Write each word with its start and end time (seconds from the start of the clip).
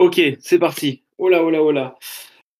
Ok, 0.00 0.18
c'est 0.40 0.58
parti. 0.58 1.02
Oh 1.18 1.28
là, 1.28 1.44
oh 1.44 1.50
là, 1.50 1.62
oh 1.62 1.72
là. 1.72 1.98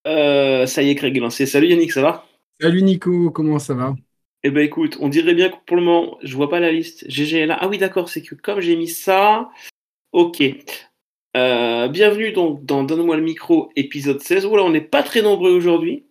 Euh, 0.06 0.66
ça 0.66 0.82
y 0.82 0.90
est, 0.90 0.94
Craig 0.94 1.16
est 1.16 1.20
lancé. 1.20 1.46
Salut 1.46 1.68
Yannick, 1.68 1.90
ça 1.90 2.02
va? 2.02 2.26
Salut 2.60 2.82
Nico, 2.82 3.30
comment 3.30 3.58
ça 3.58 3.72
va? 3.72 3.94
Eh 4.42 4.50
ben 4.50 4.60
écoute, 4.62 4.98
on 5.00 5.08
dirait 5.08 5.32
bien 5.32 5.48
que 5.48 5.56
pour 5.64 5.78
le 5.78 5.82
moment, 5.82 6.18
je 6.22 6.36
vois 6.36 6.50
pas 6.50 6.60
la 6.60 6.70
liste. 6.70 7.10
GG 7.10 7.38
est 7.38 7.46
là. 7.46 7.56
Ah 7.58 7.68
oui, 7.68 7.78
d'accord, 7.78 8.10
c'est 8.10 8.20
que 8.20 8.34
comme 8.34 8.60
j'ai 8.60 8.76
mis 8.76 8.88
ça. 8.88 9.48
Ok. 10.12 10.42
Euh, 11.34 11.88
bienvenue 11.88 12.32
donc 12.32 12.62
dans 12.66 12.82
Donne-moi 12.82 13.16
le 13.16 13.22
micro, 13.22 13.70
épisode 13.74 14.20
16. 14.20 14.44
Oula, 14.44 14.62
on 14.62 14.70
n'est 14.70 14.82
pas 14.82 15.02
très 15.02 15.22
nombreux 15.22 15.52
aujourd'hui. 15.52 16.04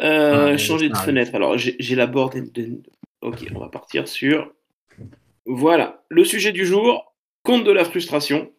Euh, 0.00 0.54
Ah, 0.54 0.56
changer 0.56 0.88
de 0.88 0.96
fenêtre. 0.96 1.34
Alors, 1.34 1.58
j'ai 1.58 1.94
la 1.94 2.06
board. 2.06 2.50
de- 2.52 2.80
Ok, 3.20 3.46
on 3.54 3.58
va 3.58 3.68
partir 3.68 4.08
sur. 4.08 4.50
Voilà, 5.44 6.02
le 6.08 6.24
sujet 6.24 6.52
du 6.52 6.64
jour 6.64 7.14
compte 7.42 7.64
de 7.64 7.72
la 7.72 7.84
frustration. 7.84 8.50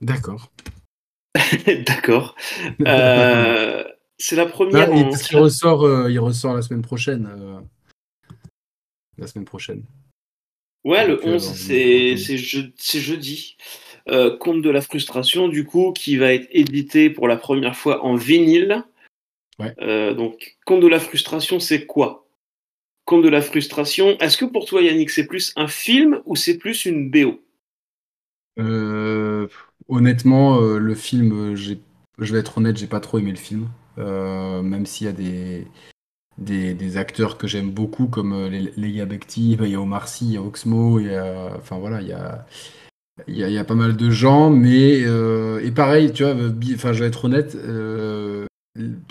D'accord. 0.00 0.52
D'accord. 1.86 2.34
Euh, 2.86 3.84
c'est 4.18 4.36
la 4.36 4.46
première. 4.46 4.92
En- 4.92 5.04
parce 5.10 5.22
qu'il 5.22 5.36
ressort, 5.38 5.84
euh, 5.84 6.10
il 6.10 6.18
ressort 6.18 6.54
la 6.54 6.62
semaine 6.62 6.82
prochaine. 6.82 7.26
euh, 7.26 7.60
La 9.18 9.26
semaine 9.26 9.44
prochaine. 9.46 9.82
Ouais, 10.84 11.06
le 11.06 11.16
Donc, 11.16 11.24
euh, 11.26 11.34
11, 11.34 11.48
on- 11.48 11.54
c'est 11.54 12.16
c'est 12.16 12.36
je- 12.38 12.70
c'est 12.76 13.00
jeudi. 13.00 13.56
Conte 14.38 14.62
de 14.62 14.70
la 14.70 14.80
frustration, 14.80 15.48
du 15.48 15.64
coup, 15.64 15.92
qui 15.92 16.16
va 16.16 16.32
être 16.32 16.46
édité 16.52 17.10
pour 17.10 17.26
la 17.26 17.36
première 17.36 17.74
fois 17.74 18.04
en 18.04 18.14
vinyle. 18.14 18.84
Ouais. 19.58 19.74
Euh, 19.80 20.14
donc, 20.14 20.56
Conte 20.64 20.80
de 20.82 20.86
la 20.86 21.00
frustration, 21.00 21.58
c'est 21.58 21.86
quoi? 21.86 22.28
Conte 23.04 23.24
de 23.24 23.28
la 23.28 23.40
frustration, 23.42 24.16
est-ce 24.18 24.36
que 24.36 24.44
pour 24.44 24.64
toi, 24.66 24.80
Yannick, 24.82 25.10
c'est 25.10 25.26
plus 25.26 25.52
un 25.56 25.66
film 25.68 26.20
ou 26.24 26.36
c'est 26.36 26.56
plus 26.58 26.84
une 26.86 27.10
BO 27.10 27.40
Euh, 28.60 29.25
honnêtement, 29.88 30.60
euh, 30.60 30.78
le 30.78 30.94
film, 30.94 31.32
euh, 31.32 31.56
je 31.56 32.32
vais 32.32 32.40
être 32.40 32.58
honnête, 32.58 32.76
j'ai 32.76 32.86
pas 32.86 33.00
trop 33.00 33.18
aimé 33.18 33.30
le 33.30 33.36
film. 33.36 33.68
Euh, 33.98 34.62
même 34.62 34.86
s'il 34.86 35.06
y 35.06 35.10
a 35.10 35.12
des, 35.12 35.66
des, 36.38 36.96
acteurs 36.96 37.38
que 37.38 37.46
j'aime 37.46 37.70
beaucoup, 37.70 38.06
comme 38.06 38.32
euh, 38.34 38.68
Leia 38.76 39.06
Bekti, 39.06 39.56
bah, 39.56 39.66
il 39.66 39.72
y 39.72 39.74
a 39.74 39.80
Omar 39.80 40.08
Sy, 40.08 40.26
il 40.26 40.32
y 40.32 40.36
a 40.36 40.42
Oxmo, 40.42 41.00
il 41.00 41.06
y 41.06 41.14
a, 41.14 41.52
enfin 41.56 41.78
voilà, 41.78 42.02
il 42.02 42.08
y 42.08 42.12
a, 42.12 42.46
il 43.28 43.38
y 43.38 43.64
pas 43.64 43.74
mal 43.74 43.96
de 43.96 44.10
gens, 44.10 44.50
mais 44.50 45.00
et 45.00 45.70
pareil, 45.72 46.12
tu 46.12 46.24
vois, 46.24 46.34
enfin, 46.74 46.92
je 46.92 47.00
vais 47.00 47.06
être 47.08 47.24
honnête, 47.24 47.56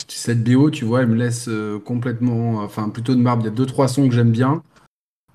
cette 0.07 0.43
BO, 0.43 0.69
tu 0.69 0.85
vois, 0.85 1.01
elle 1.01 1.07
me 1.07 1.15
laisse 1.15 1.49
complètement, 1.85 2.59
enfin, 2.59 2.89
plutôt 2.89 3.15
de 3.15 3.19
marbre. 3.21 3.41
Il 3.43 3.45
y 3.45 3.49
a 3.49 3.51
deux 3.55 3.65
trois 3.65 3.87
sons 3.87 4.07
que 4.07 4.13
j'aime 4.13 4.31
bien, 4.31 4.61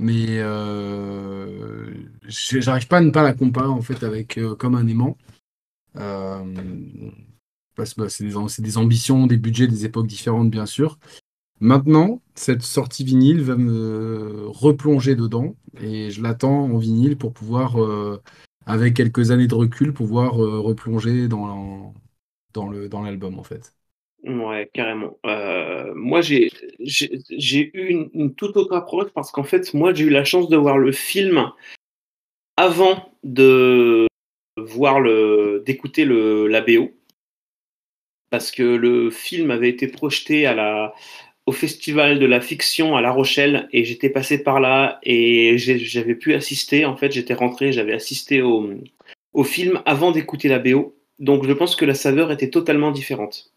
mais 0.01 0.39
euh, 0.39 1.93
j'arrive 2.27 2.89
pas 2.89 2.97
à 2.97 3.01
ne 3.03 3.11
pas 3.11 3.23
la 3.23 3.35
comparer 3.35 3.69
en 3.69 3.83
fait 3.83 4.03
avec 4.03 4.39
euh, 4.39 4.57
Comme 4.57 4.75
un 4.75 4.87
aimant. 4.87 5.19
Euh, 5.97 6.43
bah, 7.77 7.85
c'est 8.09 8.25
des, 8.25 8.79
ambitions, 8.79 9.27
des 9.27 9.37
budgets, 9.37 9.67
des 9.67 9.85
époques 9.85 10.07
différentes, 10.07 10.51
bien 10.51 10.65
sûr. 10.65 10.99
Maintenant, 11.61 12.23
cette 12.35 12.63
sortie 12.63 13.05
vinyle 13.05 13.43
va 13.43 13.57
me 13.57 14.47
replonger 14.47 15.17
dedans 15.17 15.55
et 15.83 16.11
je 16.11 16.23
l'attends 16.23 16.65
en 16.65 16.79
vinyle 16.79 17.19
pour 17.19 17.35
pouvoir, 17.35 17.83
euh, 17.83 18.23
avec 18.65 18.95
quelques 18.95 19.31
années 19.31 19.49
de 19.49 19.55
recul, 19.55 19.93
pouvoir 19.93 20.35
replonger 20.35 21.29
dans, 21.29 21.93
le, 22.55 22.89
dans 22.89 23.03
l'album 23.03 23.39
en 23.39 23.45
fait. 23.45 23.75
Ouais, 24.25 24.71
carrément. 24.73 25.19
Moi, 25.95 26.23
j'ai 26.23 26.51
j'ai 26.81 27.71
eu 27.75 28.09
une, 28.15 28.35
toute 28.35 28.57
autre 28.57 28.75
approche 28.75 29.11
parce 29.15 29.31
qu'en 29.31 29.45
fait, 29.45 29.73
moi, 29.75 29.93
j'ai 29.95 30.05
eu 30.05 30.11
la 30.11 30.25
chance 30.25 30.49
de 30.49 30.57
voir 30.57 30.79
le 30.79 30.93
film 30.93 31.51
avant 32.57 33.13
de 33.25 34.07
voir 34.57 35.01
le 35.01 35.63
d'écouter 35.65 36.05
le 36.05 36.47
la 36.47 36.61
BO 36.61 36.91
parce 38.31 38.51
que 38.51 38.63
le 38.63 39.11
film 39.11 39.51
avait 39.51 39.69
été 39.69 39.89
projeté 39.89 40.47
à 40.47 40.55
la 40.55 40.95
au 41.47 41.53
festival 41.53 42.19
de 42.19 42.27
la 42.27 42.41
fiction 42.41 42.97
à 42.97 43.01
La 43.01 43.11
Rochelle 43.11 43.69
et 43.73 43.85
j'étais 43.85 44.11
passé 44.11 44.43
par 44.43 44.61
là 44.61 45.01
et 45.03 45.57
j'avais 45.59 46.15
pu 46.15 46.35
assister. 46.35 46.85
En 46.85 46.97
fait, 46.97 47.11
j'étais 47.13 47.35
rentré, 47.35 47.73
j'avais 47.73 47.95
assisté 47.95 48.43
au 48.43 48.71
au 49.33 49.45
film 49.45 49.81
avant 49.87 50.13
d'écouter 50.13 50.49
la 50.49 50.59
BO. 50.59 50.97
Donc, 51.19 51.47
je 51.47 51.53
pense 51.53 51.77
que 51.77 51.85
la 51.85 51.95
saveur 51.95 52.33
était 52.33 52.51
totalement 52.51 52.91
différente. 52.91 53.53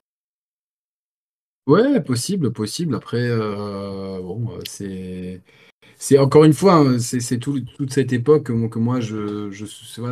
Ouais, 1.66 2.02
possible, 2.04 2.52
possible. 2.52 2.94
Après, 2.96 3.18
euh, 3.30 4.20
bon, 4.22 4.52
euh, 4.52 4.60
c'est, 4.68 5.42
encore 6.20 6.44
une 6.46 6.54
fois, 6.54 6.76
hein, 6.76 7.00
c'est 7.00 7.40
tout- 7.40 7.62
toute 7.62 7.94
cette 7.94 8.14
époque 8.14 8.46
que, 8.48 8.54
moi, 8.54 8.70
que 8.70 8.80
moi, 8.80 9.00
je, 9.02 9.52
je 9.52 9.66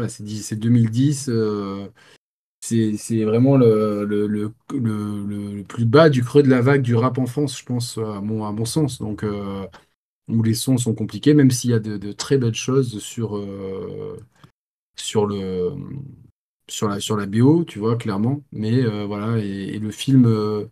c'est 0.10 0.24
dix- 0.24 0.44
c'est 0.44 0.56
2010. 0.58 1.30
euh, 1.30 1.88
c'est 2.62 3.24
vraiment 3.26 3.58
le, 3.58 4.06
le, 4.06 4.28
plus 5.64 5.86
bas 5.86 6.10
du 6.10 6.24
creux 6.24 6.44
de 6.44 6.50
la 6.50 6.62
vague 6.62 6.82
du 6.84 6.96
rap 6.96 7.18
en 7.20 7.26
France, 7.28 7.58
je 7.60 7.66
pense, 7.66 7.98
à 7.98 8.22
mon, 8.22 8.46
à 8.46 8.52
mon 8.52 8.66
sens. 8.66 9.00
Donc, 9.00 9.24
euh, 9.24 9.68
où 10.30 10.44
les 10.44 10.56
sons 10.56 10.78
sont 10.78 10.96
compliqués, 10.96 11.34
même 11.36 11.52
s'il 11.52 11.72
y 11.72 11.74
a 11.76 11.80
de, 11.80 11.98
très 12.14 12.38
belles 12.40 12.56
choses 12.56 13.00
sur, 13.02 13.38
euh, 13.38 14.18
sur 14.98 15.26
le, 15.28 15.72
sur 16.68 16.88
la, 16.90 17.00
sur 17.00 17.18
la 17.18 17.26
BO, 17.26 17.64
tu 17.66 17.80
vois, 17.80 17.98
clairement. 17.98 18.44
Mais 18.52 18.84
euh, 18.84 19.06
voilà, 19.06 19.38
et, 19.40 19.80
le 19.80 19.92
film. 19.92 20.26
euh, 20.26 20.66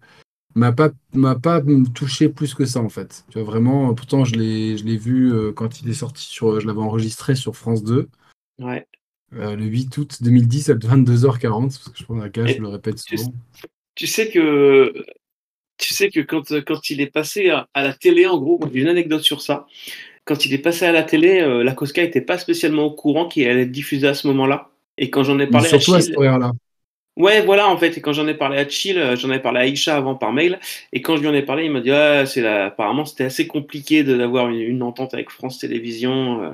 m'a 0.59 0.71
pas 0.71 0.89
m'a 1.13 1.35
pas 1.35 1.61
touché 1.95 2.29
plus 2.29 2.53
que 2.53 2.65
ça 2.65 2.79
en 2.81 2.89
fait. 2.89 3.25
Tu 3.29 3.39
vois 3.39 3.43
vraiment 3.51 3.93
pourtant 3.93 4.25
je 4.25 4.35
l'ai 4.35 4.77
je 4.77 4.85
l'ai 4.85 4.97
vu 4.97 5.31
euh, 5.33 5.51
quand 5.53 5.81
il 5.81 5.89
est 5.89 5.93
sorti 5.93 6.23
sur 6.25 6.59
je 6.59 6.67
l'avais 6.67 6.79
enregistré 6.79 7.35
sur 7.35 7.55
France 7.55 7.83
2 7.83 8.09
Ouais. 8.59 8.85
euh, 9.33 9.55
le 9.55 9.65
8 9.65 9.97
août 9.97 10.17
2010 10.21 10.69
à 10.69 10.75
22h40 10.75 11.61
parce 11.77 11.89
que 11.89 11.97
je 11.97 12.03
prends 12.03 12.15
la 12.15 12.29
cage, 12.29 12.51
Et 12.51 12.55
je 12.55 12.61
le 12.61 12.67
répète 12.67 12.97
souvent. 12.99 13.33
Tu 13.95 14.07
sais 14.07 14.29
que, 14.29 14.93
tu 15.77 15.93
sais 15.93 16.09
que 16.09 16.19
quand, 16.21 16.43
quand 16.65 16.89
il 16.89 17.01
est 17.01 17.11
passé 17.11 17.49
à, 17.49 17.67
à 17.73 17.83
la 17.83 17.93
télé, 17.93 18.25
en 18.27 18.37
gros, 18.39 18.59
j'ai 18.73 18.81
une 18.81 18.87
anecdote 18.87 19.21
sur 19.23 19.41
ça. 19.41 19.67
Quand 20.25 20.45
il 20.45 20.53
est 20.53 20.59
passé 20.59 20.85
à 20.85 20.91
la 20.91 21.03
télé, 21.03 21.41
euh, 21.41 21.63
la 21.63 21.73
Cosca 21.73 22.01
n'était 22.03 22.21
pas 22.21 22.37
spécialement 22.37 22.83
au 22.85 22.91
courant 22.95 23.27
qu'il 23.27 23.47
allait 23.47 23.63
être 23.63 23.71
diffusé 23.71 24.07
à 24.07 24.13
ce 24.13 24.27
moment-là. 24.27 24.71
Et 24.97 25.09
quand 25.09 25.23
j'en 25.23 25.39
ai 25.39 25.47
Mais 25.51 25.51
parlé 25.51 25.73
à 25.73 25.79
surtout 25.79 25.93
à 25.95 26.01
Chill, 26.01 26.01
cet 26.01 26.17
horaire-là. 26.17 26.51
Ouais, 27.17 27.41
voilà, 27.41 27.67
en 27.69 27.77
fait, 27.77 27.97
et 27.97 28.01
quand 28.01 28.13
j'en 28.13 28.27
ai 28.27 28.33
parlé 28.33 28.57
à 28.57 28.67
Chill, 28.67 28.97
euh, 28.97 29.15
j'en 29.15 29.31
ai 29.31 29.39
parlé 29.39 29.59
à 29.59 29.63
Aïcha 29.63 29.95
avant 29.97 30.15
par 30.15 30.31
mail, 30.33 30.59
et 30.93 31.01
quand 31.01 31.15
je 31.17 31.21
lui 31.21 31.27
en 31.27 31.33
ai 31.33 31.43
parlé, 31.43 31.65
il 31.65 31.71
m'a 31.71 31.81
dit, 31.81 31.91
ah, 31.91 32.25
c'est 32.25 32.41
la... 32.41 32.67
apparemment, 32.67 33.05
c'était 33.05 33.25
assez 33.25 33.47
compliqué 33.47 34.03
de- 34.03 34.17
d'avoir 34.17 34.49
une, 34.49 34.59
une 34.61 34.83
entente 34.83 35.13
avec 35.13 35.29
France 35.29 35.59
Télévisions. 35.59 36.43
euh. 36.43 36.51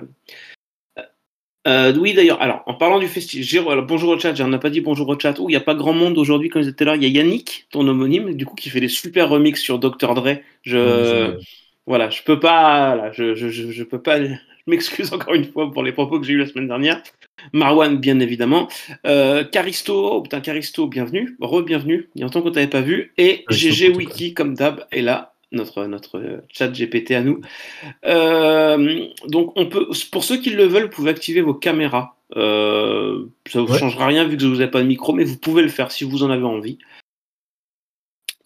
Euh, 1.67 1.95
oui, 1.97 2.13
d'ailleurs, 2.13 2.41
alors, 2.41 2.61
en 2.67 2.75
parlant 2.75 2.99
du 2.99 3.07
festival, 3.07 3.81
bonjour 3.87 4.09
au 4.09 4.19
chat, 4.19 4.39
on 4.39 4.47
n'a 4.47 4.59
pas 4.59 4.69
dit 4.69 4.81
bonjour 4.81 5.07
au 5.09 5.17
chat. 5.19 5.33
Oh, 5.39 5.45
il 5.49 5.53
n'y 5.53 5.55
a 5.55 5.61
pas 5.61 5.73
grand 5.73 5.93
monde 5.93 6.15
aujourd'hui, 6.17 6.49
comme 6.49 6.61
je 6.61 6.67
disais 6.67 6.75
tout 6.75 6.83
à 6.83 6.85
l'heure. 6.85 6.95
Il 6.95 7.01
y 7.03 7.05
a 7.07 7.09
Yannick, 7.09 7.65
ton 7.71 7.87
homonyme, 7.87 8.35
du 8.35 8.45
coup, 8.45 8.53
qui 8.55 8.69
fait 8.69 8.79
des 8.79 8.87
super 8.87 9.29
remixes 9.29 9.61
sur 9.61 9.79
Dr. 9.79 10.13
Dre. 10.13 10.37
Je, 10.61 10.77
Ouais, 10.77 11.37
voilà, 11.87 12.09
je 12.11 12.21
peux 12.23 12.39
pas, 12.39 12.95
là, 12.95 13.11
je, 13.13 13.33
je, 13.35 13.49
je, 13.49 13.71
je 13.71 13.83
peux 13.83 14.01
pas, 14.01 14.23
je 14.23 14.33
m'excuse 14.67 15.11
encore 15.13 15.33
une 15.33 15.45
fois 15.45 15.71
pour 15.71 15.83
les 15.83 15.91
propos 15.91 16.19
que 16.19 16.25
j'ai 16.25 16.33
eu 16.33 16.37
la 16.39 16.47
semaine 16.47 16.67
dernière. 16.67 17.01
Marwan, 17.53 17.97
bien 17.97 18.19
évidemment. 18.19 18.67
Euh, 19.05 19.43
Caristo, 19.43 19.93
oh 20.13 20.21
putain, 20.21 20.41
Caristo, 20.41 20.87
bienvenue, 20.87 21.35
re-bienvenue. 21.39 22.09
Il 22.15 22.19
y 22.19 22.23
a 22.23 22.25
longtemps 22.25 22.41
qu'on 22.41 22.51
t'avait 22.51 22.67
pas 22.67 22.81
vu. 22.81 23.13
Et 23.17 23.43
Caristo, 23.47 23.69
GG 23.69 23.89
Wiki, 23.95 24.33
comme 24.33 24.55
d'hab, 24.55 24.85
est 24.91 25.01
là, 25.01 25.33
notre, 25.51 25.85
notre 25.85 26.41
chat 26.49 26.67
GPT 26.69 27.11
à 27.11 27.21
nous. 27.21 27.41
Euh, 28.05 29.05
donc, 29.27 29.53
on 29.55 29.67
peut, 29.67 29.87
pour 30.11 30.23
ceux 30.23 30.37
qui 30.37 30.49
le 30.49 30.65
veulent, 30.65 30.83
vous 30.83 30.89
pouvez 30.89 31.11
activer 31.11 31.41
vos 31.41 31.53
caméras. 31.53 32.15
Euh, 32.35 33.25
ça 33.47 33.59
ne 33.59 33.65
vous 33.65 33.73
Ouais. 33.73 33.79
changera 33.79 34.07
rien 34.07 34.25
vu 34.25 34.35
que 34.37 34.43
vous 34.45 34.55
n'avez 34.57 34.71
pas 34.71 34.81
de 34.81 34.87
micro, 34.87 35.13
mais 35.13 35.23
vous 35.23 35.37
pouvez 35.37 35.61
le 35.61 35.69
faire 35.69 35.91
si 35.91 36.03
vous 36.03 36.23
en 36.23 36.29
avez 36.29 36.43
envie. 36.43 36.77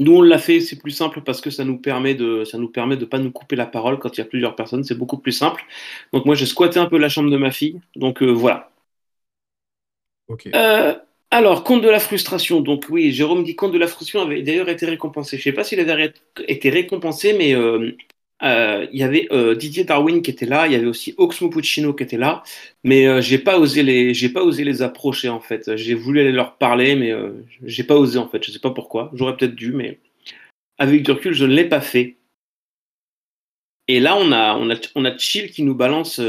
Nous, 0.01 0.15
on 0.15 0.21
l'a 0.21 0.37
fait, 0.37 0.61
c'est 0.61 0.77
plus 0.79 0.91
simple 0.91 1.21
parce 1.21 1.41
que 1.41 1.49
ça 1.49 1.65
nous 1.65 1.77
permet 1.77 2.15
de, 2.15 2.45
ça 2.45 2.57
nous 2.57 2.69
permet 2.69 2.95
de 2.95 3.03
pas 3.03 3.19
nous 3.19 3.31
couper 3.31 3.57
la 3.57 3.65
parole 3.65 3.99
quand 3.99 4.15
il 4.17 4.19
y 4.19 4.23
a 4.23 4.25
plusieurs 4.25 4.55
personnes. 4.55 4.83
C'est 4.85 4.97
beaucoup 4.97 5.17
plus 5.17 5.33
simple. 5.33 5.61
Donc, 6.13 6.25
moi, 6.25 6.35
j'ai 6.35 6.45
squatté 6.45 6.79
un 6.79 6.85
peu 6.85 6.97
la 6.97 7.09
chambre 7.09 7.29
de 7.29 7.35
ma 7.37 7.51
fille. 7.51 7.81
Donc, 7.97 8.21
euh, 8.23 8.27
voilà. 8.31 8.71
Euh, 10.53 10.95
alors, 11.31 11.63
compte 11.63 11.81
de 11.81 11.89
la 11.89 11.99
frustration. 11.99 12.61
Donc 12.61 12.85
oui, 12.89 13.11
Jérôme 13.11 13.43
dit 13.43 13.55
compte 13.55 13.71
de 13.71 13.77
la 13.77 13.87
frustration 13.87 14.21
avait 14.21 14.41
d'ailleurs 14.41 14.69
été 14.69 14.85
récompensé. 14.85 15.37
Je 15.37 15.43
sais 15.43 15.51
pas 15.51 15.63
s'il 15.63 15.79
avait 15.79 16.13
été 16.47 16.69
récompensé, 16.69 17.33
mais 17.33 17.55
euh, 17.55 17.91
euh, 18.43 18.87
il 18.91 18.99
y 18.99 19.03
avait 19.03 19.27
Didier 19.55 19.83
Darwin 19.83 20.21
qui 20.21 20.31
était 20.31 20.45
là, 20.45 20.67
il 20.67 20.73
y 20.73 20.75
avait 20.75 20.87
aussi 20.87 21.13
Oxmo 21.17 21.49
Puccino 21.49 21.93
qui 21.93 22.03
était 22.03 22.17
là, 22.17 22.43
mais 22.83 23.21
j'ai 23.21 23.37
pas 23.37 23.59
osé 23.59 23.83
les, 23.83 24.13
pas 24.29 24.43
osé 24.43 24.63
les 24.63 24.81
approcher 24.81 25.29
en 25.29 25.39
fait. 25.39 25.75
J'ai 25.75 25.93
voulu 25.93 26.21
aller 26.21 26.31
leur 26.31 26.57
parler, 26.57 26.95
mais 26.95 27.13
j'ai 27.63 27.83
pas 27.83 27.95
osé 27.95 28.17
en 28.17 28.27
fait. 28.27 28.43
Je 28.43 28.51
sais 28.51 28.59
pas 28.59 28.71
pourquoi. 28.71 29.11
J'aurais 29.13 29.37
peut-être 29.37 29.55
dû, 29.55 29.73
mais 29.73 29.99
avec 30.77 31.03
du 31.03 31.11
recul, 31.11 31.33
je 31.33 31.45
ne 31.45 31.53
l'ai 31.53 31.65
pas 31.65 31.81
fait. 31.81 32.17
Et 33.91 33.99
là, 33.99 34.15
on 34.15 34.31
a, 34.31 34.55
on 34.55 34.69
a, 34.69 34.75
on 34.93 35.03
a 35.03 35.17
Chill 35.17 35.49
qui 35.49 35.63
nous 35.63 35.73
balance, 35.73 36.21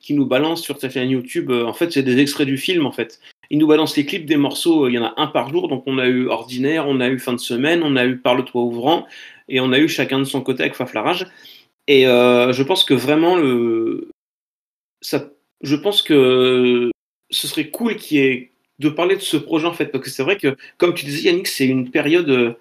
qui 0.00 0.12
nous 0.14 0.26
balance 0.26 0.62
sur 0.62 0.78
sa 0.78 0.90
chaîne 0.90 1.10
YouTube. 1.10 1.50
en 1.50 1.72
fait, 1.72 1.90
c'est 1.92 2.02
des 2.02 2.18
extraits 2.18 2.46
du 2.46 2.58
film 2.58 2.86
en 2.86 2.92
fait. 2.92 3.20
Il 3.50 3.58
nous 3.58 3.66
balance 3.66 3.96
les 3.96 4.06
clips 4.06 4.26
des 4.26 4.36
morceaux, 4.36 4.84
euh, 4.84 4.90
il 4.90 4.94
y 4.94 4.98
en 4.98 5.04
a 5.04 5.14
un 5.16 5.26
par 5.26 5.48
jour, 5.50 5.68
donc 5.68 5.84
on 5.86 5.98
a 5.98 6.06
eu 6.06 6.28
Ordinaire, 6.28 6.86
on 6.88 7.00
a 7.00 7.08
eu 7.08 7.18
Fin 7.18 7.32
de 7.32 7.38
semaine, 7.38 7.82
on 7.82 7.96
a 7.96 8.04
eu 8.04 8.18
Par 8.18 8.34
le 8.34 8.44
toit 8.44 8.62
ouvrant, 8.62 9.06
et 9.48 9.60
on 9.60 9.72
a 9.72 9.78
eu 9.78 9.88
chacun 9.88 10.18
de 10.18 10.24
son 10.24 10.40
côté 10.40 10.62
avec 10.62 10.74
Faflarage. 10.74 11.26
Et 11.86 12.06
euh, 12.06 12.52
je 12.52 12.62
pense 12.62 12.84
que 12.84 12.94
vraiment, 12.94 13.36
le... 13.36 14.10
ça... 15.00 15.30
je 15.62 15.76
pense 15.76 16.02
que 16.02 16.90
ce 17.30 17.46
serait 17.46 17.70
cool 17.70 17.96
qu'il 17.96 18.18
y 18.18 18.20
ait 18.20 18.52
de 18.78 18.88
parler 18.88 19.16
de 19.16 19.22
ce 19.22 19.36
projet 19.36 19.66
en 19.66 19.72
fait, 19.72 19.86
parce 19.86 20.04
que 20.04 20.10
c'est 20.10 20.22
vrai 20.22 20.36
que, 20.36 20.56
comme 20.78 20.94
tu 20.94 21.06
disais 21.06 21.28
Yannick, 21.28 21.46
c'est 21.46 21.66
une 21.66 21.90
période 21.90 22.28
euh, 22.28 22.54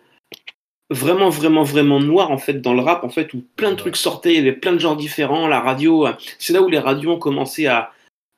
vraiment, 0.89 1.29
vraiment, 1.29 1.63
vraiment 1.63 1.99
noire 1.99 2.31
en 2.31 2.37
fait 2.37 2.61
dans 2.61 2.73
le 2.73 2.81
rap, 2.81 3.03
en 3.03 3.09
fait, 3.09 3.33
où 3.33 3.43
plein 3.55 3.71
de 3.71 3.75
trucs 3.75 3.97
sortaient, 3.97 4.33
il 4.33 4.37
y 4.37 4.39
avait 4.39 4.53
plein 4.53 4.73
de 4.73 4.79
genres 4.79 4.95
différents, 4.95 5.47
la 5.47 5.59
radio, 5.59 6.07
c'est 6.39 6.53
là 6.53 6.61
où 6.61 6.69
les 6.69 6.79
radios 6.79 7.13
ont 7.13 7.19
commencé 7.19 7.65
à, 7.65 7.91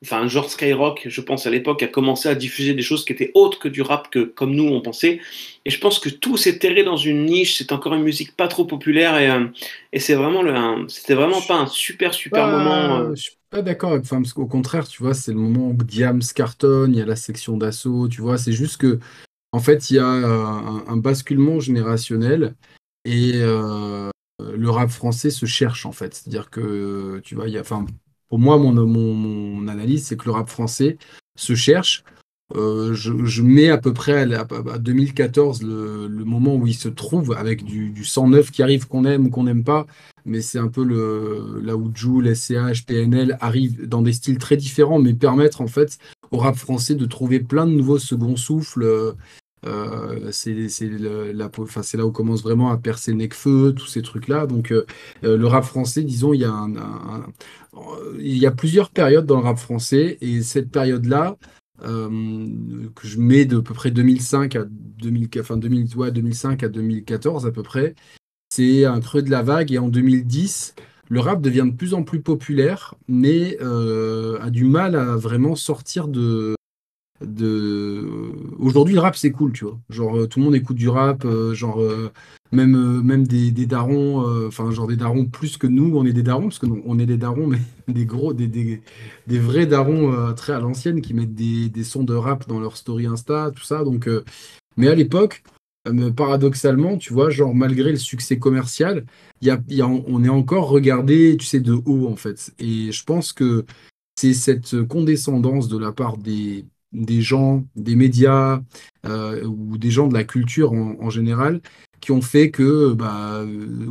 enfin, 0.04 0.28
genre 0.28 0.48
Skyrock, 0.48 1.06
je 1.08 1.20
pense 1.20 1.46
à 1.46 1.50
l'époque, 1.50 1.82
a 1.82 1.88
commencé 1.88 2.28
à 2.28 2.34
diffuser 2.34 2.74
des 2.74 2.82
choses 2.82 3.04
qui 3.04 3.12
étaient 3.12 3.30
autres 3.34 3.58
que 3.58 3.68
du 3.68 3.82
rap 3.82 4.10
que 4.10 4.20
comme 4.20 4.54
nous 4.54 4.68
on 4.68 4.80
pensait. 4.80 5.20
Et 5.64 5.70
je 5.70 5.80
pense 5.80 5.98
que 5.98 6.08
tout 6.08 6.36
s'est 6.36 6.58
terré 6.58 6.84
dans 6.84 6.96
une 6.96 7.24
niche. 7.24 7.56
C'est 7.58 7.72
encore 7.72 7.94
une 7.94 8.02
musique 8.02 8.36
pas 8.36 8.48
trop 8.48 8.64
populaire 8.64 9.18
et, 9.18 9.30
euh, 9.30 9.46
et 9.92 9.98
c'est 9.98 10.14
vraiment 10.14 10.42
le, 10.42 10.88
c'était 10.88 11.14
vraiment 11.14 11.40
pas 11.40 11.56
un 11.56 11.66
super 11.66 12.14
super 12.14 12.46
moment. 12.46 12.98
Euh. 12.98 13.14
Je 13.14 13.22
suis 13.22 13.36
pas 13.50 13.62
d'accord 13.62 13.92
avec, 13.92 14.04
enfin, 14.04 14.22
parce 14.22 14.32
qu'au 14.32 14.46
contraire, 14.46 14.86
tu 14.86 15.02
vois, 15.02 15.14
c'est 15.14 15.32
le 15.32 15.38
moment 15.38 15.68
où 15.68 15.74
Diams 15.74 16.22
cartonne, 16.34 16.92
il 16.92 16.98
y 16.98 17.02
a 17.02 17.06
la 17.06 17.16
section 17.16 17.56
d'assaut, 17.56 18.06
tu 18.08 18.20
vois, 18.20 18.38
c'est 18.38 18.52
juste 18.52 18.76
que, 18.76 18.98
en 19.52 19.60
fait, 19.60 19.90
il 19.90 19.96
y 19.96 19.98
a 19.98 20.06
un, 20.06 20.86
un 20.86 20.96
basculement 20.96 21.58
générationnel 21.58 22.54
et 23.04 23.32
euh, 23.36 24.10
le 24.40 24.70
rap 24.70 24.90
français 24.90 25.30
se 25.30 25.46
cherche 25.46 25.86
en 25.86 25.92
fait. 25.92 26.14
C'est-à-dire 26.14 26.50
que, 26.50 27.20
tu 27.24 27.34
vois, 27.34 27.48
il 27.48 27.54
y 27.54 27.58
a, 27.58 27.62
enfin, 27.62 27.86
pour 28.28 28.38
moi, 28.38 28.58
mon, 28.58 29.68
analyse, 29.68 30.06
c'est 30.06 30.16
que 30.16 30.26
le 30.26 30.32
rap 30.32 30.48
français 30.48 30.98
se 31.36 31.54
cherche. 31.54 32.04
Euh, 32.56 32.94
je, 32.94 33.42
mets 33.42 33.68
à 33.68 33.76
peu 33.76 33.92
près 33.92 34.34
à, 34.34 34.78
2014 34.78 35.62
le, 35.62 36.08
moment 36.24 36.56
où 36.56 36.66
il 36.66 36.74
se 36.74 36.88
trouve 36.88 37.32
avec 37.32 37.62
du, 37.62 37.90
du 37.90 38.04
109 38.06 38.50
qui 38.50 38.62
arrive 38.62 38.88
qu'on 38.88 39.04
aime 39.04 39.26
ou 39.26 39.30
qu'on 39.30 39.44
n'aime 39.44 39.64
pas, 39.64 39.86
mais 40.24 40.40
c'est 40.40 40.58
un 40.58 40.68
peu 40.68 40.82
le, 40.82 41.60
là 41.62 41.76
où 41.76 41.90
Joule, 41.94 42.34
SCH, 42.34 42.86
PNL 42.86 43.36
arrivent 43.40 43.86
dans 43.86 44.00
des 44.00 44.14
styles 44.14 44.38
très 44.38 44.56
différents, 44.56 44.98
mais 44.98 45.12
permettre 45.12 45.60
en 45.60 45.66
fait 45.66 45.98
au 46.30 46.38
rap 46.38 46.56
français 46.56 46.94
de 46.94 47.04
trouver 47.04 47.40
plein 47.40 47.66
de 47.66 47.72
nouveaux 47.72 47.98
second 47.98 48.36
souffles 48.36 49.14
euh, 49.66 50.30
c'est 50.30 50.54
là 51.96 52.06
où 52.06 52.12
commence 52.12 52.42
vraiment 52.42 52.70
à 52.70 52.78
percer 52.78 53.12
le 53.12 53.28
feu 53.32 53.74
tous 53.76 53.86
ces 53.86 54.02
trucs-là. 54.02 54.46
Donc, 54.46 54.72
euh, 54.72 54.86
euh, 55.24 55.36
le 55.36 55.46
rap 55.46 55.64
français, 55.64 56.02
disons, 56.02 56.32
il 56.32 56.40
y, 56.40 56.44
a 56.44 56.54
il 58.18 58.38
y 58.38 58.46
a 58.46 58.50
plusieurs 58.50 58.90
périodes 58.90 59.26
dans 59.26 59.38
le 59.38 59.44
rap 59.44 59.58
français, 59.58 60.18
et 60.20 60.42
cette 60.42 60.70
période-là, 60.70 61.36
que 61.80 63.06
je 63.06 63.20
mets 63.20 63.44
de 63.44 63.60
peu 63.60 63.72
près 63.72 63.92
2005 63.92 64.56
à 64.56 64.64
2000, 64.68 65.28
enfin 65.38 65.56
2005 65.56 66.64
à 66.64 66.68
2014 66.68 67.46
à 67.46 67.52
peu 67.52 67.62
près, 67.62 67.94
c'est 68.50 68.84
un 68.84 68.98
creux 69.00 69.22
de 69.22 69.30
la 69.30 69.42
vague, 69.42 69.72
et 69.72 69.78
en 69.78 69.88
2010, 69.88 70.74
le 71.08 71.20
rap 71.20 71.40
devient 71.40 71.66
de 71.66 71.76
plus 71.76 71.94
en 71.94 72.02
plus 72.02 72.20
populaire, 72.20 72.96
mais 73.06 73.58
a 73.60 74.50
du 74.50 74.64
mal 74.64 74.96
à 74.96 75.14
vraiment 75.16 75.54
sortir 75.54 76.08
de, 76.08 76.57
aujourd'hui 77.20 78.94
le 78.94 79.00
rap 79.00 79.16
c'est 79.16 79.32
cool 79.32 79.52
tu 79.52 79.64
vois. 79.64 79.78
Genre 79.90 80.16
euh, 80.16 80.26
tout 80.26 80.38
le 80.38 80.44
monde 80.44 80.54
écoute 80.54 80.76
du 80.76 80.88
rap 80.88 81.24
euh, 81.24 81.52
genre 81.54 81.80
euh, 81.80 82.12
même 82.52 83.02
même 83.02 83.26
des, 83.26 83.50
des 83.50 83.66
darons 83.66 84.46
enfin 84.46 84.70
genre 84.70 84.86
des 84.86 84.96
darons 84.96 85.26
plus 85.26 85.56
que 85.56 85.66
nous 85.66 85.96
on 85.96 86.06
est 86.06 86.12
des 86.12 86.22
darons 86.22 86.44
parce 86.44 86.58
que 86.58 86.66
on 86.66 86.98
est 86.98 87.06
des 87.06 87.16
darons 87.16 87.46
mais 87.48 87.58
des 87.88 88.06
gros 88.06 88.32
des, 88.32 88.46
des, 88.46 88.80
des 89.26 89.38
vrais 89.38 89.66
darons 89.66 90.32
très 90.34 90.52
à 90.52 90.60
l'ancienne 90.60 91.00
qui 91.00 91.12
mettent 91.12 91.34
des, 91.34 91.68
des, 91.68 91.84
sons 91.84 92.04
de 92.04 92.14
rap 92.14 92.48
dans 92.48 92.60
leur 92.60 92.76
story 92.76 93.06
insta 93.06 93.50
tout 93.54 93.64
ça. 93.64 93.84
Donc 93.84 94.08
mais 94.76 94.88
à 94.88 94.94
l'époque 94.94 95.42
paradoxalement 96.16 96.98
tu 96.98 97.12
vois 97.12 97.30
genre 97.30 97.54
malgré 97.54 97.90
le 97.90 97.98
succès 97.98 98.38
commercial 98.38 99.04
y 99.42 99.50
y 99.68 99.82
a, 99.82 99.86
on 99.88 100.24
est 100.24 100.28
encore 100.28 100.68
regardé 100.68 101.36
tu 101.38 101.46
sais 101.46 101.60
de 101.60 101.72
haut 101.84 102.08
en 102.08 102.16
fait. 102.16 102.52
Et 102.58 102.92
je 102.92 103.04
pense 103.04 103.32
que 103.32 103.66
c'est 104.18 104.34
cette 104.34 104.82
condescendance 104.88 105.68
de 105.68 105.78
la 105.78 105.92
part 105.92 106.16
des 106.16 106.64
des 106.92 107.20
gens, 107.20 107.64
des 107.76 107.96
médias 107.96 108.62
euh, 109.06 109.44
ou 109.44 109.78
des 109.78 109.90
gens 109.90 110.08
de 110.08 110.14
la 110.14 110.24
culture 110.24 110.72
en, 110.72 111.10
général 111.10 111.60
qui 112.00 112.12
ont 112.12 112.22
fait 112.22 112.50
que 112.50 112.92
bah, 112.92 113.44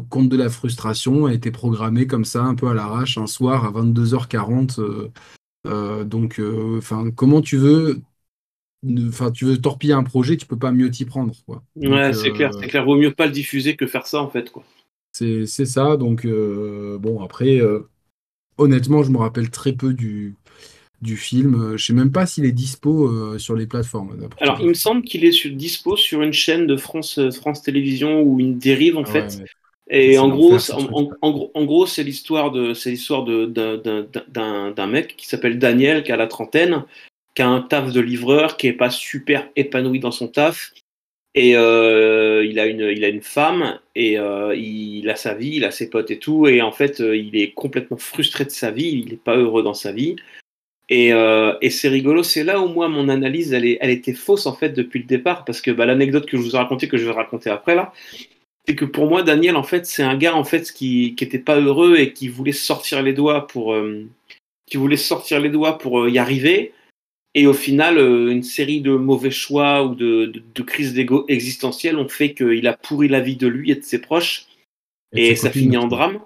Compte 0.09 0.29
de 0.29 0.37
la 0.37 0.49
frustration 0.49 1.25
a 1.25 1.33
été 1.33 1.51
programmé 1.51 2.07
comme 2.07 2.25
ça, 2.25 2.43
un 2.43 2.55
peu 2.55 2.67
à 2.67 2.73
l'arrache, 2.73 3.17
un 3.17 3.27
soir 3.27 3.65
à 3.65 3.71
22h40. 3.71 4.79
Euh, 4.79 5.11
euh, 5.67 6.03
donc, 6.05 6.41
enfin, 6.77 7.11
comment 7.15 7.41
tu 7.41 7.57
veux 7.57 8.01
Enfin, 9.07 9.31
tu 9.31 9.43
veux 9.43 9.57
torpiller 9.57 9.93
un 9.93 10.03
projet, 10.03 10.37
tu 10.37 10.45
peux 10.45 10.57
pas 10.57 10.71
mieux 10.71 10.89
t'y 10.89 11.03
prendre. 11.03 11.33
Quoi. 11.45 11.63
ouais, 11.75 12.13
c'est 12.13 12.31
clair, 12.31 12.53
c'est 12.53 12.67
clair. 12.67 12.85
Vaut 12.85 12.95
mieux 12.95 13.11
pas 13.11 13.25
le 13.25 13.31
diffuser 13.31 13.75
que 13.75 13.87
faire 13.87 14.05
ça, 14.05 14.21
en 14.21 14.29
fait. 14.29 14.51
Quoi. 14.51 14.63
C'est 15.11 15.45
ça. 15.45 15.97
Donc, 15.97 16.25
bon, 16.25 17.21
après, 17.21 17.59
honnêtement, 18.57 19.03
je 19.03 19.11
me 19.11 19.17
rappelle 19.17 19.49
très 19.49 19.73
peu 19.73 19.93
du, 19.93 20.35
du 21.01 21.17
film. 21.17 21.55
Euh, 21.55 21.77
je 21.77 21.85
sais 21.85 21.93
même 21.93 22.11
pas 22.11 22.25
s'il 22.25 22.45
est 22.45 22.51
dispo 22.51 23.07
euh, 23.07 23.37
sur 23.37 23.55
les 23.55 23.67
plateformes. 23.67 24.17
Alors, 24.39 24.59
il 24.61 24.67
me 24.67 24.73
semble 24.73 25.03
qu'il 25.03 25.25
est 25.25 25.31
sur, 25.31 25.51
dispo 25.51 25.95
sur 25.95 26.21
une 26.21 26.33
chaîne 26.33 26.67
de 26.67 26.75
France, 26.75 27.19
euh, 27.19 27.31
France 27.31 27.61
Télévisions 27.61 28.21
ou 28.21 28.39
une 28.39 28.57
dérive 28.57 28.97
en 28.97 29.03
ah 29.03 29.11
fait. 29.11 29.43
Et 29.89 30.17
en 30.17 30.27
gros, 30.27 30.57
en, 31.21 31.63
gros, 31.65 31.85
c'est 31.85 32.03
l'histoire 32.03 32.51
de, 32.51 32.73
c'est 32.73 32.89
l'histoire 32.89 33.23
de, 33.23 33.45
d'un, 33.45 34.87
mec 34.87 35.15
qui 35.15 35.27
s'appelle 35.27 35.59
Daniel, 35.59 36.03
qui 36.03 36.11
a 36.11 36.17
la 36.17 36.27
trentaine, 36.27 36.83
qui 37.35 37.41
a 37.41 37.47
un 37.47 37.61
taf 37.61 37.93
de 37.93 38.01
livreur, 38.01 38.57
qui 38.57 38.67
est 38.67 38.73
pas 38.73 38.89
super 38.89 39.47
épanoui 39.55 40.01
dans 40.01 40.11
son 40.11 40.27
taf. 40.27 40.73
Et 41.35 41.51
il, 41.51 41.55
a 42.59 42.65
une, 42.65 42.81
il 42.81 43.05
a 43.05 43.07
une 43.07 43.21
femme, 43.21 43.79
et 43.95 44.17
il 44.57 45.09
a 45.09 45.15
sa 45.15 45.35
vie, 45.35 45.55
il 45.55 45.63
a 45.63 45.71
ses 45.71 45.89
potes 45.89 46.11
et 46.11 46.19
tout. 46.19 46.47
Et 46.47 46.61
en 46.61 46.73
fait, 46.73 46.99
il 46.99 47.37
est 47.37 47.53
complètement 47.53 47.95
frustré 47.95 48.43
de 48.43 48.49
sa 48.49 48.71
vie, 48.71 48.89
il 49.05 49.11
n'est 49.11 49.15
pas 49.15 49.37
heureux 49.37 49.63
dans 49.63 49.73
sa 49.73 49.93
vie. 49.93 50.17
Euh, 50.91 51.57
et, 51.61 51.69
c'est 51.69 51.89
rigolo, 51.89 52.23
c'est 52.23 52.45
là 52.45 52.61
où 52.61 52.69
moi 52.69 52.87
mon 52.87 53.09
analyse 53.09 53.51
elle, 53.51 53.65
est, 53.65 53.77
elle 53.81 53.89
était 53.89 54.13
fausse 54.13 54.45
en 54.45 54.53
fait 54.53 54.69
depuis 54.69 54.99
le 54.99 55.05
départ 55.05 55.43
parce 55.43 55.61
que 55.61 55.71
bah, 55.71 55.85
l'anecdote 55.85 56.25
que 56.25 56.37
je 56.37 56.41
vous 56.41 56.55
ai 56.55 56.57
racontée 56.57 56.87
que 56.87 56.97
je 56.97 57.05
vais 57.05 57.11
raconter 57.11 57.49
après 57.49 57.75
là, 57.75 57.91
c'est 58.65 58.75
que 58.75 58.85
pour 58.85 59.07
moi 59.07 59.21
Daniel 59.21 59.57
en 59.57 59.63
fait 59.63 59.85
c'est 59.85 60.03
un 60.03 60.15
gars 60.15 60.35
en 60.35 60.45
fait 60.45 60.71
qui 60.71 61.13
qui 61.15 61.25
était 61.25 61.39
pas 61.39 61.59
heureux 61.59 61.97
et 61.97 62.13
qui 62.13 62.29
voulait 62.29 62.53
sortir 62.53 63.03
les 63.03 63.11
doigts 63.11 63.47
pour 63.47 63.73
euh, 63.73 64.05
qui 64.65 64.77
voulait 64.77 64.95
sortir 64.95 65.41
les 65.41 65.49
doigts 65.49 65.77
pour 65.77 65.99
euh, 66.03 66.09
y 66.09 66.19
arriver. 66.19 66.73
Et 67.35 67.47
au 67.47 67.53
final 67.53 67.99
une 67.99 68.41
série 68.41 68.79
de 68.79 68.91
mauvais 68.91 69.29
choix 69.29 69.83
ou 69.83 69.93
de, 69.93 70.31
de, 70.55 70.61
crises 70.63 70.93
d'ego 70.93 71.25
existentielles 71.27 71.97
ont 71.97 72.07
fait 72.07 72.33
qu'il 72.33 72.65
a 72.65 72.73
pourri 72.73 73.09
la 73.09 73.19
vie 73.19 73.35
de 73.35 73.47
lui 73.47 73.69
et 73.69 73.75
de 73.75 73.83
ses 73.83 73.99
proches. 73.99 74.45
Et, 75.13 75.35
ça 75.35 75.51
finit 75.51 75.77
en 75.77 75.87
drame. 75.87 76.19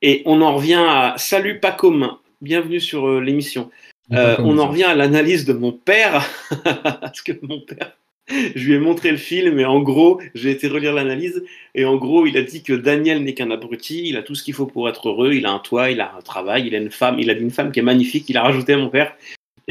Et 0.00 0.22
on 0.24 0.40
en 0.40 0.54
revient 0.54 0.82
à 0.86 1.16
salut 1.18 1.60
pas 1.60 1.72
commun 1.72 2.19
bienvenue 2.40 2.80
sur 2.80 3.06
euh, 3.06 3.20
l'émission. 3.20 3.70
Euh, 4.12 4.36
on 4.40 4.58
en 4.58 4.68
revient 4.68 4.84
à 4.84 4.94
l'analyse 4.94 5.44
de 5.44 5.52
mon 5.52 5.72
père, 5.72 6.28
parce 7.00 7.22
que 7.22 7.32
mon 7.42 7.60
père, 7.60 7.96
je 8.28 8.66
lui 8.66 8.74
ai 8.74 8.78
montré 8.78 9.10
le 9.10 9.16
film 9.16 9.60
et 9.60 9.64
en 9.64 9.80
gros, 9.80 10.20
j'ai 10.34 10.50
été 10.50 10.66
relire 10.66 10.92
l'analyse. 10.92 11.44
Et 11.74 11.84
en 11.84 11.96
gros, 11.96 12.26
il 12.26 12.36
a 12.36 12.42
dit 12.42 12.62
que 12.62 12.72
Daniel 12.72 13.22
n'est 13.22 13.34
qu'un 13.34 13.50
abruti, 13.50 14.08
il 14.08 14.16
a 14.16 14.22
tout 14.22 14.34
ce 14.34 14.42
qu'il 14.42 14.54
faut 14.54 14.66
pour 14.66 14.88
être 14.88 15.08
heureux, 15.08 15.34
il 15.34 15.46
a 15.46 15.52
un 15.52 15.58
toit, 15.60 15.90
il 15.90 16.00
a 16.00 16.12
un 16.16 16.22
travail, 16.22 16.66
il 16.66 16.74
a 16.74 16.78
une 16.78 16.90
femme, 16.90 17.18
il 17.20 17.30
a 17.30 17.34
une 17.34 17.50
femme 17.50 17.70
qui 17.70 17.80
est 17.80 17.84
magnifique, 17.84 18.28
il 18.28 18.36
a 18.36 18.42
rajouté 18.42 18.72
à 18.72 18.78
mon 18.78 18.88
père 18.88 19.14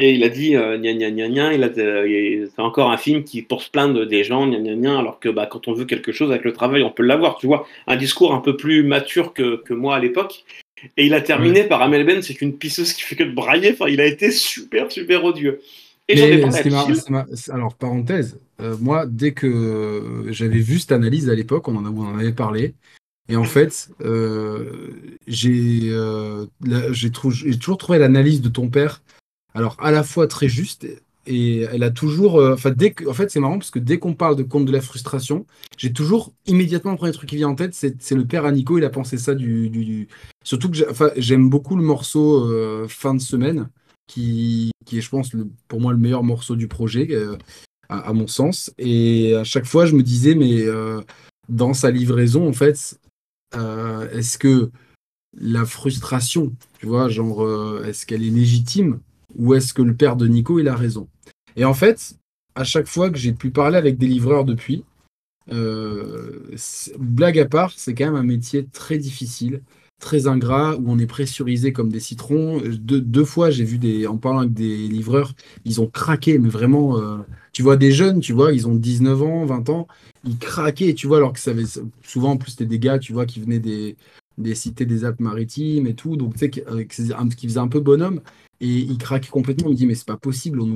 et 0.00 0.14
il 0.14 0.24
a 0.24 0.28
dit 0.28 0.56
euh, 0.56 0.78
gna 0.78 0.92
gna 0.92 1.10
gna 1.10 1.28
gna, 1.28 1.54
il 1.54 1.62
a 1.62 1.70
c'est 1.74 2.62
encore 2.62 2.90
un 2.90 2.96
film 2.96 3.22
qui 3.24 3.42
pour 3.42 3.62
se 3.62 3.70
plaindre 3.70 4.06
des 4.06 4.24
gens 4.24 4.46
gna 4.46 4.58
gna 4.58 4.74
gna. 4.74 4.98
Alors 4.98 5.20
que 5.20 5.28
bah 5.28 5.46
quand 5.46 5.68
on 5.68 5.72
veut 5.72 5.84
quelque 5.84 6.12
chose 6.12 6.30
avec 6.30 6.44
le 6.44 6.52
travail, 6.52 6.82
on 6.82 6.90
peut 6.90 7.02
l'avoir, 7.02 7.36
tu 7.36 7.46
vois, 7.46 7.66
un 7.86 7.96
discours 7.96 8.34
un 8.34 8.40
peu 8.40 8.56
plus 8.56 8.82
mature 8.82 9.32
que, 9.32 9.56
que 9.56 9.74
moi 9.74 9.96
à 9.96 10.00
l'époque. 10.00 10.44
Et 10.96 11.06
il 11.06 11.14
a 11.14 11.20
terminé 11.20 11.64
par 11.64 11.82
Amel 11.82 12.06
Ben, 12.06 12.22
c'est 12.22 12.34
qu'une 12.34 12.56
pisseuse 12.56 12.94
qui 12.94 13.02
fait 13.02 13.14
que 13.14 13.24
de 13.24 13.32
brailler. 13.32 13.72
Enfin, 13.72 13.88
il 13.88 14.00
a 14.00 14.06
été 14.06 14.30
super, 14.30 14.90
super 14.90 15.24
odieux. 15.24 15.60
Et 16.08 16.16
j'en 16.16 16.24
ai 16.24 16.38
parlé 16.38 16.98
Alors, 17.50 17.74
parenthèse, 17.74 18.40
euh, 18.62 18.76
moi, 18.80 19.04
dès 19.06 19.32
que 19.32 20.24
j'avais 20.30 20.58
vu 20.58 20.78
cette 20.78 20.92
analyse 20.92 21.28
à 21.28 21.34
l'époque, 21.34 21.68
on, 21.68 21.76
en 21.76 21.84
on 21.84 22.06
en 22.06 22.18
avait 22.18 22.32
parlé. 22.32 22.74
Et 23.30 23.36
en 23.36 23.44
fait, 23.44 23.90
euh, 24.00 24.90
euh, 25.28 26.46
j'ai 26.90 27.10
toujours 27.10 27.78
trouvé 27.78 27.98
l'analyse 28.00 28.40
de 28.40 28.48
ton 28.48 28.68
père, 28.68 29.02
alors 29.54 29.76
à 29.80 29.90
la 29.90 30.02
fois 30.02 30.26
très 30.26 30.48
juste 30.48 30.86
et 31.26 31.60
elle 31.60 31.82
a 31.82 31.90
toujours. 31.90 32.40
Euh, 32.40 32.54
enfin, 32.54 32.70
dès 32.70 32.94
en 33.06 33.12
fait, 33.12 33.30
c'est 33.30 33.40
marrant 33.40 33.58
parce 33.58 33.70
que 33.70 33.78
dès 33.78 33.98
qu'on 33.98 34.14
parle 34.14 34.36
de 34.36 34.42
compte 34.42 34.64
de 34.64 34.72
la 34.72 34.80
frustration, 34.80 35.46
j'ai 35.76 35.92
toujours 35.92 36.32
immédiatement 36.46 36.92
le 36.92 36.96
premier 36.96 37.12
truc 37.12 37.28
qui 37.28 37.36
vient 37.36 37.48
en 37.48 37.54
tête, 37.54 37.74
c'est 37.74 38.14
le 38.14 38.26
père 38.26 38.44
à 38.44 38.52
Nico. 38.52 38.78
Il 38.78 38.84
a 38.84 38.90
pensé 38.90 39.18
ça 39.18 39.34
du. 39.34 39.68
du, 39.70 40.08
Surtout 40.44 40.70
que 40.70 40.78
j'aime 41.16 41.50
beaucoup 41.50 41.76
le 41.76 41.82
morceau 41.82 42.46
euh, 42.46 42.88
fin 42.88 43.14
de 43.14 43.20
semaine, 43.20 43.68
qui, 44.06 44.72
qui 44.86 44.98
est, 44.98 45.00
je 45.02 45.10
pense, 45.10 45.30
pour 45.68 45.80
moi 45.80 45.92
le 45.92 45.98
meilleur 45.98 46.24
morceau 46.24 46.56
du 46.56 46.66
projet, 46.66 47.08
euh, 47.10 47.36
à, 47.88 48.12
mon 48.12 48.26
sens. 48.26 48.72
Et 48.78 49.34
à 49.36 49.44
chaque 49.44 49.66
fois, 49.66 49.84
je 49.84 49.94
me 49.94 50.02
disais, 50.02 50.34
mais 50.34 50.64
dans 51.48 51.74
sa 51.74 51.90
livraison, 51.90 52.48
en 52.48 52.52
fait, 52.52 52.98
est-ce 53.54 54.38
que 54.38 54.70
la 55.38 55.64
frustration, 55.64 56.52
tu 56.80 56.86
vois, 56.86 57.08
genre, 57.08 57.46
est-ce 57.84 58.06
qu'elle 58.06 58.24
est 58.24 58.30
légitime 58.30 59.00
ou 59.36 59.54
est-ce 59.54 59.74
que 59.74 59.82
le 59.82 59.94
père 59.94 60.16
de 60.16 60.26
Nico, 60.26 60.58
il 60.58 60.68
a 60.68 60.76
raison? 60.76 61.08
Et 61.56 61.64
en 61.64 61.74
fait, 61.74 62.14
à 62.54 62.64
chaque 62.64 62.86
fois 62.86 63.10
que 63.10 63.18
j'ai 63.18 63.32
pu 63.32 63.50
parler 63.50 63.76
avec 63.76 63.98
des 63.98 64.06
livreurs 64.06 64.44
depuis, 64.44 64.84
euh, 65.52 66.54
blague 66.98 67.38
à 67.38 67.46
part, 67.46 67.72
c'est 67.76 67.94
quand 67.94 68.06
même 68.06 68.16
un 68.16 68.22
métier 68.22 68.66
très 68.72 68.98
difficile. 68.98 69.62
très 70.00 70.26
ingrat, 70.26 70.76
où 70.78 70.84
on 70.86 70.98
est 70.98 71.06
pressurisé 71.06 71.74
comme 71.74 71.90
des 71.92 72.00
citrons. 72.00 72.62
deux 72.64 73.24
fois, 73.26 73.50
j'ai 73.50 73.64
vu 73.64 73.76
des, 73.76 74.06
en 74.06 74.16
parlant 74.16 74.38
avec 74.40 74.54
des 74.54 74.88
livreurs, 74.88 75.34
ils 75.66 75.78
ont 75.82 75.88
craqué, 75.88 76.38
mais 76.38 76.48
vraiment, 76.48 76.98
euh, 76.98 77.18
tu 77.52 77.62
vois 77.62 77.76
des 77.76 77.92
jeunes, 77.92 78.20
tu 78.20 78.32
vois, 78.32 78.54
ils 78.54 78.66
ont 78.66 78.74
19 78.74 79.22
ans, 79.22 79.44
20 79.44 79.68
ans, 79.68 79.86
ils 80.24 80.38
craquaient, 80.38 80.94
tu 80.94 81.06
vois, 81.06 81.18
alors 81.18 81.34
que 81.34 81.38
ça 81.38 81.50
avait, 81.50 81.66
souvent, 82.02 82.30
en 82.30 82.36
plus, 82.38 82.52
c'était 82.52 82.64
des 82.64 82.78
gars, 82.78 82.98
tu 82.98 83.12
vois, 83.12 83.26
qui 83.26 83.40
venaient 83.40 83.58
des, 83.58 83.96
cités 84.54 84.86
des 84.86 85.04
Alpes-Maritimes 85.04 85.86
et 85.86 85.94
tout, 85.94 86.16
donc 86.16 86.32
tu 86.32 86.38
sais, 86.38 86.50
qui 86.50 87.46
faisait 87.46 87.60
un 87.60 87.68
peu 87.68 87.80
bonhomme, 87.80 88.22
et 88.60 88.68
il 88.68 88.98
craquait 88.98 89.30
complètement, 89.30 89.68
il 89.68 89.72
me 89.72 89.76
dit, 89.76 89.86
mais 89.86 89.94
c'est 89.94 90.06
pas 90.06 90.16
possible, 90.16 90.60
on, 90.60 90.66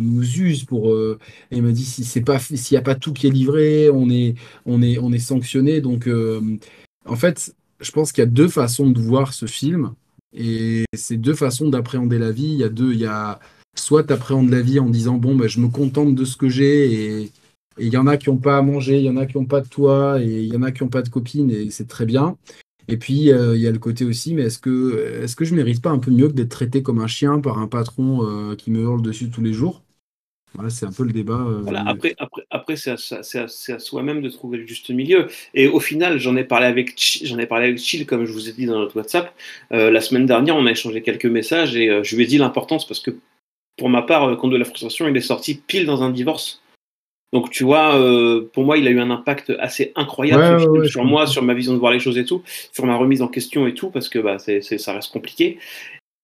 nous 0.00 0.38
use 0.38 0.64
pour... 0.64 0.92
Euh, 0.92 1.18
et 1.50 1.56
il 1.56 1.62
m'a 1.62 1.72
dit, 1.72 1.84
si 1.84 2.04
c'est 2.04 2.22
pas, 2.22 2.38
s'il 2.38 2.74
n'y 2.74 2.78
a 2.78 2.82
pas 2.82 2.94
tout 2.94 3.12
qui 3.12 3.26
est 3.26 3.30
livré, 3.30 3.90
on 3.90 4.08
est, 4.10 4.34
on 4.66 4.82
est, 4.82 4.98
on 4.98 5.12
est 5.12 5.18
sanctionné, 5.18 5.80
donc... 5.80 6.08
Euh, 6.08 6.40
en 7.06 7.16
fait, 7.16 7.54
je 7.80 7.90
pense 7.90 8.12
qu'il 8.12 8.22
y 8.22 8.26
a 8.26 8.30
deux 8.30 8.48
façons 8.48 8.90
de 8.90 9.00
voir 9.00 9.34
ce 9.34 9.46
film. 9.46 9.94
Et 10.32 10.84
c'est 10.94 11.16
deux 11.16 11.34
façons 11.34 11.68
d'appréhender 11.68 12.18
la 12.18 12.32
vie. 12.32 12.46
Il 12.46 12.56
y 12.56 12.64
a 12.64 12.68
deux, 12.68 12.92
il 12.92 13.00
y 13.00 13.06
a 13.06 13.38
soit 13.76 14.04
tu 14.04 14.12
appréhendes 14.12 14.50
la 14.50 14.60
vie 14.62 14.78
en 14.78 14.88
disant 14.88 15.14
bon 15.14 15.34
ben 15.34 15.48
je 15.48 15.60
me 15.60 15.68
contente 15.68 16.14
de 16.14 16.24
ce 16.24 16.36
que 16.36 16.48
j'ai 16.48 16.92
et 16.92 17.32
il 17.78 17.92
y 17.92 17.96
en 17.96 18.06
a 18.06 18.16
qui 18.16 18.30
n'ont 18.30 18.36
pas 18.36 18.56
à 18.56 18.62
manger, 18.62 18.98
il 18.98 19.04
y 19.04 19.10
en 19.10 19.16
a 19.16 19.26
qui 19.26 19.36
n'ont 19.36 19.46
pas 19.46 19.60
de 19.60 19.68
toit 19.68 20.22
et 20.22 20.42
il 20.42 20.52
y 20.52 20.56
en 20.56 20.62
a 20.62 20.70
qui 20.70 20.84
n'ont 20.84 20.88
pas 20.88 21.02
de 21.02 21.08
copine 21.08 21.50
et 21.50 21.70
c'est 21.70 21.88
très 21.88 22.06
bien. 22.06 22.36
Et 22.88 22.96
puis 22.96 23.32
euh, 23.32 23.56
il 23.56 23.62
y 23.62 23.66
a 23.66 23.70
le 23.70 23.78
côté 23.78 24.04
aussi, 24.04 24.34
mais 24.34 24.42
est-ce 24.42 24.58
que 24.58 25.22
est-ce 25.22 25.36
que 25.36 25.44
je 25.44 25.54
mérite 25.54 25.82
pas 25.82 25.90
un 25.90 25.98
peu 25.98 26.10
mieux 26.10 26.28
que 26.28 26.34
d'être 26.34 26.50
traité 26.50 26.82
comme 26.82 27.00
un 27.00 27.06
chien 27.06 27.40
par 27.40 27.58
un 27.58 27.66
patron 27.66 28.26
euh, 28.26 28.56
qui 28.56 28.70
me 28.70 28.80
hurle 28.80 29.02
dessus 29.02 29.30
tous 29.30 29.42
les 29.42 29.52
jours? 29.52 29.84
Voilà, 30.54 30.70
c'est 30.70 30.86
un 30.86 30.92
peu 30.92 31.02
le 31.02 31.12
débat. 31.12 31.34
Euh, 31.34 31.60
voilà, 31.62 31.82
après, 31.86 32.14
après, 32.18 32.42
après 32.50 32.76
c'est 32.76 32.92
à, 32.92 33.78
soi-même 33.78 34.22
de 34.22 34.28
trouver 34.28 34.58
le 34.58 34.66
juste 34.66 34.90
milieu. 34.90 35.26
Et 35.52 35.66
au 35.66 35.80
final, 35.80 36.18
j'en 36.18 36.36
ai 36.36 36.44
parlé 36.44 36.66
avec 36.66 36.94
j'en 37.24 37.38
ai 37.38 37.46
parlé 37.46 37.66
avec 37.66 37.78
Chill, 37.78 38.06
comme 38.06 38.24
je 38.24 38.32
vous 38.32 38.48
ai 38.48 38.52
dit 38.52 38.66
dans 38.66 38.78
notre 38.78 38.96
WhatsApp. 38.96 39.34
Euh, 39.72 39.90
la 39.90 40.00
semaine 40.00 40.26
dernière, 40.26 40.56
on 40.56 40.66
a 40.66 40.70
échangé 40.70 41.02
quelques 41.02 41.26
messages 41.26 41.74
et 41.76 41.90
euh, 41.90 42.04
je 42.04 42.14
lui 42.14 42.22
ai 42.22 42.26
dit 42.26 42.38
l'importance 42.38 42.86
parce 42.86 43.00
que 43.00 43.10
pour 43.76 43.88
ma 43.88 44.02
part, 44.02 44.36
compte 44.38 44.52
de 44.52 44.56
la 44.56 44.64
frustration, 44.64 45.08
il 45.08 45.16
est 45.16 45.20
sorti 45.20 45.56
pile 45.56 45.86
dans 45.86 46.04
un 46.04 46.10
divorce. 46.10 46.62
Donc 47.34 47.50
tu 47.50 47.64
vois, 47.64 48.00
pour 48.52 48.64
moi, 48.64 48.78
il 48.78 48.86
a 48.86 48.90
eu 48.92 49.00
un 49.00 49.10
impact 49.10 49.52
assez 49.58 49.92
incroyable 49.96 50.86
sur, 50.86 51.04
moi, 51.04 51.26
sur 51.26 51.42
ma 51.42 51.52
vision 51.52 51.74
de 51.74 51.78
voir 51.78 51.90
les 51.90 51.98
choses 51.98 52.16
et 52.16 52.24
tout, 52.24 52.42
sur 52.72 52.86
ma 52.86 52.94
remise 52.94 53.22
en 53.22 53.28
question 53.28 53.66
et 53.66 53.74
tout, 53.74 53.90
parce 53.90 54.08
que 54.08 54.20
bah, 54.20 54.38
c'est, 54.38 54.62
ça 54.62 54.92
reste 54.92 55.12
compliqué. 55.12 55.58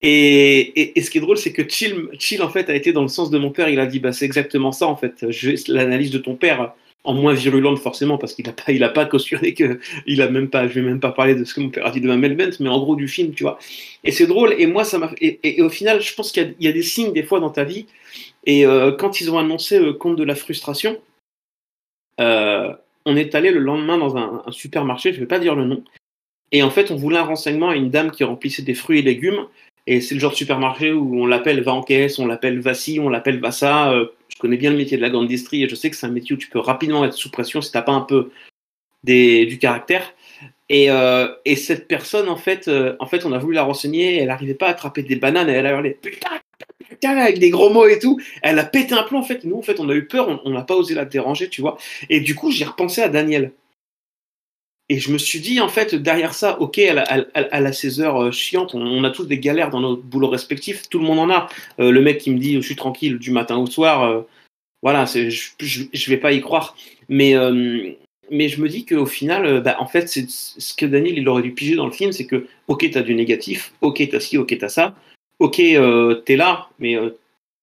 Et, 0.03 0.93
ce 1.03 1.11
qui 1.11 1.19
est 1.19 1.21
drôle, 1.21 1.37
c'est 1.37 1.53
que 1.53 1.69
Chill, 1.69 2.09
Chill, 2.19 2.41
en 2.43 2.49
fait, 2.49 2.71
a 2.71 2.77
été 2.77 2.93
dans 2.93 3.03
le 3.03 3.09
sens 3.09 3.29
de 3.29 3.39
mon 3.39 3.51
père. 3.51 3.69
Il 3.69 3.81
a 3.81 3.87
dit, 3.87 3.99
bah, 3.99 4.13
c'est 4.13 4.25
exactement 4.25 4.71
ça, 4.71 4.87
en 4.87 4.95
fait. 4.95 5.27
L'analyse 5.67 6.13
de 6.13 6.19
ton 6.19 6.37
père, 6.37 6.75
en 7.05 7.15
moins 7.15 7.33
virulente, 7.33 7.79
forcément, 7.79 8.19
parce 8.19 8.35
qu'il 8.35 8.47
n'a 8.47 8.53
pas, 8.53 8.73
il 8.73 8.85
a 8.85 8.91
pas 8.91 9.07
cautionné 9.07 9.55
que, 9.55 9.81
il 10.07 10.21
a 10.21 10.29
même 10.29 10.51
pas, 10.51 10.69
je 10.69 10.75
vais 10.75 10.83
même 10.83 11.01
pas 11.01 11.13
parler 11.13 11.35
de 11.35 11.45
ce 11.45 11.55
que 11.55 11.61
mon 11.61 11.71
père 11.71 11.87
a 11.87 11.91
dit 11.91 12.01
de 12.01 12.07
ma 12.07 12.17
Melvent, 12.17 12.57
mais 12.61 12.69
en 12.69 12.79
gros 12.79 12.97
du 12.97 13.09
film, 13.09 13.33
tu 13.33 13.43
vois. 13.43 13.59
Et 14.05 14.13
c'est 14.13 14.27
drôle. 14.27 14.55
Et 14.59 14.67
moi, 14.67 14.85
ça 14.85 14.99
m'a, 14.99 15.11
et, 15.21 15.63
au 15.63 15.71
final, 15.71 16.01
je 16.01 16.15
pense 16.15 16.33
qu'il 16.33 16.55
y, 16.61 16.69
a 16.69 16.73
des 16.73 16.83
signes, 16.83 17.13
des 17.13 17.23
fois, 17.23 17.41
dans 17.41 17.51
ta 17.51 17.65
vie. 17.65 17.87
Et 18.45 18.67
euh, 18.67 18.93
quand 18.93 19.21
ils 19.21 19.31
ont 19.31 19.39
annoncé 19.39 19.79
le 19.79 19.95
compte 19.95 20.17
de 20.17 20.25
la 20.25 20.35
frustration, 20.35 20.99
euh, 22.21 22.73
on 23.07 23.17
est 23.17 23.35
allé 23.35 23.51
le 23.51 23.61
lendemain 23.61 23.97
dans 23.97 24.17
un, 24.17 24.43
supermarché, 24.51 25.13
je 25.13 25.21
vais 25.21 25.27
pas 25.27 25.39
dire 25.39 25.55
le 25.55 25.65
nom. 25.65 25.83
Et 26.53 26.63
en 26.63 26.71
fait, 26.71 26.91
on 26.91 26.97
voulait 26.97 27.19
un 27.19 27.25
renseignement 27.25 27.71
à 27.71 27.77
une 27.77 27.91
dame 27.91 28.11
qui 28.11 28.25
remplissait 28.25 28.63
des 28.63 28.75
fruits 28.75 28.99
et 28.99 29.03
légumes. 29.03 29.47
Et 29.87 30.01
c'est 30.01 30.15
le 30.15 30.21
genre 30.21 30.33
de 30.33 30.37
supermarché 30.37 30.93
où 30.93 31.23
on 31.23 31.27
l'appelle 31.27 31.63
va 31.63 31.73
en 31.73 31.83
caisse, 31.83 32.19
on 32.19 32.27
l'appelle 32.27 32.61
Vassi, 32.61 33.01
on 33.01 33.09
l'appelle. 33.09 33.41
Euh, 33.43 33.51
je 33.51 34.07
connais 34.41 34.57
bien 34.57 34.71
le 34.71 34.77
métier 34.77 34.97
de 34.97 35.03
la 35.03 35.11
grande 35.11 35.29
distrie 35.29 35.63
et 35.63 35.69
je 35.69 35.75
sais 35.75 35.91
que 35.91 35.97
c'est 35.97 36.07
un 36.07 36.11
métier 36.11 36.35
où 36.35 36.39
tu 36.39 36.49
peux 36.49 36.59
rapidement 36.59 37.05
être 37.05 37.15
sous 37.15 37.31
pression 37.31 37.61
si 37.63 37.71
t'as 37.71 37.83
pas 37.83 37.93
un 37.93 38.01
peu 38.01 38.31
des, 39.05 39.47
du 39.47 39.59
caractère. 39.59 40.15
Et, 40.69 40.91
euh, 40.91 41.29
et, 41.45 41.57
cette 41.57 41.89
personne, 41.89 42.29
en 42.29 42.37
fait, 42.37 42.69
euh, 42.69 42.95
en 43.01 43.07
fait, 43.07 43.25
on 43.25 43.33
a 43.33 43.39
voulu 43.39 43.55
la 43.55 43.65
renseigner, 43.65 44.19
elle 44.19 44.29
n'arrivait 44.29 44.55
pas 44.55 44.69
à 44.69 44.71
attraper 44.71 45.03
des 45.03 45.17
bananes, 45.17 45.49
et 45.49 45.53
elle 45.53 45.67
a 45.67 45.73
hurlé 45.73 45.99
putain, 46.01 46.31
putain, 46.89 47.17
avec 47.17 47.41
des 47.41 47.51
gros 47.51 47.71
mots 47.71 47.89
et 47.89 47.99
tout. 47.99 48.21
Elle 48.43 48.59
a 48.61 48.65
pété 48.65 48.95
un 48.95 49.03
plomb, 49.03 49.19
en 49.19 49.25
fait. 49.25 49.45
Nous, 49.45 49.59
en 49.59 49.63
fait, 49.63 49.81
on 49.81 49.89
a 49.89 49.95
eu 49.95 50.07
peur, 50.07 50.41
on 50.45 50.51
n'a 50.51 50.63
pas 50.63 50.77
osé 50.77 50.95
la 50.95 51.05
déranger, 51.05 51.49
tu 51.49 51.61
vois. 51.61 51.77
Et 52.09 52.21
du 52.21 52.37
coup, 52.37 52.53
j'ai 52.53 52.65
repensé 52.65 53.03
à 53.03 53.09
Daniel. 53.09 53.53
Et 54.91 54.99
je 54.99 55.13
me 55.13 55.19
suis 55.19 55.39
dit, 55.39 55.61
en 55.61 55.69
fait, 55.69 55.95
derrière 55.95 56.35
ça, 56.35 56.61
ok, 56.61 56.77
elle 56.79 56.99
a, 56.99 57.73
ses 57.73 58.01
heures 58.01 58.25
euh, 58.25 58.33
on, 58.75 59.05
a 59.05 59.11
tous 59.11 59.25
des 59.25 59.39
galères 59.39 59.71
dans 59.71 59.79
nos 59.79 59.97
boulots 59.97 60.29
respectifs, 60.29 60.89
tout 60.89 60.99
le 60.99 61.05
monde 61.05 61.21
en 61.21 61.31
a. 61.31 61.49
Euh, 61.79 61.93
le 61.93 62.01
mec 62.01 62.19
qui 62.19 62.33
me 62.33 62.39
dit, 62.41 62.55
je 62.55 62.61
suis 62.61 62.75
tranquille 62.75 63.17
du 63.21 63.31
matin 63.31 63.57
au 63.57 63.67
soir, 63.67 64.03
euh, 64.03 64.23
voilà, 64.83 65.05
je, 65.05 65.31
je, 65.61 66.11
vais 66.11 66.17
pas 66.17 66.33
y 66.33 66.41
croire. 66.41 66.75
Mais, 67.09 67.35
mais 68.33 68.49
je 68.49 68.61
me 68.61 68.69
dis 68.69 68.85
qu'au 68.85 69.07
final, 69.07 69.63
bah, 69.63 69.77
en 69.79 69.87
fait, 69.87 70.09
c'est 70.09 70.29
ce 70.29 70.75
que 70.75 70.87
Daniel 70.87 71.19
il 71.19 71.29
aurait 71.29 71.43
dû 71.43 71.53
piger 71.53 71.77
dans 71.77 71.87
le 71.87 71.93
film, 71.93 72.11
c'est 72.11 72.27
que, 72.27 72.49
ok, 72.67 72.91
tu 72.91 72.99
as 72.99 73.03
du 73.03 73.15
négatif, 73.15 73.73
ok, 73.83 74.09
tu 74.09 74.17
as 74.17 74.21
ci, 74.21 74.39
ok, 74.39 74.59
tu 74.59 74.65
as 74.65 74.69
ça, 74.69 74.97
ok, 75.39 75.55
tu 75.55 75.63
es 75.73 76.37
là, 76.37 76.69
mais 76.81 76.97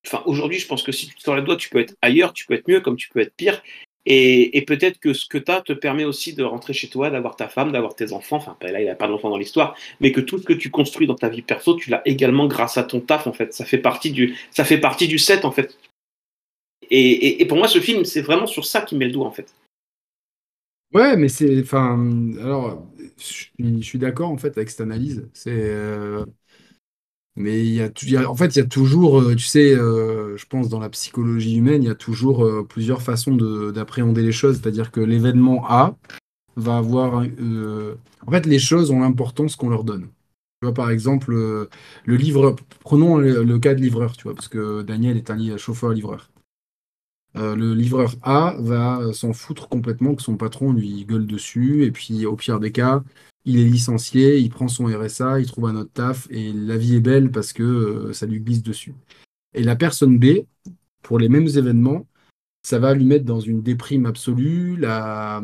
enfin, 0.05 0.23
aujourd'hui, 0.27 0.59
je 0.59 0.67
pense 0.67 0.81
que 0.81 0.93
si 0.93 1.07
tu 1.07 1.15
te 1.15 1.23
sors 1.23 1.35
les 1.35 1.41
doigts, 1.41 1.57
tu 1.57 1.67
peux 1.67 1.79
être 1.79 1.95
ailleurs, 2.01 2.31
tu 2.31 2.45
peux 2.45 2.53
être 2.53 2.69
mieux, 2.69 2.79
comme 2.79 2.95
tu 2.95 3.09
peux 3.09 3.19
être 3.19 3.35
pire. 3.35 3.61
Et, 4.09 4.63
peut-être 4.65 4.99
que 4.99 5.11
ce 5.11 5.27
que 5.27 5.37
tu 5.37 5.51
as 5.51 5.61
te 5.61 5.73
permet 5.73 6.05
aussi 6.05 6.33
de 6.33 6.41
rentrer 6.41 6.71
chez 6.71 6.87
toi, 6.87 7.09
d'avoir 7.09 7.35
ta 7.35 7.49
femme, 7.49 7.73
d'avoir 7.73 7.93
tes 7.93 8.13
enfants. 8.13 8.37
Enfin, 8.37 8.55
là, 8.61 8.79
il 8.79 8.83
n'y 8.83 8.89
a 8.89 8.95
pas 8.95 9.09
d'enfants 9.09 9.29
dans 9.29 9.37
l'histoire, 9.37 9.75
mais 9.99 10.13
que 10.13 10.21
tout 10.21 10.37
ce 10.37 10.45
que 10.45 10.53
tu 10.53 10.69
construis 10.69 11.07
dans 11.07 11.15
ta 11.15 11.27
vie 11.27 11.41
perso, 11.41 11.75
tu 11.75 11.89
l'as 11.89 12.01
également 12.05 12.47
grâce 12.47 12.77
à 12.77 12.83
ton 12.83 13.01
taf, 13.01 13.27
en 13.27 13.33
fait. 13.33 13.53
Ça 13.53 13.65
fait 13.65 13.79
partie 13.79 14.11
du, 14.11 14.37
ça 14.49 14.63
fait 14.63 14.77
partie 14.77 15.09
du 15.09 15.17
set, 15.17 15.43
en 15.43 15.51
fait. 15.51 15.77
Et, 16.89 17.45
pour 17.49 17.57
moi, 17.57 17.67
ce 17.67 17.79
film, 17.81 18.05
c'est 18.05 18.21
vraiment 18.21 18.47
sur 18.47 18.63
ça 18.63 18.79
qu'il 18.79 18.97
met 18.97 19.07
le 19.07 19.11
doigt, 19.11 19.27
en 19.27 19.31
fait. 19.31 19.53
Ouais, 20.93 21.17
mais 21.17 21.27
c'est. 21.27 21.59
Enfin, 21.59 21.99
alors, 22.39 22.87
je, 23.17 23.81
suis 23.81 23.99
d'accord, 23.99 24.29
en 24.31 24.37
fait, 24.37 24.57
avec 24.57 24.69
cette 24.69 24.79
analyse. 24.79 25.27
C'est. 25.33 25.51
Euh, 25.51 26.23
mais 27.37 27.79
en 28.25 28.35
fait, 28.35 28.55
il 28.55 28.57
y 28.57 28.61
a 28.61 28.65
toujours, 28.65 29.21
euh, 29.21 29.35
tu 29.35 29.45
sais, 29.45 29.75
euh, 29.75 30.35
je 30.37 30.45
pense 30.47 30.69
dans 30.69 30.79
la 30.79 30.89
psychologie 30.89 31.57
humaine, 31.57 31.83
il 31.83 31.85
y 31.87 31.91
a 31.91 31.95
toujours 31.95 32.43
euh, 32.43 32.65
plusieurs 32.67 33.03
façons 33.03 33.35
d'appréhender 33.71 34.23
les 34.23 34.31
choses. 34.31 34.59
C'est-à-dire 34.59 34.91
que 34.91 34.99
l'événement 34.99 35.63
A 35.69 35.95
va 36.55 36.77
avoir. 36.77 37.13
en 37.15 38.31
fait, 38.31 38.47
les 38.47 38.57
choses 38.57 38.89
ont 38.89 39.01
l'importance 39.01 39.55
qu'on 39.55 39.69
leur 39.69 39.83
donne. 39.83 40.07
Tu 40.61 40.65
vois, 40.65 40.73
par 40.73 40.89
exemple, 40.89 41.31
le 41.31 42.15
livreur. 42.15 42.55
Prenons 42.79 43.17
le, 43.17 43.59
cas 43.59 43.75
de 43.75 43.81
livreur, 43.81 44.17
tu 44.17 44.23
vois, 44.23 44.33
parce 44.33 44.47
que 44.47 44.81
Daniel 44.81 45.15
est 45.15 45.29
un 45.29 45.57
chauffeur-livreur. 45.57 46.31
le 47.35 47.73
livreur 47.75 48.15
A 48.23 48.55
va 48.59 49.13
s'en 49.13 49.33
foutre 49.33 49.69
complètement 49.69 50.15
que 50.15 50.23
son 50.23 50.37
patron 50.37 50.73
lui 50.73 51.05
gueule 51.05 51.27
dessus, 51.27 51.83
et 51.83 51.91
puis 51.91 52.25
au 52.25 52.35
pire 52.35 52.59
des 52.59 52.71
cas, 52.71 53.03
il 53.47 53.59
est 53.59 53.63
licencié, 53.63 54.39
il 54.39 54.49
prend 54.49 54.67
son 54.67 54.85
RSA, 54.85 55.39
il 55.39 55.47
trouve 55.47 55.67
un 55.67 55.77
autre 55.77 55.91
taf 55.93 56.27
et 56.29 56.51
la 56.51 56.75
vie 56.77 56.95
est 56.95 56.99
belle 56.99 57.31
parce 57.31 57.53
que 57.53 57.63
euh, 57.63 58.13
ça 58.13 58.25
lui 58.25 58.41
glisse 58.41 58.61
dessus. 58.61 58.93
Et 59.53 59.63
la 59.63 59.77
personne 59.77 60.19
B, 60.19 60.45
pour 61.01 61.17
les 61.17 61.29
mêmes 61.29 61.47
événements, 61.47 62.05
ça 62.61 62.77
va 62.77 62.93
lui 62.93 63.05
mettre 63.05 63.23
dans 63.23 63.39
une 63.39 63.61
déprime 63.61 64.05
absolue, 64.05 64.75
la, 64.75 65.41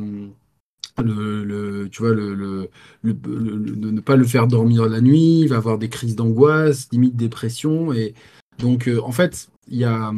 le, 1.01 1.87
tu 1.89 2.01
vois, 2.01 2.13
le, 2.13 2.69
ne 3.03 4.01
pas 4.01 4.17
le 4.17 4.25
faire 4.25 4.47
dormir 4.47 4.85
la 4.89 4.99
nuit, 4.99 5.39
il 5.39 5.47
va 5.47 5.55
avoir 5.55 5.77
des 5.77 5.87
crises 5.87 6.17
d'angoisse, 6.17 6.89
limite 6.91 7.15
dépression. 7.15 7.93
Et 7.93 8.13
donc, 8.59 8.89
euh, 8.89 8.99
en 9.01 9.13
fait, 9.13 9.47
il 9.69 9.77
y 9.77 9.85
a 9.85 10.11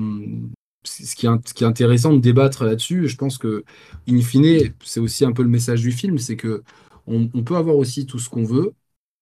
ce 0.84 1.16
qui, 1.16 1.28
est, 1.28 1.48
ce 1.48 1.54
qui 1.54 1.64
est 1.64 1.68
intéressant 1.68 2.14
de 2.14 2.20
débattre 2.20 2.64
là-dessus. 2.64 3.08
Je 3.08 3.16
pense 3.16 3.38
que, 3.38 3.64
in 4.10 4.22
fine, 4.22 4.74
c'est 4.84 5.00
aussi 5.00 5.24
un 5.24 5.34
peu 5.34 5.44
le 5.44 5.50
message 5.50 5.82
du 5.82 5.92
film, 5.92 6.18
c'est 6.18 6.36
que 6.36 6.64
on, 7.08 7.44
peut 7.44 7.56
avoir 7.56 7.76
aussi 7.76 8.06
tout 8.06 8.20
ce 8.20 8.30
qu'on 8.30 8.44
veut, 8.44 8.74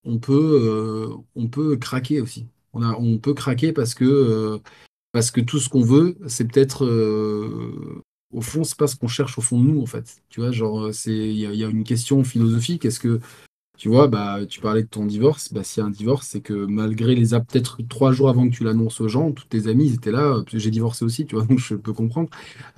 on 0.03 0.19
peut, 0.19 0.59
euh, 0.61 1.15
on 1.35 1.47
peut 1.47 1.77
craquer 1.77 2.21
aussi. 2.21 2.47
On, 2.73 3.17
peut 3.19 3.33
craquer 3.33 3.71
parce 3.71 3.93
que, 3.93 4.05
euh, 4.05 4.57
parce 5.11 5.31
que 5.31 5.41
tout 5.41 5.59
ce 5.59 5.69
qu'on 5.69 5.83
veut, 5.83 6.17
c'est 6.27 6.45
peut-être 6.45 6.85
euh, 6.85 8.01
au 8.31 8.41
fond, 8.41 8.63
c'est 8.63 8.77
pas 8.77 8.87
ce 8.87 8.95
qu'on 8.95 9.07
cherche 9.07 9.37
au 9.37 9.41
fond 9.41 9.59
de 9.59 9.65
nous, 9.65 9.81
en 9.81 9.85
fait. 9.85 10.23
Tu 10.29 10.39
vois, 10.41 10.51
genre, 10.51 10.89
il 11.05 11.33
y, 11.33 11.63
a 11.63 11.67
une 11.67 11.83
question 11.83 12.23
philosophique. 12.23 12.85
Est-ce 12.85 12.99
que 12.99 13.19
tu 13.77 13.89
vois, 13.89 14.07
bah, 14.07 14.39
tu 14.47 14.59
parlais 14.59 14.83
de 14.83 14.87
ton 14.87 15.05
divorce. 15.05 15.51
Bah, 15.51 15.63
s'il 15.63 15.81
y 15.81 15.83
a 15.83 15.87
un 15.87 15.91
divorce, 15.91 16.27
c'est 16.27 16.41
que 16.41 16.53
malgré 16.53 17.15
les 17.15 17.29
peut-être 17.29 17.79
trois 17.89 18.11
jours 18.11 18.29
avant 18.29 18.47
que 18.47 18.55
tu 18.55 18.63
l'annonces 18.63 19.01
aux 19.01 19.07
gens, 19.07 19.31
tous 19.31 19.45
tes 19.45 19.67
amis 19.67 19.87
ils 19.87 19.95
étaient 19.95 20.11
là. 20.11 20.43
J'ai 20.53 20.69
divorcé 20.69 21.03
aussi, 21.03 21.25
tu 21.25 21.35
vois, 21.35 21.45
donc 21.49 21.59
je 21.59 21.75
peux 21.75 21.93
comprendre. 21.93 22.29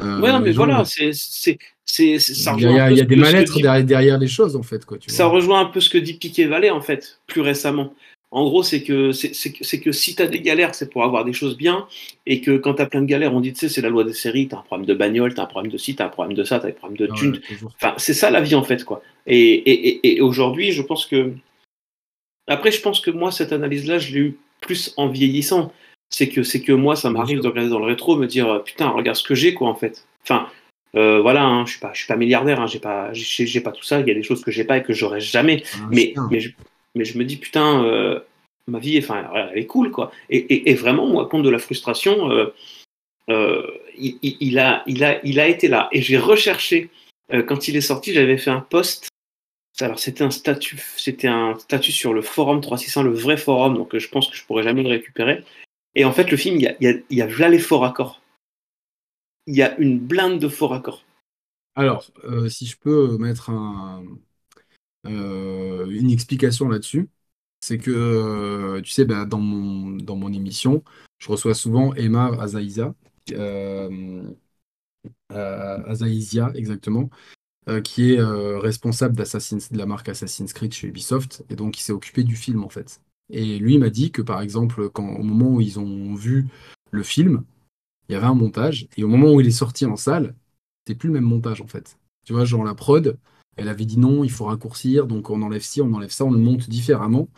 Euh, 0.02 0.22
ouais, 0.22 0.32
non, 0.32 0.40
mais 0.40 0.52
voilà, 0.52 0.86
c'est, 0.86 1.12
c'est, 1.14 1.60
c'est, 1.86 2.20
ça 2.20 2.56
Il 2.58 2.64
y 2.64 2.80
a, 2.80 3.04
des 3.04 3.16
mal-être 3.16 3.60
derrière, 3.84 4.18
les 4.18 4.28
choses, 4.28 4.56
en 4.56 4.64
fait. 4.64 4.86
Quoi, 4.86 4.98
ça 5.08 5.26
rejoint 5.26 5.62
un 5.62 5.66
peu 5.66 5.80
ce 5.80 5.90
que 5.90 5.98
dit 5.98 6.14
Piquet 6.14 6.46
Vallée, 6.46 6.70
en 6.70 6.82
fait, 6.82 7.20
plus 7.28 7.42
récemment. 7.42 7.94
En 8.36 8.44
gros, 8.44 8.64
c'est 8.64 8.84
que, 8.84 9.14
c'est, 9.14 9.80
que 9.80 9.94
si 9.94 10.14
tu 10.14 10.22
as 10.22 10.28
des 10.28 10.42
galères, 10.42 10.76
c'est 10.76 10.90
pour 10.90 11.06
avoir 11.06 11.24
des 11.24 11.32
choses 11.32 11.56
bien, 11.56 11.88
et 12.26 12.42
que 12.42 12.58
quand 12.58 12.74
tu 12.74 12.82
as 12.82 12.86
plein 12.86 13.02
de 13.02 13.06
galères, 13.06 13.34
on 13.34 13.40
dit, 13.40 13.54
tu 13.54 13.60
sais, 13.60 13.70
c'est 13.70 13.80
la 13.80 13.88
loi 13.88 14.04
des 14.04 14.12
séries, 14.12 14.50
tu 14.50 14.56
as 14.56 14.58
un 14.58 14.62
problème 14.62 14.86
de 14.86 14.94
bagnole, 14.94 15.34
tu 15.34 15.40
as 15.40 15.44
un 15.44 15.48
problème 15.48 15.72
de 15.72 15.78
ci, 15.78 15.96
tu 15.96 16.02
as 16.02 16.08
un 16.08 16.10
problème 16.10 16.36
de 16.36 16.44
ça, 16.44 16.60
tu 16.60 16.66
as 16.66 16.70
un 16.70 16.74
problème 16.74 16.98
de 16.98 17.14
thunes. 17.16 17.40
enfin, 17.64 17.94
c'est 17.96 18.14
ça 18.14 18.30
la 18.32 18.42
vie, 18.42 18.56
en 18.56 18.64
fait, 18.64 18.84
quoi. 18.84 19.02
Et, 19.26 20.20
aujourd'hui, 20.20 20.74
je 20.74 20.82
pense 20.82 21.06
que. 21.06 21.32
Après, 22.48 22.72
je 22.72 22.82
pense 22.82 23.00
que 23.00 23.10
moi, 23.10 23.32
cette 23.32 23.54
analyse-là, 23.54 24.00
je 24.00 24.14
l'ai 24.14 24.20
eu 24.20 24.38
plus 24.60 24.94
en 24.98 25.08
vieillissant. 25.08 25.72
C'est 26.10 26.28
que, 26.28 26.44
c'est 26.44 26.62
que 26.62 26.74
moi, 26.74 26.98
ça 26.98 27.10
m'arrive 27.10 27.40
de 27.40 27.48
regarder 27.48 27.70
dans 27.70 27.80
le 27.80 27.86
rétro, 27.86 28.18
me 28.18 28.28
dire, 28.28 28.62
putain, 28.66 28.90
regarde 28.90 29.16
ce 29.16 29.24
que 29.24 29.34
j'ai, 29.34 29.54
quoi, 29.54 29.70
en 29.70 29.76
fait. 29.76 30.06
Enfin, 30.24 30.50
euh, 30.98 31.22
voilà, 31.22 31.46
hein, 31.46 31.66
je 31.66 31.72
suis 31.72 31.80
pas, 31.80 31.92
je 31.94 32.00
suis 32.00 32.08
pas 32.08 32.18
milliardaire, 32.18 32.60
hein, 32.60 32.68
j'ai 32.68 32.80
pas, 32.80 33.14
j'ai, 33.14 33.62
pas 33.62 33.72
tout 33.72 33.84
ça. 33.84 34.02
Il 34.02 34.08
y 34.10 34.12
a 34.12 34.14
des 34.14 34.24
choses 34.24 34.44
que 34.44 34.52
j'ai 34.52 34.66
pas 34.66 34.76
et 34.76 34.84
que 34.84 34.92
j'aurai 34.92 35.22
jamais. 35.22 35.64
mais, 35.90 36.14
mais 36.30 36.42
mais 36.96 37.06
je 37.06 37.18
me 37.18 37.26
dis, 37.26 37.38
putain, 37.38 38.22
ma 38.68 38.80
vie, 38.80 38.98
enfin, 38.98 39.30
elle 39.34 39.60
est 39.60 39.66
cool, 39.66 39.92
quoi. 39.92 40.12
Et, 40.30 40.74
vraiment, 40.76 41.08
moi, 41.08 41.28
compte 41.28 41.44
de 41.44 41.50
la 41.50 41.60
frustration, 41.60 42.30
il, 43.28 44.60
a, 44.60 44.84
il, 44.88 45.04
a, 45.04 45.26
il 45.26 45.40
a 45.40 45.48
été 45.48 45.68
là. 45.68 45.90
Et 45.92 46.02
j'ai 46.02 46.18
recherché, 46.18 46.90
quand 47.48 47.68
il 47.68 47.76
est 47.76 47.82
sorti, 47.82 48.14
j'avais 48.14 48.38
fait 48.38 48.52
un 48.52 48.62
post 48.62 49.10
alors 49.82 50.00
c'était 50.00 50.24
un 50.24 50.32
statut, 50.32 50.82
c'était 50.98 51.28
un 51.28 51.58
statut 51.58 51.92
sur 51.92 52.14
le 52.14 52.22
forum 52.22 52.62
361, 52.62 53.04
le 53.04 53.14
vrai 53.16 53.38
forum, 53.38 53.76
donc 53.76 53.98
je 53.98 54.08
pense 54.08 54.30
que 54.30 54.36
je 54.36 54.46
pourrais 54.46 54.64
jamais 54.64 54.84
le 54.84 54.90
récupérer. 54.90 55.44
Et 55.96 56.06
en 56.06 56.14
fait, 56.14 56.32
le 56.32 56.38
film, 56.38 56.56
il 56.56 56.62
y 56.62 56.68
a, 56.68 56.76
il 56.80 57.18
y 57.18 57.22
a, 57.22 57.28
là 57.28 57.50
les 57.50 57.60
faux 57.60 57.80
raccords. 57.80 58.22
Il 59.48 59.56
y 59.56 59.62
a 59.62 59.78
une 59.78 60.00
blinde 60.00 60.40
de 60.40 60.48
faux 60.48 60.68
raccords. 60.68 61.04
Alors, 61.76 62.06
euh, 62.24 62.48
si 62.48 62.66
je 62.66 62.78
peux 62.78 63.18
mettre 63.18 63.52
euh, 65.06 65.88
une 65.90 66.12
explication 66.12 66.70
là-dessus, 66.70 67.10
c'est 67.62 67.78
que, 67.78 67.92
euh, 67.92 68.82
tu 68.82 68.92
sais, 68.92 69.06
bah, 69.06 69.26
dans, 69.26 69.40
mon, 69.40 70.34
émission, 70.34 70.84
je 71.20 71.30
reçois 71.30 71.56
souvent 71.56 71.94
Emar 71.96 72.40
Azaïza, 72.42 72.96
Azaïzia 75.30 76.52
exactement, 76.56 77.10
euh, 77.68 77.82
qui 77.82 78.14
est 78.14 78.20
euh, 78.20 78.60
responsable 78.60 79.16
de 79.16 79.78
la 79.78 79.86
marque 79.88 80.08
Assassin's 80.08 80.54
Creed 80.54 80.72
chez 80.72 80.88
Ubisoft, 80.88 81.44
et 81.50 81.56
donc 81.56 81.80
il 81.80 81.82
s'est 81.82 81.94
occupé 81.94 82.24
du 82.24 82.36
film 82.36 82.64
en 82.64 82.70
fait. 82.70 83.02
Et 83.32 83.58
lui 83.58 83.80
m'a 83.80 83.90
dit 83.90 84.12
que 84.12 84.22
par 84.22 84.42
exemple, 84.42 84.90
quand, 84.92 85.16
au 85.16 85.24
moment 85.24 85.50
où 85.50 85.62
ils 85.62 85.80
ont 85.80 86.14
vu 86.14 86.46
le 86.92 87.02
film, 87.02 87.44
il 88.08 88.14
y 88.14 88.16
avait 88.16 88.28
un 88.28 88.36
montage, 88.36 88.88
et 88.98 89.04
au 89.04 89.08
moment 89.08 89.34
où 89.34 89.42
il 89.42 89.48
est 89.48 89.52
sorti 89.52 89.86
en 89.88 89.96
salle, 89.96 90.36
c'était 90.86 90.98
plus 90.98 91.08
le 91.08 91.16
même 91.16 91.24
montage 91.24 91.60
en 91.60 91.68
fait. 91.68 91.98
Tu 92.24 92.34
vois, 92.34 92.46
genre 92.46 92.64
la 92.64 92.76
prod, 92.76 93.18
elle 93.58 93.70
avait 93.70 93.86
dit 93.86 94.00
non, 94.00 94.24
il 94.24 94.32
faut 94.32 94.46
raccourcir, 94.46 95.08
donc 95.08 95.30
on 95.30 95.42
enlève 95.42 95.62
ci, 95.62 95.82
on 95.82 95.94
enlève 95.94 96.12
ça, 96.12 96.26
on 96.26 96.32
le 96.32 96.40
monte 96.40 96.70
différemment. 96.70 97.30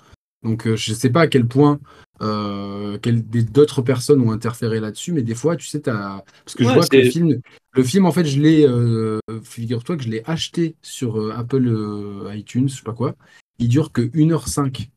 Donc 0.44 0.68
euh, 0.68 0.76
je 0.76 0.92
ne 0.92 0.96
sais 0.96 1.10
pas 1.10 1.22
à 1.22 1.28
quel 1.28 1.48
point 1.48 1.80
euh, 2.22 2.98
d'autres 2.98 3.82
personnes 3.82 4.22
ont 4.22 4.32
interféré 4.32 4.80
là-dessus, 4.80 5.12
mais 5.12 5.22
des 5.22 5.36
fois, 5.36 5.56
tu 5.56 5.68
sais, 5.68 5.88
as... 5.90 6.24
parce 6.46 6.56
que 6.56 6.64
je 6.64 6.70
vois 6.70 6.88
que 6.88 6.98
le 6.98 7.10
film, 7.10 7.42
le 7.74 7.84
film, 7.84 8.06
en 8.06 8.12
fait, 8.12 8.26
je 8.26 8.40
l'ai, 8.40 8.66
euh, 8.68 9.20
figure-toi 9.44 9.98
que 9.98 10.04
je 10.04 10.10
l'ai 10.10 10.24
acheté 10.26 10.76
sur 10.82 11.32
Apple 11.36 12.30
iTunes, 12.34 12.70
je 12.70 12.76
sais 12.76 12.84
pas 12.84 12.94
quoi. 12.94 13.16
Il 13.60 13.68
dure 13.68 13.92
que 13.92 14.02
1h05. 14.02 14.90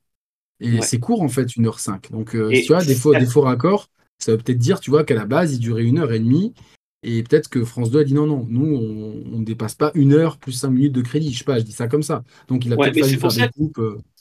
Et 0.62 0.82
c'est 0.82 0.98
court, 0.98 1.22
en 1.22 1.28
fait, 1.28 1.46
1h05. 1.46 2.10
Donc, 2.10 2.30
tu 2.32 2.66
vois, 2.68 2.84
des, 2.84 2.94
faux, 2.94 3.14
des 3.14 3.26
faux 3.26 3.42
raccords, 3.42 3.88
ça 4.18 4.32
veut 4.32 4.38
peut-être 4.38 4.58
dire, 4.58 4.80
tu 4.80 4.90
vois, 4.90 5.04
qu'à 5.04 5.14
la 5.14 5.24
base, 5.24 5.54
il 5.54 5.58
durait 5.58 5.84
1h30. 5.84 6.52
Et 7.02 7.22
peut-être 7.22 7.48
que 7.48 7.64
France 7.64 7.90
2 7.90 8.00
a 8.00 8.04
dit 8.04 8.14
non, 8.14 8.26
non, 8.26 8.46
nous, 8.48 8.76
on 9.32 9.38
ne 9.38 9.44
dépasse 9.44 9.74
pas 9.74 9.90
une 9.94 10.12
heure 10.12 10.36
plus 10.36 10.52
5 10.52 10.70
minutes 10.70 10.92
de 10.92 11.02
crédit. 11.02 11.32
Je 11.32 11.38
sais 11.38 11.44
pas, 11.44 11.58
je 11.58 11.64
dis 11.64 11.72
ça 11.72 11.88
comme 11.88 12.02
ça. 12.02 12.24
Donc, 12.48 12.66
il 12.66 12.72
a 12.72 12.76
peut-être 12.76 12.98
fallu 12.98 13.18
faire 13.18 13.30
des 13.30 13.48
coupes 13.56 13.80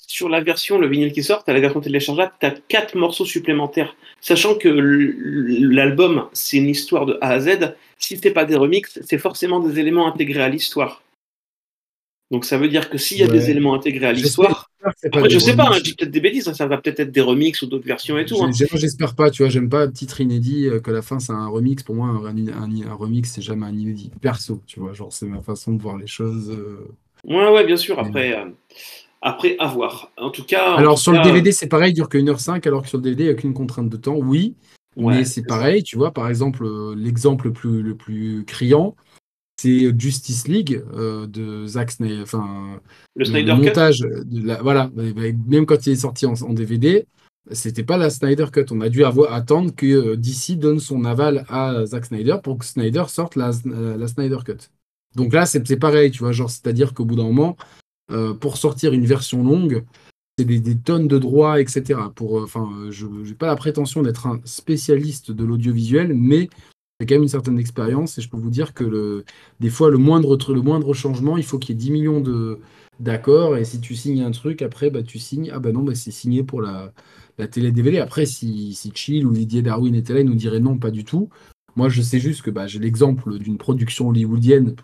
sur 0.10 0.28
la 0.28 0.42
version, 0.42 0.80
le 0.80 0.88
vinyle 0.88 1.14
qui 1.14 1.22
sort, 1.22 1.44
à 1.46 1.54
la 1.54 1.60
version 1.60 1.82
téléchargeable, 1.82 2.34
tu 2.40 2.46
as 2.48 2.52
quatre 2.68 2.96
morceaux 2.98 3.26
supplémentaires. 3.26 3.96
Sachant 4.22 4.56
que 4.56 4.68
l'album, 4.68 6.28
c'est 6.34 6.58
une 6.58 6.68
histoire 6.68 7.06
de 7.06 7.20
A 7.22 7.30
à 7.34 7.40
Z, 7.40 7.76
si 8.00 8.18
ce 8.18 8.30
pas 8.30 8.46
des 8.46 8.56
remixes, 8.56 9.00
c'est 9.06 9.20
forcément 9.20 9.60
des 9.60 9.80
éléments 9.80 10.08
intégrés 10.08 10.42
à 10.42 10.50
l'histoire. 10.50 11.04
Donc 12.32 12.44
ça 12.44 12.58
veut 12.58 12.70
dire 12.70 12.90
que 12.90 12.98
s'il 12.98 13.20
y 13.20 13.24
a 13.24 13.28
des 13.28 13.52
éléments 13.52 13.76
intégrés 13.76 14.08
à 14.08 14.14
l'histoire, 14.14 14.69
après 14.84 15.30
je 15.30 15.40
sais 15.40 15.56
pas, 15.56 15.70
hein, 15.70 15.80
j'ai 15.84 15.94
peut-être 15.94 16.12
des 16.12 16.22
bêtises, 16.22 16.48
hein, 16.48 16.54
ça 16.54 16.68
va 16.68 16.78
peut-être 16.78 17.00
être 17.00 17.12
des 17.12 17.22
remixes 17.22 17.62
ou 17.62 17.68
d'autres 17.68 17.86
versions 17.86 18.18
et 18.18 18.26
tout. 18.26 18.42
Hein. 18.42 18.52
J'espère 18.52 19.16
pas, 19.16 19.30
tu 19.30 19.44
vois, 19.44 19.50
j'aime 19.50 19.70
pas 19.70 19.88
titre 19.88 20.22
inédit 20.22 20.68
euh, 20.68 20.80
que 20.80 20.92
la 20.92 21.02
fin 21.02 21.20
c'est 21.20 21.34
un 21.34 21.48
remix. 21.48 21.84
Pour 21.84 21.96
moi, 21.96 22.08
un, 22.08 22.96
remix 22.96 23.32
c'est 23.32 23.42
jamais 23.42 23.66
un 23.66 23.76
inédit. 23.76 24.12
Perso, 24.22 24.62
tu 24.66 24.80
vois, 24.80 24.94
genre 24.94 25.12
c'est 25.12 25.26
ma 25.26 25.42
façon 25.42 25.74
de 25.74 25.82
voir 25.82 25.98
les 25.98 26.08
choses. 26.08 26.52
Euh. 26.52 26.88
Ouais, 27.26 27.52
ouais, 27.52 27.66
bien 27.66 27.78
sûr. 27.78 28.00
Après, 28.00 28.38
euh, 28.38 28.46
après, 29.22 29.56
à 29.60 29.68
voir. 29.68 30.12
En 30.18 30.30
tout 30.30 30.44
cas. 30.44 30.76
Alors, 30.76 30.98
sur 31.00 31.12
le 31.12 31.22
DVD, 31.22 31.52
c'est 31.52 31.68
pareil, 31.68 31.92
il 31.92 31.96
dure 31.96 32.10
que 32.10 32.18
1h05, 32.18 32.66
alors 32.68 32.84
que 32.84 32.88
sur 32.88 32.98
le 32.98 33.04
DVD, 33.04 33.24
il 33.24 33.28
n'y 33.28 33.34
a 33.34 33.36
qu'une 33.36 33.54
contrainte 33.54 33.90
de 33.90 33.98
temps, 33.98 34.16
oui. 34.16 34.56
mais 34.96 35.26
c'est 35.26 35.44
pareil, 35.44 35.84
tu 35.84 35.98
vois, 35.98 36.12
par 36.12 36.30
exemple, 36.30 36.66
euh, 36.66 36.96
l'exemple 36.96 37.48
le 37.48 37.54
plus, 37.54 37.82
le 37.82 37.96
plus 37.96 38.46
criant, 38.46 38.96
c'est 39.62 40.00
Justice 40.00 40.48
League 40.48 40.84
euh, 40.94 41.28
de 41.28 41.66
Zack 41.66 41.92
Snyder. 41.92 42.22
Enfin, 42.22 42.80
le 43.16 43.26
Snyder 43.26 43.54
montage 43.54 44.00
De 44.00 44.48
la, 44.48 44.62
voilà, 44.62 44.92
même 45.48 45.66
quand 45.66 45.86
il 45.88 45.94
est 45.94 45.96
sorti 45.98 46.26
en, 46.26 46.54
DVD, 46.54 47.06
c'était 47.52 47.84
pas 47.84 47.98
la 47.98 48.10
Snyder 48.10 48.48
Cut. 48.52 48.66
On 48.72 48.82
a 48.82 48.90
dû 48.90 49.04
avoir, 49.04 49.34
attendre 49.34 49.74
que 49.76 49.86
euh, 49.86 50.16
DC 50.16 50.58
donne 50.58 50.80
son 50.80 51.06
aval 51.06 51.46
à 51.50 51.86
Zack 51.86 52.06
Snyder 52.06 52.38
pour 52.44 52.58
que 52.58 52.66
Snyder 52.66 53.06
sorte 53.08 53.36
la, 53.36 53.52
la 53.66 54.08
Snyder 54.08 54.40
Cut. 54.46 54.70
Donc 55.16 55.34
là, 55.34 55.46
c'est 55.46 55.78
pareil, 55.78 56.12
tu 56.12 56.20
vois, 56.20 56.32
genre, 56.32 56.50
c'est-à-dire 56.50 56.94
qu'au 56.94 57.06
bout 57.06 57.16
d'un 57.16 57.24
moment, 57.24 57.58
euh, 58.12 58.34
pour 58.34 58.58
sortir 58.58 58.94
une 58.94 59.06
version 59.06 59.44
longue, 59.44 59.84
c'est 60.38 60.46
des, 60.46 60.78
tonnes 60.78 61.08
de 61.08 61.18
droits, 61.18 61.60
etc. 61.60 62.00
Pour, 62.16 62.42
enfin, 62.42 62.70
euh, 62.80 62.92
je 62.92 63.06
n'ai 63.06 63.34
pas 63.34 63.48
la 63.48 63.56
prétention 63.56 64.02
d'être 64.02 64.28
un 64.28 64.40
spécialiste 64.46 65.32
de 65.32 65.44
l'audiovisuel, 65.44 66.14
mais 66.14 66.50
j'ai 67.00 67.06
quand 67.06 67.16
même 67.16 67.24
une 67.24 67.30
certaine 67.30 67.60
expérience 67.60 68.18
et 68.18 68.22
je 68.22 68.30
peux 68.30 68.38
vous 68.38 68.50
dire 68.50 68.74
que 68.74 68.84
le, 68.84 69.24
des 69.62 69.70
fois, 69.70 69.90
le 69.90 69.98
moindre, 69.98 70.38
le 70.52 70.62
moindre 70.62 70.94
changement, 70.94 71.38
il 71.38 71.46
faut 71.46 71.58
qu'il 71.58 71.76
y 71.76 71.78
ait 71.78 71.82
10 71.82 71.92
millions 71.92 72.24
d'accords 73.00 73.56
et 73.56 73.64
si 73.64 73.80
tu 73.80 73.96
signes 73.96 74.22
un 74.22 74.32
truc, 74.32 74.62
après, 74.62 74.90
bah, 74.90 75.02
tu 75.02 75.18
signes, 75.18 75.50
ah 75.54 75.60
bah 75.60 75.72
non, 75.72 75.84
bah, 75.84 75.96
c'est 75.96 76.12
signé 76.12 76.44
pour 76.44 76.62
la, 76.62 76.92
la 77.38 77.48
télé 77.48 77.72
DVD. 77.72 78.00
Après, 78.00 78.26
si, 78.26 78.74
si 78.74 78.92
Chill 78.94 79.26
ou 79.26 79.32
Didier 79.32 79.62
Darwin 79.62 79.96
était 79.96 80.14
là, 80.14 80.20
ils 80.20 80.26
nous 80.26 80.36
diraient 80.36 80.60
non, 80.60 80.78
pas 80.78 80.92
du 80.92 81.06
tout. 81.06 81.30
Moi, 81.78 81.88
je 81.88 82.02
sais 82.02 82.20
juste 82.20 82.42
que 82.42 82.52
bah, 82.52 82.68
j'ai 82.68 82.80
l'exemple 82.80 83.40
d'une 83.40 83.58
production 83.58 84.10
hollywoodienne 84.10 84.76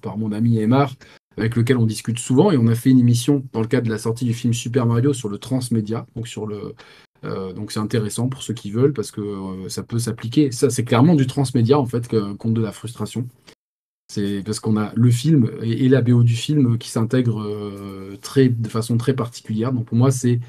par 0.00 0.16
mon 0.16 0.32
ami 0.32 0.56
Emar, 0.56 0.94
avec 1.36 1.54
lequel 1.54 1.76
on 1.76 1.84
discute 1.84 2.18
souvent, 2.18 2.50
et 2.50 2.56
on 2.56 2.66
a 2.66 2.74
fait 2.74 2.90
une 2.90 2.98
émission 2.98 3.44
dans 3.52 3.60
le 3.60 3.66
cadre 3.66 3.86
de 3.86 3.92
la 3.92 3.98
sortie 3.98 4.24
du 4.24 4.32
film 4.32 4.54
Super 4.54 4.86
Mario 4.86 5.12
sur 5.12 5.28
le 5.28 5.36
transmédia, 5.36 6.06
donc 6.16 6.28
sur 6.28 6.46
le 6.46 6.74
euh, 7.24 7.52
donc 7.52 7.72
c'est 7.72 7.80
intéressant 7.80 8.28
pour 8.28 8.42
ceux 8.42 8.54
qui 8.54 8.70
veulent 8.70 8.92
parce 8.92 9.10
que 9.10 9.20
euh, 9.20 9.68
ça 9.68 9.82
peut 9.82 9.98
s'appliquer. 9.98 10.50
Ça 10.52 10.70
c'est 10.70 10.84
clairement 10.84 11.14
du 11.14 11.26
transmédia 11.26 11.78
en 11.78 11.86
fait, 11.86 12.08
compte 12.38 12.54
de 12.54 12.62
la 12.62 12.72
frustration. 12.72 13.26
C'est 14.08 14.42
parce 14.44 14.58
qu'on 14.58 14.76
a 14.76 14.92
le 14.96 15.10
film 15.10 15.50
et, 15.62 15.88
la 15.88 16.02
BO 16.02 16.24
du 16.24 16.34
film 16.34 16.78
qui 16.78 16.90
s'intègrent 16.90 17.42
euh, 17.42 18.16
de 18.36 18.68
façon 18.68 18.96
très 18.96 19.14
particulière. 19.14 19.72
Donc 19.72 19.86
pour 19.86 19.96
moi 19.96 20.10
c'est 20.10 20.40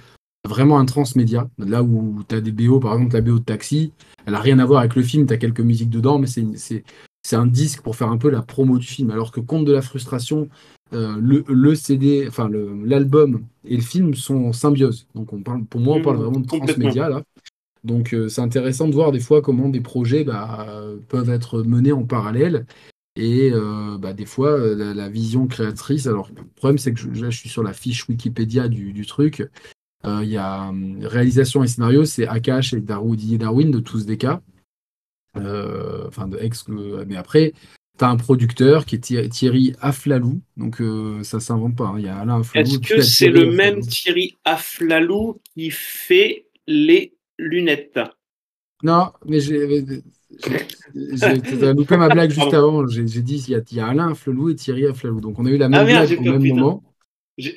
vraiment 0.47 0.79
un 0.79 0.85
transmédia. 0.85 1.49
Là 1.59 1.83
où 1.83 2.23
tu 2.27 2.35
as 2.35 2.41
des 2.41 2.51
BO, 2.51 2.79
par 2.79 2.93
exemple 2.93 3.13
la 3.13 3.21
BO 3.21 3.39
de 3.39 3.43
Taxi, 3.43 3.91
elle 4.25 4.35
a 4.35 4.39
rien 4.39 4.57
à 4.59 4.65
voir 4.65 4.79
avec 4.79 4.95
le 4.95 5.03
film, 5.03 5.27
tu 5.27 5.33
as 5.33 5.37
quelques 5.37 5.61
musiques 5.61 5.89
dedans, 5.89 6.17
mais 6.17 6.27
c'est 6.27 7.35
un 7.35 7.45
disque 7.45 7.81
pour 7.81 7.95
faire 7.95 8.09
un 8.09 8.17
peu 8.17 8.29
la 8.29 8.41
promo 8.41 8.77
du 8.79 8.87
film. 8.87 9.11
Alors 9.11 9.31
que 9.31 9.39
Compte 9.39 9.65
de 9.65 9.73
la 9.73 9.83
frustration, 9.83 10.49
euh, 10.93 11.43
le, 11.47 11.75
CD, 11.75 12.25
enfin 12.27 12.49
l'album 12.49 13.45
et 13.63 13.77
le 13.77 13.81
film 13.81 14.13
sont 14.13 14.45
en 14.45 14.53
symbiose. 14.53 15.07
Donc 15.15 15.31
on 15.31 15.41
parle, 15.41 15.63
pour 15.65 15.79
moi, 15.79 15.97
on 15.97 16.01
parle 16.01 16.17
mmh, 16.17 16.21
vraiment 16.21 16.39
de 16.39 16.47
transmédia 16.47 17.09
là. 17.09 17.23
Donc 17.83 18.13
euh, 18.13 18.27
c'est 18.27 18.41
intéressant 18.41 18.87
de 18.87 18.93
voir 18.93 19.11
des 19.11 19.21
fois 19.21 19.41
comment 19.41 19.69
des 19.69 19.79
projets 19.79 20.23
bah, 20.23 20.67
peuvent 21.07 21.29
être 21.29 21.63
menés 21.63 21.93
en 21.93 22.03
parallèle. 22.03 22.65
Et 23.15 23.51
euh, 23.53 23.97
bah, 23.97 24.13
des 24.13 24.25
fois, 24.25 24.57
la, 24.57 25.09
vision 25.09 25.47
créatrice. 25.47 26.07
Alors, 26.07 26.29
le 26.35 26.43
problème, 26.55 26.77
c'est 26.77 26.93
que 26.93 26.99
je, 26.99 27.09
là, 27.09 27.29
je 27.29 27.37
suis 27.37 27.49
sur 27.49 27.61
la 27.61 27.73
fiche 27.73 28.07
Wikipédia 28.07 28.69
du, 28.69 29.05
truc. 29.05 29.45
Il 30.05 30.29
y 30.29 30.37
a 30.37 30.69
hum, 30.69 30.99
réalisation 31.03 31.63
et 31.63 31.67
scénario, 31.67 32.05
c'est 32.05 32.27
Akash 32.27 32.73
et 32.73 32.81
Darwin, 32.81 33.37
Darwin 33.37 33.71
de 33.71 33.79
tous 33.79 34.05
des 34.05 34.17
cas. 34.17 34.41
Enfin 35.35 36.27
de 36.27 36.37
ex, 36.37 36.65
mais 37.07 37.15
après, 37.15 37.53
tu 37.97 38.05
as 38.05 38.09
un 38.09 38.17
producteur 38.17 38.85
qui 38.85 38.95
est 38.95 39.29
Thierry 39.29 39.73
Aflalou, 39.79 40.41
donc 40.57 40.81
euh, 40.81 41.23
ça 41.23 41.39
s'invente 41.39 41.75
pas. 41.75 41.85
Hein. 41.85 41.95
Il 41.97 42.05
y 42.05 42.07
a 42.07 42.17
Alain 42.17 42.41
Aflalou. 42.41 42.67
Est-ce 42.67 42.79
que 42.79 43.01
c'est 43.01 43.29
le 43.29 43.51
même 43.51 43.81
Thierry 43.81 44.37
Aflalou 44.45 45.41
qui 45.53 45.69
fait 45.71 46.47
les 46.67 47.15
lunettes? 47.37 47.99
Non, 48.83 49.11
mais 49.27 49.39
j'ai 49.39 49.83
loupé 51.73 51.97
ma 51.97 52.09
blague 52.09 52.31
juste 52.39 52.53
avant. 52.53 52.87
J'ai 52.87 53.03
dit 53.03 53.43
il 53.47 53.63
y, 53.71 53.79
a, 53.79 53.87
Alain 53.87 54.11
Aflalou 54.11 54.49
et 54.49 54.55
Thierry 54.55 54.87
Aflalou. 54.87 55.21
Donc 55.21 55.37
on 55.39 55.45
a 55.45 55.49
eu 55.49 55.57
la 55.57 55.69
même 55.69 55.81
ah, 55.81 56.05
blague 56.05 56.19
au 56.19 56.23
même 56.23 56.55
moment. 56.55 56.83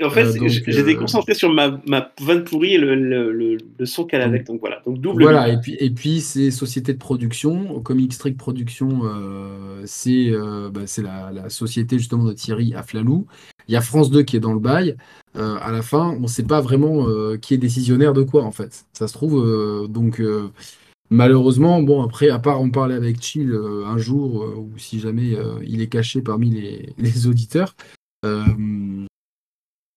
En 0.03 0.11
fait, 0.11 0.25
euh, 0.25 0.49
j'étais 0.49 0.95
euh, 0.95 0.99
concentré 0.99 1.35
sur 1.35 1.53
ma, 1.53 1.81
ma 1.87 2.13
vanne 2.21 2.45
pourrie 2.45 2.75
et 2.75 2.79
le, 2.79 2.95
le, 2.95 3.59
le, 3.79 3.87
son 3.87 4.05
qu'elle 4.05 4.23
avait. 4.23 4.41
Donc 4.41 4.61
voilà, 4.61 4.81
donc 4.87 5.01
double. 5.01 5.25
Voilà, 5.25 5.49
et 5.49 5.59
puis, 5.59 5.77
et 5.81 5.91
puis 5.91 6.21
c'est 6.21 6.53
société 6.53 6.93
de 6.93 6.99
production. 6.99 7.81
Comic 7.81 8.13
Strict 8.13 8.39
Production, 8.39 9.01
euh, 9.05 9.83
c'est 9.85 10.31
bah, 10.73 10.83
la, 10.99 11.33
la, 11.33 11.51
société 11.51 11.99
justement 11.99 12.25
de 12.25 12.33
Thierry 12.33 12.73
Aflalou. 12.75 13.27
Il 13.67 13.75
y 13.75 13.77
a 13.77 13.81
France 13.81 14.11
2 14.11 14.23
qui 14.23 14.37
est 14.37 14.41
dans 14.41 14.53
le 14.53 14.61
bail. 14.61 14.97
à 15.35 15.73
la 15.73 15.83
fin, 15.83 16.11
on 16.11 16.21
ne 16.21 16.27
sait 16.29 16.45
pas 16.45 16.61
vraiment 16.61 17.07
qui 17.39 17.55
est 17.55 17.59
décisionnaire 17.59 18.13
de 18.13 18.23
quoi 18.23 18.45
en 18.45 18.53
fait. 18.53 18.85
Ça 18.93 19.09
se 19.09 19.13
trouve, 19.13 19.89
donc 19.89 20.23
malheureusement, 21.11 21.83
bon 21.83 22.03
après, 22.03 22.29
à 22.29 22.39
part 22.39 22.61
en 22.61 22.71
parler 22.71 22.95
avec 22.95 23.21
Chill 23.21 23.53
un 23.87 23.99
jour, 23.99 24.55
ou 24.57 24.79
si 24.79 25.01
jamais 25.01 25.33
il 25.67 25.83
est 25.83 25.89
caché 25.89 26.21
parmi 26.23 26.51
les, 26.51 26.91
les 26.99 27.27
auditeurs. 27.27 27.75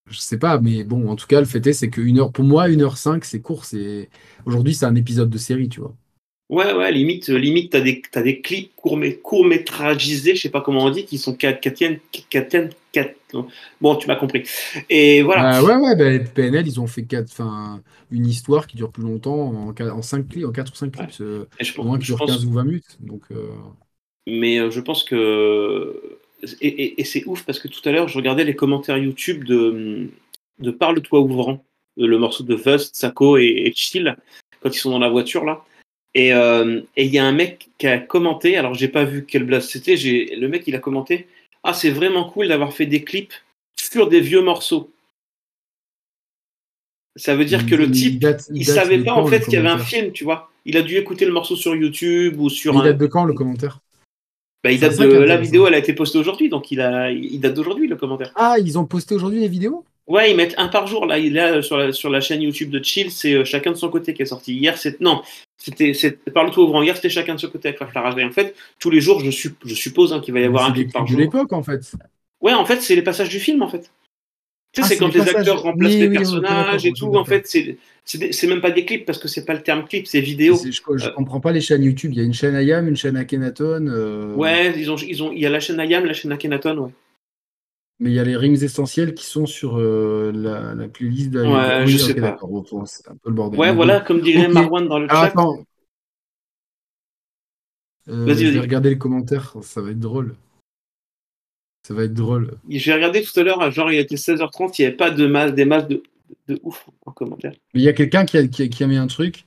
Je 0.10 0.20
sais 0.20 0.38
pas, 0.38 0.60
mais 0.60 0.84
bon, 0.84 1.10
en 1.10 1.16
tout 1.16 1.28
cas, 1.28 1.40
le 1.40 1.46
fait 1.46 1.66
est, 1.68 1.74
c'est 1.74 1.90
que 1.90 2.02
une 2.02 2.20
heure, 2.20 2.32
pour 2.32 2.46
moi, 2.46 2.68
1h05, 2.70 3.24
c'est 3.24 3.42
court. 3.42 3.66
C'est... 3.66 4.10
Aujourd'hui, 4.46 4.74
c'est 4.74 4.86
un 4.86 4.96
épisode 4.96 5.30
de 5.30 5.38
série, 5.38 5.70
tu 5.70 5.82
vois. 5.82 5.94
Ouais, 6.50 6.72
ouais, 6.74 6.94
limite, 6.94 7.30
euh, 7.30 7.38
limite 7.38 7.74
t'as 7.74 7.82
des, 7.82 8.02
t'as 8.10 8.22
des 8.22 8.40
clips 8.40 8.74
court, 8.78 8.98
court-métragisés, 9.22 10.34
je 10.34 10.44
sais 10.44 10.50
pas 10.50 10.62
comment 10.62 10.86
on 10.86 10.90
dit, 10.92 11.04
qui 11.04 11.18
sont 11.18 11.36
tiennent, 11.36 12.00
Bon, 13.82 13.98
tu 13.98 14.08
m'as 14.08 14.16
compris. 14.16 14.44
Et 14.90 15.24
voilà. 15.24 15.60
Euh, 15.60 15.66
ouais, 15.66 15.76
ouais, 15.76 15.96
bah, 15.98 16.26
PNL, 16.34 16.66
ils 16.66 16.80
ont 16.80 16.88
fait 16.88 17.04
quatre, 17.04 17.30
fin, 17.30 17.82
une 18.12 18.26
histoire 18.26 18.66
qui 18.66 18.78
dure 18.78 18.92
plus 18.92 19.04
longtemps 19.04 19.74
en, 19.78 19.82
en, 19.82 20.02
5 20.02 20.30
clips, 20.30 20.46
en 20.46 20.52
4 20.52 20.72
ou 20.72 20.76
5 20.76 20.92
clips, 20.92 21.20
ouais. 21.20 21.46
je, 21.60 21.82
au 21.82 21.84
moins 21.84 22.00
qui 22.00 22.06
dure 22.06 22.26
15 22.26 22.46
ou 22.46 22.54
20 22.54 22.64
minutes. 22.64 22.98
Donc, 23.02 23.24
euh... 23.32 23.50
Mais 24.26 24.60
euh, 24.60 24.70
je 24.70 24.80
pense 24.80 25.04
que. 25.04 26.20
Et, 26.62 26.68
et, 26.68 27.02
et 27.02 27.04
c'est 27.04 27.26
ouf 27.26 27.44
parce 27.44 27.60
que 27.60 27.68
tout 27.68 27.82
à 27.88 27.92
l'heure, 27.92 28.08
je 28.08 28.18
regardais 28.18 28.44
les 28.44 28.56
commentaires 28.56 28.98
YouTube 28.98 29.44
de, 29.44 30.08
de 30.60 30.72
Parle-toi 30.72 31.20
ouvrant, 31.20 31.64
le 31.98 32.18
morceau 32.18 32.44
de 32.44 32.56
Vust, 32.56 32.96
Sako 32.96 33.38
et, 33.38 33.46
et 33.66 33.74
Chill, 33.74 34.16
quand 34.62 34.70
ils 34.70 34.80
sont 34.80 34.92
dans 34.92 35.00
la 35.00 35.10
voiture 35.10 35.46
là. 35.46 35.64
Euh, 36.18 36.82
et 36.96 37.06
il 37.06 37.14
y 37.14 37.20
a 37.20 37.26
un 37.26 37.32
mec 37.32 37.70
qui 37.78 37.88
a 37.88 38.00
commenté, 38.00 38.58
alors 38.58 38.74
j'ai 38.74 38.88
pas 38.88 39.04
vu 39.04 39.26
quel 39.26 39.44
blast 39.44 39.70
c'était, 39.70 39.96
le 39.96 40.48
mec 40.48 40.64
il 40.66 40.76
a 40.76 40.80
commenté 40.80 41.28
Ah, 41.64 41.74
c'est 41.74 41.92
vraiment 41.92 42.30
cool 42.30 42.48
d'avoir 42.48 42.74
fait 42.74 42.88
des 42.88 43.04
clips 43.04 43.34
sur 43.76 44.08
des 44.08 44.20
vieux 44.20 44.42
morceaux. 44.42 44.92
Ça 47.16 47.36
veut 47.36 47.46
dire 47.46 47.66
que 47.66 47.76
le 47.76 47.90
type, 47.90 48.24
il, 48.54 48.66
savait 48.66 49.04
pas 49.04 49.14
en 49.14 49.26
fait 49.26 49.44
qu'il 49.44 49.54
y 49.54 49.58
avait 49.58 49.70
un 49.70 49.80
film, 49.80 50.12
tu 50.12 50.24
vois. 50.24 50.52
Il 50.66 50.78
a 50.78 50.82
dû 50.82 50.98
écouter 50.98 51.26
le 51.26 51.32
morceau 51.32 51.56
sur 51.56 51.76
YouTube 51.76 52.40
ou 52.40 52.50
sur. 52.50 52.76
Il 52.76 52.84
date 52.84 52.98
de 52.98 53.08
quand 53.08 53.26
le 53.26 53.34
commentaire? 53.34 53.80
Bah, 54.64 54.72
il 54.72 54.80
date 54.80 54.98
de 54.98 55.06
la 55.06 55.38
vidéo, 55.38 55.68
elle 55.68 55.76
a 55.76 55.78
été 55.78 55.94
postée 55.94 56.18
aujourd'hui, 56.18 56.50
donc 56.50 56.72
il 56.72 56.82
a, 56.82 57.12
il 57.12 57.40
date 57.40 57.54
d'aujourd'hui 57.54 57.88
le 57.88 57.96
commentaire. 57.96 58.32
Ah, 58.36 58.56
ils 58.60 58.78
ont 58.78 58.86
posté 58.86 59.16
aujourd'hui 59.16 59.40
les 59.40 59.48
vidéos? 59.48 59.86
Ouais, 60.08 60.32
ils 60.32 60.38
mettent 60.38 60.56
un 60.58 60.70
par 60.70 60.88
jour. 60.88 61.06
Là, 61.06 61.20
il 61.20 61.38
est 61.38 61.62
sur 61.62 61.78
la, 61.78 61.92
sur 61.92 62.10
la 62.10 62.22
chaîne 62.22 62.42
YouTube 62.42 62.70
de 62.70 62.82
Chill, 62.82 63.12
c'est 63.12 63.34
euh, 63.34 63.46
chacun 63.46 63.72
de 63.72 63.76
son 63.76 63.90
côté 63.90 64.14
qui 64.14 64.22
est 64.22 64.28
sorti. 64.28 64.56
Hier, 64.56 64.78
c'est 64.78 65.02
non, 65.02 65.22
c'était 65.58 65.92
parle-toi 66.34 66.64
au 66.64 66.68
grand. 66.68 66.82
Hier, 66.82 66.96
c'était 66.96 67.10
chacun 67.10 67.36
de 67.36 67.40
son 67.40 67.50
côté 67.50 67.68
avec 67.68 67.80
la 67.94 68.22
Et 68.22 68.24
en 68.24 68.32
fait, 68.32 68.56
tous 68.80 68.90
les 68.90 69.02
jours, 69.02 69.20
je, 69.20 69.30
je 69.30 69.76
suppose 69.76 70.14
hein, 70.14 70.22
qu'il 70.22 70.34
va 70.34 70.40
y 70.40 70.46
avoir 70.46 70.66
un 70.66 70.72
clip 70.72 70.94
par 70.94 71.06
jour. 71.06 71.18
de 71.18 71.24
l'époque, 71.24 71.52
en 71.52 71.62
fait. 71.62 71.92
Ouais, 72.42 72.54
en 72.54 72.66
fait, 72.66 72.82
c'est 72.82 72.96
les 72.96 73.02
passages 73.02 73.30
du 73.30 73.40
film, 73.40 73.62
en 73.62 73.68
fait. 73.68 73.92
Tu 74.78 74.84
sais, 74.84 74.90
ah, 74.90 74.90
c'est 74.90 74.98
quand 74.98 75.12
les, 75.12 75.22
acteurs 75.22 75.64
remplacent 75.64 75.96
les 75.96 76.10
personnages 76.10 76.86
et 76.86 76.94
tout. 76.94 77.16
En 77.16 77.26
fait, 77.26 77.48
c'est 78.06 78.48
même 78.48 78.62
pas 78.62 78.70
des 78.70 78.86
clips 78.86 79.06
parce 79.06 79.18
que 79.18 79.28
c'est 79.28 79.44
pas 79.44 79.56
le 79.56 79.64
terme 79.64 79.86
clip, 79.86 80.06
c'est 80.06 80.22
vidéo. 80.22 80.56
Je, 80.64 80.70
je 80.72 81.08
euh, 81.08 81.12
comprends 81.14 81.40
pas 81.40 81.52
les 81.52 81.62
chaînes 81.62 81.84
YouTube. 81.84 82.12
Il 82.14 82.20
y 82.20 82.22
a 82.22 82.24
une 82.24 82.36
chaîne 82.36 82.54
Ayam, 82.54 82.88
une 82.88 82.96
chaîne 82.96 83.18
Akhenaton. 83.18 83.88
Euh... 83.88 84.36
Ouais, 84.36 84.80
ils 84.80 84.92
ont, 84.92 84.96
ils 84.98 85.24
ont, 85.24 85.32
il 85.32 85.40
y 85.40 85.48
a 85.48 85.50
la 85.50 85.60
chaîne 85.60 85.80
Ayam, 85.80 86.06
la 86.06 86.14
chaîne 86.14 86.32
Akhenaton, 86.32 86.78
ouais. 86.78 86.92
Mais 88.00 88.12
il 88.12 88.14
y 88.14 88.20
a 88.20 88.24
les 88.24 88.38
rimes 88.38 88.54
essentiels 88.54 89.16
qui 89.16 89.26
sont 89.26 89.48
sur 89.48 89.80
euh, 89.80 90.32
la, 90.32 90.76
la, 90.76 90.88
playlist 90.88 91.32
de. 91.32 91.42
Ouais, 91.42 91.88
je 91.88 91.98
sais 91.98 92.14
pas. 92.14 92.38
C'est 92.86 93.10
un 93.10 93.16
peu 93.16 93.30
le 93.30 93.36
bordel. 93.36 93.60
Ouais, 93.60 93.74
voilà, 93.74 94.02
comme 94.02 94.22
dirait 94.22 94.44
okay. 94.44 94.54
Marwan 94.54 94.88
dans 94.88 95.00
le 95.00 95.08
chat. 95.08 95.22
Attends. 95.22 95.58
Euh, 98.10 98.28
je 98.28 98.46
vais 98.46 98.60
regarder 98.60 98.92
les 98.92 99.00
commentaires, 99.00 99.56
ça 99.64 99.82
va 99.82 99.90
être 99.90 100.00
drôle. 100.00 100.36
Ça 101.88 101.94
va 101.94 102.04
être 102.04 102.14
drôle. 102.14 102.58
J'ai 102.68 102.94
regardé 102.94 103.22
tout 103.22 103.40
à 103.40 103.44
l'heure, 103.44 103.72
genre 103.72 103.90
il 103.90 103.98
était 103.98 104.16
16h30, 104.16 104.76
il 104.78 104.82
n'y 104.82 104.88
avait 104.88 104.98
pas 104.98 105.10
de 105.10 105.26
masse, 105.26 105.54
des 105.54 105.64
masses 105.64 105.88
de, 105.88 106.04
de 106.50 106.60
ouf 106.64 106.86
en 107.06 107.14
commentaire. 107.14 107.54
Il 107.74 107.82
y 107.82 107.88
a 107.88 107.94
quelqu'un 107.94 108.26
qui 108.26 108.38
a, 108.38 108.46
qui, 108.46 108.70
qui 108.70 108.84
a 108.84 108.88
mis 108.88 108.98
un 108.98 109.08
truc. 109.08 109.46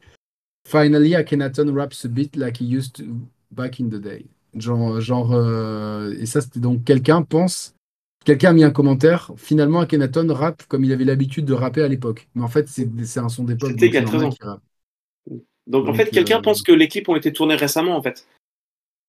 Finally, 0.66 1.14
Akhenaton 1.16 1.70
raps 1.74 2.06
a 2.06 2.08
bit 2.08 2.36
like 2.36 2.58
he 2.58 2.64
used 2.64 2.94
to 2.94 3.02
back 3.50 3.78
in 3.78 3.88
the 3.88 4.00
day. 4.00 4.24
Genre, 4.54 5.02
genre 5.02 5.34
euh, 5.34 6.14
et 6.18 6.24
ça, 6.24 6.40
c'était 6.40 6.60
donc 6.60 6.82
quelqu'un 6.84 7.20
pense 7.20 7.74
Quelqu'un 8.24 8.50
a 8.50 8.52
mis 8.54 8.64
un 8.64 8.70
commentaire. 8.70 9.32
Finalement, 9.36 9.80
Akhenaton 9.80 10.32
rappe 10.32 10.62
comme 10.62 10.82
il 10.82 10.92
avait 10.94 11.04
l'habitude 11.04 11.44
de 11.44 11.52
rapper 11.52 11.82
à 11.82 11.88
l'époque. 11.88 12.26
Mais 12.34 12.42
en 12.42 12.48
fait, 12.48 12.68
c'est 12.68 13.20
un 13.20 13.28
son 13.28 13.44
d'époque. 13.44 13.72
C'était 13.78 14.02
13 14.02 14.22
ans. 14.22 14.60
Donc, 15.66 15.88
en 15.88 15.92
fait, 15.92 16.10
quelqu'un 16.10 16.38
euh, 16.38 16.42
pense 16.42 16.62
que 16.62 16.72
les 16.72 16.88
clips 16.88 17.08
ont 17.10 17.16
été 17.16 17.34
tournés 17.34 17.54
récemment, 17.54 17.96
en 17.96 18.02
fait. 18.02 18.26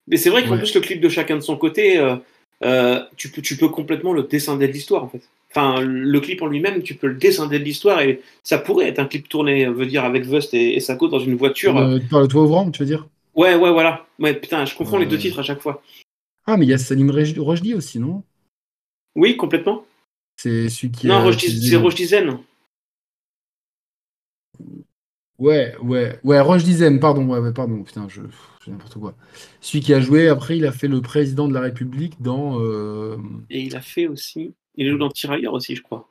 Mais 0.08 0.18
c'est 0.18 0.30
vrai 0.30 0.46
qu'en 0.46 0.58
plus, 0.58 0.76
le 0.76 0.82
clip 0.82 1.00
de 1.00 1.08
chacun 1.08 1.36
de 1.36 1.42
son 1.42 1.56
côté, 1.56 1.98
euh, 1.98 2.18
euh, 2.64 3.04
tu, 3.18 3.30
peux, 3.30 3.42
tu 3.42 3.58
peux 3.58 3.70
complètement 3.70 4.14
le 4.14 4.24
descender 4.24 4.68
de 4.68 4.74
l'histoire, 4.74 5.04
en 5.04 5.10
fait. 5.10 5.22
Enfin, 5.50 5.82
le 5.82 6.20
clip 6.20 6.42
en 6.42 6.48
lui-même, 6.48 6.82
tu 6.82 6.96
peux 6.96 7.08
le 7.08 7.16
descender 7.16 7.60
de 7.60 7.64
l'histoire 7.64 8.02
et 8.02 8.22
ça 8.44 8.58
pourrait 8.58 8.88
être 8.88 9.00
un 9.00 9.06
clip 9.06 9.28
tourné, 9.28 9.68
veut 9.68 9.86
dire, 9.86 10.06
avec 10.06 10.26
Vust 10.26 10.54
et, 10.54 10.76
et 10.76 10.80
Sako 10.80 11.10
dans 11.10 11.20
une 11.20 11.36
voiture. 11.36 11.74
par 12.10 12.22
le 12.22 12.28
toit 12.28 12.44
ouvrant, 12.44 12.72
tu 12.72 12.84
veux 12.84 12.88
dire? 12.88 13.08
Ouais, 13.36 13.56
ouais, 13.56 13.72
voilà. 13.72 14.06
Ouais, 14.20 14.34
putain, 14.34 14.66
je 14.66 14.76
confonds 14.76 14.98
les 14.98 15.06
deux 15.06 15.18
titres 15.18 15.40
à 15.40 15.44
chaque 15.44 15.62
fois. 15.62 15.82
Ah, 16.46 16.58
mais 16.58 16.66
il 16.66 16.70
y 16.70 16.74
a 16.74 16.78
Salim 16.78 17.12
Rojdi 17.12 17.74
aussi, 17.74 18.00
non? 18.00 18.24
Oui, 19.16 19.38
complètement. 19.38 19.86
C'est 20.38 20.70
celui 20.70 20.92
qui. 20.92 21.08
Non, 21.08 21.32
c'est 21.38 21.76
Roche 21.76 21.96
Dizaine. 21.96 22.40
Ouais, 25.38 25.76
ouais, 25.82 26.20
ouais, 26.24 26.40
Roche 26.40 26.64
Dizaine, 26.64 27.00
pardon, 27.00 27.28
ouais, 27.28 27.40
ouais, 27.40 27.54
pardon, 27.54 27.84
putain, 27.84 28.08
je 28.10 28.22
n'importe 28.70 28.96
quoi. 28.96 29.16
Celui 29.60 29.84
qui 29.84 29.94
a 29.94 30.00
joué, 30.00 30.28
après, 30.28 30.58
il 30.58 30.66
a 30.66 30.72
fait 30.72 30.88
le 30.88 31.02
président 31.02 31.48
de 31.48 31.54
la 31.54 31.62
République 31.62 32.22
dans. 32.22 32.60
Euh... 32.62 33.18
Et 33.50 33.62
il 33.62 33.76
a 33.76 33.82
fait 33.82 34.08
aussi. 34.08 34.54
Il 34.76 34.90
joue 34.90 34.98
dans 34.98 35.10
Tirailleurs 35.10 35.54
aussi, 35.54 35.76
je 35.76 35.82
crois. 35.82 36.10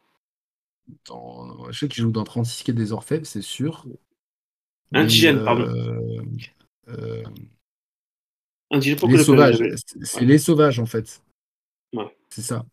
Dans... 1.06 1.70
Je 1.70 1.78
sais 1.78 1.88
qu'il 1.88 2.02
joue 2.02 2.10
dans 2.10 2.24
36 2.24 2.64
quai 2.64 2.72
des 2.72 2.92
Orfèvres, 2.92 3.26
c'est 3.26 3.42
sûr. 3.42 3.86
Indigène, 4.92 5.38
euh... 5.38 5.44
pardon. 5.44 5.64
Euh... 6.88 7.22
Indigène, 8.70 8.98
les 9.08 9.22
sauvages. 9.22 9.62
C'est 10.02 10.24
les 10.24 10.38
sauvages, 10.38 10.80
en 10.80 10.86
fait. 10.86 11.22
Ouais. 11.92 12.16
C'est 12.30 12.42
ça. 12.42 12.66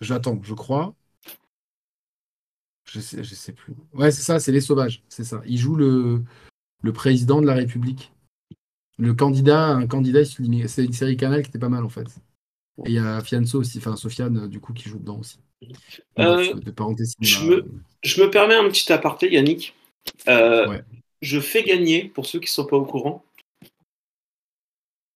J'attends, 0.00 0.40
je 0.42 0.54
crois. 0.54 0.94
Je 2.84 3.00
sais, 3.00 3.24
je 3.24 3.34
sais 3.34 3.52
plus. 3.52 3.74
Ouais, 3.94 4.10
c'est 4.10 4.22
ça, 4.22 4.38
c'est 4.38 4.52
les 4.52 4.60
sauvages. 4.60 5.02
C'est 5.08 5.24
ça. 5.24 5.40
Il 5.46 5.58
joue 5.58 5.76
le, 5.76 6.22
le 6.82 6.92
président 6.92 7.40
de 7.40 7.46
la 7.46 7.54
République. 7.54 8.12
Le 9.02 9.14
candidat, 9.14 9.66
un 9.66 9.86
candidat, 9.86 10.24
c'est 10.24 10.44
une 10.84 10.92
série 10.92 11.16
Canal 11.16 11.42
qui 11.42 11.48
était 11.48 11.58
pas 11.58 11.68
mal 11.68 11.84
en 11.84 11.88
fait. 11.88 12.06
Et 12.86 12.90
il 12.90 12.92
y 12.94 12.98
a 12.98 13.20
Fianso 13.20 13.58
aussi, 13.58 13.78
enfin 13.78 13.96
Sofiane, 13.96 14.48
du 14.48 14.60
coup, 14.60 14.72
qui 14.72 14.88
joue 14.88 14.98
dedans 14.98 15.18
aussi. 15.18 15.38
Euh, 16.18 16.54
de 16.54 16.72
je, 17.20 17.44
me, 17.44 17.64
je, 18.02 18.22
me, 18.22 18.30
permets 18.30 18.54
un 18.54 18.68
petit 18.68 18.92
aparté, 18.92 19.32
Yannick. 19.32 19.74
Euh, 20.28 20.68
ouais. 20.68 20.82
Je 21.20 21.38
fais 21.38 21.62
gagner, 21.62 22.04
pour 22.04 22.26
ceux 22.26 22.40
qui 22.40 22.46
ne 22.46 22.50
sont 22.50 22.66
pas 22.66 22.76
au 22.76 22.84
courant, 22.84 23.24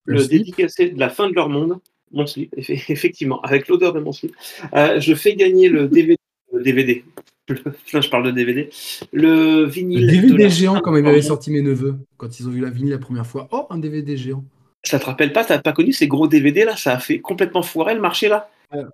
le, 0.05 0.18
le 0.18 0.27
dédicacé 0.27 0.90
de 0.90 1.01
la 1.01 1.09
fin 1.09 1.29
de 1.29 1.35
leur 1.35 1.49
monde 1.49 1.81
mon 2.12 2.27
slip, 2.27 2.53
effectivement, 2.57 3.40
avec 3.42 3.68
l'odeur 3.68 3.92
de 3.92 4.01
mon 4.01 4.12
slip. 4.12 4.35
Euh, 4.75 5.01
je 5.01 5.14
fais 5.14 5.35
gagner 5.35 5.68
le 5.68 5.88
DVD. 5.88 6.16
Le 6.53 6.62
DVD. 6.62 7.05
je 7.87 8.11
parle 8.11 8.25
de 8.25 8.31
DVD. 8.31 8.71
Le 9.13 9.65
vinyle. 9.65 10.07
Le 10.07 10.13
DVD 10.13 10.51
géant, 10.51 10.81
comme 10.81 10.97
ils 10.97 11.07
avaient 11.07 11.23
sorti 11.23 11.51
mes 11.51 11.63
neveux, 11.63 11.97
quand 12.17 12.39
ils 12.39 12.49
ont 12.49 12.51
vu 12.51 12.61
la 12.61 12.71
vinyle 12.71 12.93
la 12.93 12.99
première 12.99 13.27
fois. 13.27 13.49
Oh, 13.53 13.67
un 13.71 13.79
DVD 13.79 14.17
géant. 14.17 14.45
Ça 14.85 14.99
te 14.99 15.07
rappelle 15.07 15.33
pas, 15.33 15.45
t'as 15.45 15.59
pas 15.59 15.73
connu 15.73 15.93
ces 15.93 16.07
gros 16.07 16.29
DVD 16.29 16.65
là? 16.65 16.77
Ça 16.77 16.93
a 16.93 16.99
fait 16.99 17.19
complètement 17.19 17.63
foirer 17.63 17.95
le 17.95 18.01
marché 18.01 18.29
là 18.29 18.49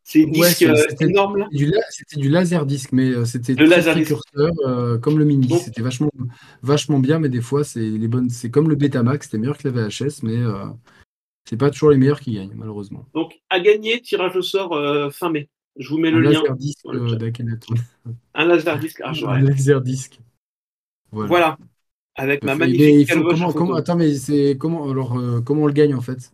C'est 0.04 0.24
disque 0.24 0.62
euh, 0.62 0.74
énorme 1.00 1.38
là 1.38 1.48
C'était 1.90 2.18
du 2.18 2.30
laser 2.30 2.64
disque, 2.64 2.92
mais 2.92 3.10
euh, 3.10 3.26
c'était 3.26 3.54
le 3.54 3.66
laser 3.66 3.94
précurseur, 3.94 4.52
euh, 4.66 4.98
comme 4.98 5.18
le 5.18 5.26
mini. 5.26 5.52
C'était 5.58 5.82
vachement, 5.82 6.10
vachement 6.62 6.98
bien, 6.98 7.18
mais 7.18 7.28
des 7.28 7.42
fois, 7.42 7.62
c'est 7.62 7.80
les 7.80 8.08
bonnes. 8.08 8.30
C'est 8.30 8.50
comme 8.50 8.70
le 8.70 8.74
Betamax, 8.74 9.26
c'était 9.26 9.38
meilleur 9.38 9.58
que 9.58 9.68
la 9.68 9.88
VHS, 9.88 10.22
mais 10.22 10.36
euh, 10.36 10.64
c'est 11.48 11.56
pas 11.56 11.70
toujours 11.70 11.90
les 11.90 11.98
meilleurs 11.98 12.20
qui 12.20 12.34
gagnent, 12.34 12.54
malheureusement. 12.54 13.06
Donc, 13.14 13.40
à 13.50 13.60
gagner, 13.60 14.00
tirage 14.00 14.36
au 14.36 14.42
sort 14.42 14.72
euh, 14.74 15.10
fin 15.10 15.30
mai. 15.30 15.48
Je 15.76 15.88
vous 15.88 15.98
mets 15.98 16.08
un 16.08 16.12
le 16.12 16.20
laser 16.20 16.44
lien. 16.44 16.54
Disque, 16.54 16.86
euh, 16.86 17.18
un 18.34 18.44
laser 18.44 18.78
disque. 18.78 19.00
Ah, 19.04 19.12
un 19.26 19.40
laser 19.40 19.80
disque. 19.80 20.20
Voilà. 21.10 21.28
voilà. 21.28 21.58
Avec 22.14 22.44
ma 22.44 22.54
magnifique 22.54 23.08
il 23.08 23.10
faut, 23.10 23.22
comment, 23.22 23.52
comment, 23.52 23.74
Attends, 23.74 23.96
mais 23.96 24.14
c'est 24.14 24.56
comment 24.58 24.90
alors 24.90 25.18
euh, 25.18 25.40
comment 25.40 25.62
on 25.62 25.66
le 25.66 25.72
gagne 25.72 25.94
en 25.94 26.02
fait? 26.02 26.32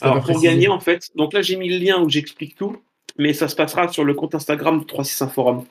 Alors 0.00 0.22
pour 0.22 0.40
gagner 0.40 0.68
en 0.68 0.80
fait, 0.80 1.10
donc 1.14 1.32
là 1.32 1.42
j'ai 1.42 1.56
mis 1.56 1.68
le 1.68 1.78
lien 1.78 2.02
où 2.02 2.08
j'explique 2.08 2.56
tout, 2.56 2.76
mais 3.16 3.32
ça 3.32 3.46
se 3.46 3.54
passera 3.54 3.88
sur 3.88 4.04
le 4.04 4.14
compte 4.14 4.34
Instagram 4.34 4.80
de 4.80 4.84
361 4.84 5.28
Forum. 5.28 5.64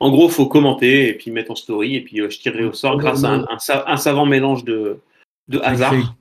En 0.00 0.10
gros, 0.10 0.28
faut 0.28 0.46
commenter 0.46 1.08
et 1.08 1.14
puis 1.14 1.30
mettre 1.30 1.52
en 1.52 1.54
story 1.54 1.94
et 1.94 2.00
puis 2.02 2.20
euh, 2.20 2.28
je 2.28 2.40
tirerai 2.40 2.64
au 2.64 2.72
sort 2.72 2.98
grâce 2.98 3.22
à 3.22 3.30
un, 3.30 3.42
un, 3.44 3.58
un 3.86 3.96
savant 3.96 4.26
mélange 4.26 4.64
de, 4.64 4.98
de 5.46 5.60
hasard. 5.60 6.16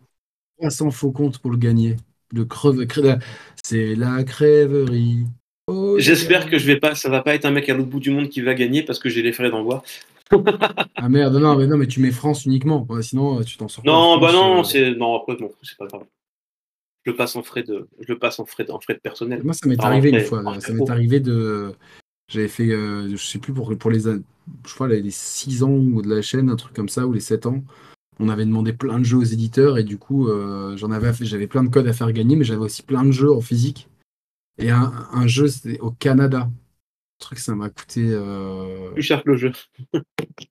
300 0.60 0.92
faux 0.92 1.12
comptes 1.12 1.40
pour 1.40 1.50
le 1.50 1.58
gagner. 1.58 1.98
Le 2.34 2.46
creve, 2.46 2.86
c'est 3.64 3.96
la 3.96 4.24
crèverie. 4.24 5.26
Oh, 5.68 5.96
J'espère 5.98 6.50
que 6.50 6.58
je 6.58 6.66
vais 6.66 6.78
pas, 6.78 6.96
ça 6.96 7.10
va 7.10 7.22
pas 7.22 7.36
être 7.36 7.46
un 7.46 7.52
mec 7.52 7.70
à 7.70 7.74
l'autre 7.74 7.90
bout 7.90 8.00
du 8.00 8.12
monde 8.12 8.30
qui 8.30 8.42
va 8.42 8.54
gagner 8.54 8.84
parce 8.84 9.00
que 9.00 9.10
j'ai 9.10 9.22
les 9.22 9.32
frais 9.32 9.50
d'envoi. 9.50 9.84
ah 10.96 11.10
merde, 11.10 11.36
non, 11.36 11.56
mais 11.56 11.68
non, 11.68 11.78
mais 11.78 11.88
tu 11.88 12.00
mets 12.00 12.12
France 12.12 12.46
uniquement, 12.46 12.88
sinon 13.02 13.44
tu 13.44 13.58
t'en 13.58 13.68
sors. 13.68 13.86
Non, 13.86 14.18
bah 14.18 14.32
non, 14.32 14.62
euh... 14.62 14.64
c'est 14.64 14.96
non 14.96 15.16
après 15.16 15.36
non, 15.40 15.52
c'est 15.62 15.78
pas 15.78 15.88
grave. 15.88 16.06
Je 17.04 17.12
le 17.12 17.18
passe 17.18 17.36
en 17.36 17.44
frais 17.44 17.64
de, 17.64 17.88
je 18.00 18.14
le 18.14 18.20
passe 18.20 18.40
en 18.40 18.46
frais 18.46 18.64
de, 18.64 18.72
en 18.72 18.80
frais 18.80 18.94
de 18.94 19.00
personnel. 19.00 19.42
Moi, 19.44 19.54
ça 19.54 19.68
m'est 19.68 19.84
arrivé 19.84 20.10
une 20.10 20.22
fois. 20.22 20.44
Ça 20.60 20.72
m'est 20.72 20.90
arrivé 20.90 21.20
de, 21.20 21.74
j'avais 22.28 22.48
fait, 22.48 22.70
euh, 22.70 23.10
je 23.10 23.18
sais 23.18 23.40
plus 23.40 23.54
pour 23.54 23.78
pour 23.78 23.92
les, 23.92 24.02
je 24.02 24.74
crois 24.74 24.88
les 24.88 25.12
6 25.12 25.64
ans 25.64 25.72
ou 25.72 26.02
de 26.02 26.14
la 26.14 26.22
chaîne, 26.22 26.50
un 26.50 26.56
truc 26.56 26.74
comme 26.74 26.90
ça, 26.90 27.06
ou 27.06 27.14
les 27.14 27.20
7 27.20 27.46
ans 27.46 27.62
on 28.22 28.30
avait 28.30 28.46
demandé 28.46 28.72
plein 28.72 29.00
de 29.00 29.04
jeux 29.04 29.18
aux 29.18 29.24
éditeurs 29.24 29.78
et 29.78 29.84
du 29.84 29.98
coup, 29.98 30.28
euh, 30.30 30.78
j'en 30.78 30.92
avais, 30.92 31.12
j'avais 31.22 31.48
plein 31.48 31.64
de 31.64 31.70
codes 31.70 31.88
à 31.88 31.94
faire 31.94 32.12
gagner, 32.14 32.36
mais 32.36 32.44
j'avais 32.46 32.62
aussi 32.62 32.84
plein 32.84 33.04
de 33.04 33.12
jeux 33.12 33.32
en 33.32 33.42
physique. 33.42 33.90
Et 34.60 34.70
un, 34.70 35.28
jeu, 35.28 35.48
c'était 35.48 35.80
au 35.80 35.92
Canada. 35.92 36.50
truc, 37.20 37.40
ça 37.40 37.56
m'a 37.56 37.70
coûté. 37.70 38.06
euh, 38.12 38.92
Plus 38.92 39.02
cher 39.04 39.24
que 39.24 39.32
le 39.32 39.38
jeu. 39.38 39.52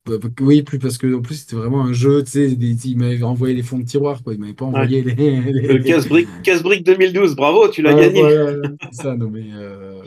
bah, 0.05 0.17
bah, 0.21 0.29
oui, 0.41 0.63
plus 0.63 0.79
parce 0.79 0.97
que 0.97 1.13
en 1.13 1.21
plus 1.21 1.35
c'était 1.35 1.55
vraiment 1.55 1.83
un 1.83 1.93
jeu, 1.93 2.23
tu 2.23 2.31
sais, 2.31 2.51
il 2.51 2.97
m'avait 2.97 3.21
envoyé 3.23 3.55
les 3.55 3.63
fonds 3.63 3.79
de 3.79 3.85
tiroir, 3.85 4.21
quoi. 4.23 4.33
Il 4.33 4.39
m'avait 4.39 4.53
pas 4.53 4.65
envoyé 4.65 5.01
les. 5.01 5.15
les- 5.15 5.67
Le 5.67 5.77
casse-brique 5.79 6.27
casse-brique 6.43 6.85
2012, 6.85 7.35
bravo, 7.35 7.69
tu 7.69 7.81
l'as 7.81 7.93
gagné. 7.93 8.19
voilà, 8.19 8.69
ça, 8.91 9.15
non 9.15 9.29
mais. 9.29 9.47
euh, 9.53 10.01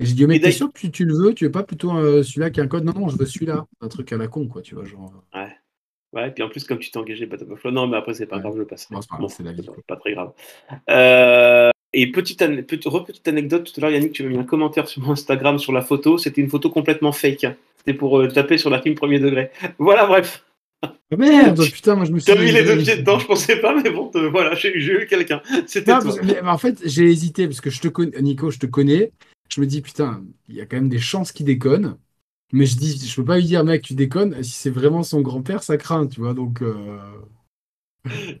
Et 0.00 0.06
j'ai 0.06 0.14
dit, 0.14 0.26
mais 0.26 0.38
t'es 0.38 0.50
sûr 0.52 0.72
que 0.72 0.78
tu, 0.78 0.90
tu 0.90 1.04
le 1.04 1.14
veux? 1.14 1.34
Tu 1.34 1.44
veux 1.46 1.50
pas 1.52 1.62
plutôt 1.62 1.96
euh, 1.96 2.22
celui-là 2.22 2.50
qui 2.50 2.60
a 2.60 2.64
un 2.64 2.68
code? 2.68 2.84
Non, 2.84 2.92
non, 2.94 3.08
je 3.08 3.16
veux 3.16 3.26
celui-là. 3.26 3.66
Un 3.80 3.88
truc 3.88 4.12
à 4.12 4.16
la 4.16 4.28
con, 4.28 4.48
quoi, 4.48 4.60
tu 4.62 4.74
vois, 4.74 4.84
genre. 4.84 5.12
Ouais, 5.34 5.56
puis 6.34 6.42
en 6.42 6.48
plus, 6.48 6.64
comme 6.64 6.78
tu 6.78 6.90
t'es 6.90 6.98
engagé, 6.98 7.26
pas 7.26 7.36
top 7.38 7.48
Non, 7.64 7.86
mais 7.86 7.96
après, 7.96 8.14
c'est 8.14 8.26
pas 8.26 8.36
Ouais. 8.36 8.42
grave, 8.42 8.54
je 8.58 8.62
passe. 8.62 8.88
Bon, 8.90 9.00
c'est 9.00 9.08
pas 9.10 9.16
grave, 9.18 9.30
c'est 9.36 9.42
la 9.42 9.52
vie, 9.52 9.62
pas, 9.62 9.72
quoi. 9.72 9.82
pas 9.86 9.96
très 9.96 10.12
grave. 10.12 10.32
Euh, 10.90 11.70
et 11.92 12.10
petite, 12.10 12.42
ane- 12.42 12.62
petite, 12.62 13.28
anecdote, 13.28 13.64
tout 13.72 13.72
à 13.78 13.82
l'heure, 13.82 13.90
Yannick, 13.90 14.12
tu 14.12 14.22
m'as 14.24 14.28
mis 14.30 14.38
un 14.38 14.44
commentaire 14.44 14.88
sur 14.88 15.02
mon 15.02 15.12
Instagram 15.12 15.58
sur 15.58 15.72
la 15.72 15.80
photo. 15.82 16.18
C'était 16.18 16.40
une 16.40 16.48
photo 16.50 16.70
complètement 16.70 17.12
fake. 17.12 17.46
C'était 17.78 17.94
pour 17.94 18.18
euh, 18.20 18.28
taper 18.28 18.58
sur 18.58 18.70
la 18.70 18.80
film 18.82 18.94
premier 18.94 19.18
degré. 19.18 19.50
Voilà, 19.78 20.06
bref. 20.06 20.44
Ah, 20.82 20.92
merde, 21.16 21.62
putain, 21.72 21.94
moi 21.94 22.04
je 22.04 22.12
me 22.12 22.18
suis 22.18 22.32
Tu 22.32 22.38
as 22.38 22.42
mis 22.42 22.50
les 22.52 22.64
deux 22.64 22.76
pieds 22.78 22.96
dedans, 22.96 23.18
je 23.18 23.26
pensais 23.26 23.56
pas, 23.60 23.74
mais 23.80 23.90
bon, 23.90 24.10
voilà, 24.30 24.54
j'ai 24.54 24.74
eu 24.76 25.06
quelqu'un. 25.08 25.40
C'était 25.66 25.92
Non, 25.92 26.00
en 26.46 26.58
fait, 26.58 26.80
j'ai 26.84 27.04
hésité 27.04 27.46
parce 27.46 27.60
que 27.60 27.70
je 27.70 27.80
te 27.80 27.88
connais, 27.88 28.20
Nico, 28.20 28.50
je 28.50 28.58
te 28.58 28.66
connais. 28.66 29.12
Je 29.54 29.60
me 29.60 29.66
dis, 29.66 29.80
putain, 29.82 30.22
il 30.48 30.56
y 30.56 30.60
a 30.60 30.66
quand 30.66 30.76
même 30.76 30.88
des 30.88 30.98
chances 30.98 31.30
qu'il 31.32 31.46
déconne. 31.46 31.96
Mais 32.56 32.66
je 32.66 32.76
dis, 32.76 33.04
je 33.04 33.16
peux 33.16 33.24
pas 33.24 33.36
lui 33.38 33.44
dire, 33.44 33.64
mec, 33.64 33.82
tu 33.82 33.94
déconnes. 33.94 34.40
Si 34.44 34.52
c'est 34.52 34.70
vraiment 34.70 35.02
son 35.02 35.20
grand-père, 35.22 35.64
ça 35.64 35.76
craint, 35.76 36.06
tu 36.06 36.20
vois. 36.20 36.34
Donc, 36.34 36.62
euh, 36.62 36.72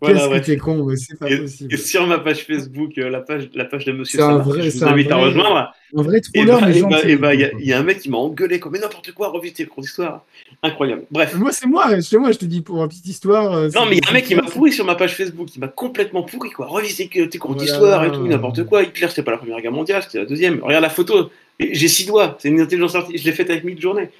Voilà, 0.00 0.18
qu'est-ce 0.20 0.28
ouais. 0.30 0.40
que 0.40 0.46
t'es 0.46 0.56
con, 0.58 0.84
mais 0.84 0.94
c'est 0.96 1.18
pas 1.18 1.28
Et, 1.30 1.38
possible. 1.38 1.72
et 1.72 1.76
sur 1.78 2.06
ma 2.06 2.18
page 2.18 2.44
Facebook, 2.44 2.98
euh, 2.98 3.08
la 3.08 3.20
page, 3.22 3.48
la 3.54 3.64
page 3.64 3.86
de 3.86 3.92
Monsieur 3.92 4.18
Sabat, 4.20 4.38
vrai- 4.38 4.62
je 4.70 4.76
vous 4.76 4.84
invite 4.84 5.10
à 5.10 5.14
vrai- 5.16 5.24
rejoindre. 5.24 5.72
Un 5.96 6.02
vrai 6.02 6.18
Et 6.18 6.20
troller, 6.20 6.46
bah, 6.46 6.60
bah, 6.60 7.16
bah, 7.18 7.34
il 7.34 7.40
y, 7.40 7.44
a- 7.44 7.50
y 7.58 7.72
un 7.72 7.82
mec 7.82 7.98
qui 8.00 8.10
m'a 8.10 8.18
engueulé 8.18 8.60
comme 8.60 8.72
mais 8.72 8.78
n'importe 8.78 9.10
quoi, 9.12 9.30
revisiter 9.30 9.62
le 9.64 9.70
cours 9.70 9.82
d'histoire. 9.82 10.24
Incroyable. 10.62 11.04
Bref. 11.10 11.34
Moi, 11.36 11.50
c'est 11.52 11.66
moi, 11.66 11.98
chez 12.02 12.18
moi, 12.18 12.30
je 12.30 12.38
te 12.38 12.44
dis 12.44 12.60
pour 12.60 12.82
une 12.82 12.88
petite 12.88 13.06
histoire. 13.06 13.52
euh, 13.54 13.68
Non, 13.74 13.86
mais 13.86 13.96
il 13.96 14.04
y 14.04 14.06
a 14.06 14.10
un 14.10 14.12
mec 14.12 14.26
qui 14.26 14.34
m'a 14.34 14.42
pourri 14.42 14.70
sur 14.70 14.84
ma 14.84 14.94
page 14.96 15.16
Facebook, 15.16 15.46
qui 15.48 15.58
m'a 15.58 15.68
complètement 15.68 16.22
pourri, 16.24 16.50
quoi. 16.50 16.68
Que 16.68 17.24
tes 17.24 17.38
cours 17.38 17.52
Voilà. 17.52 17.64
d'histoire 17.64 18.04
et 18.04 18.12
tout, 18.12 18.26
n'importe 18.26 18.64
quoi. 18.66 18.82
Hitler, 18.84 19.08
c'était 19.08 19.22
pas 19.22 19.30
la 19.32 19.38
première 19.38 19.60
guerre 19.60 19.72
mondiale, 19.72 20.02
c'était 20.02 20.18
la 20.18 20.26
deuxième. 20.26 20.62
Regarde 20.62 20.82
la 20.82 20.90
photo. 20.90 21.30
J'ai 21.60 21.88
six 21.88 22.06
doigts, 22.06 22.36
c'est 22.40 22.48
une 22.48 22.60
intelligence 22.60 22.94
artificielle. 22.94 23.22
Je 23.22 23.30
l'ai 23.30 23.36
faite 23.36 23.50
avec 23.50 23.64
mille 23.64 23.80
journées. 23.80 24.10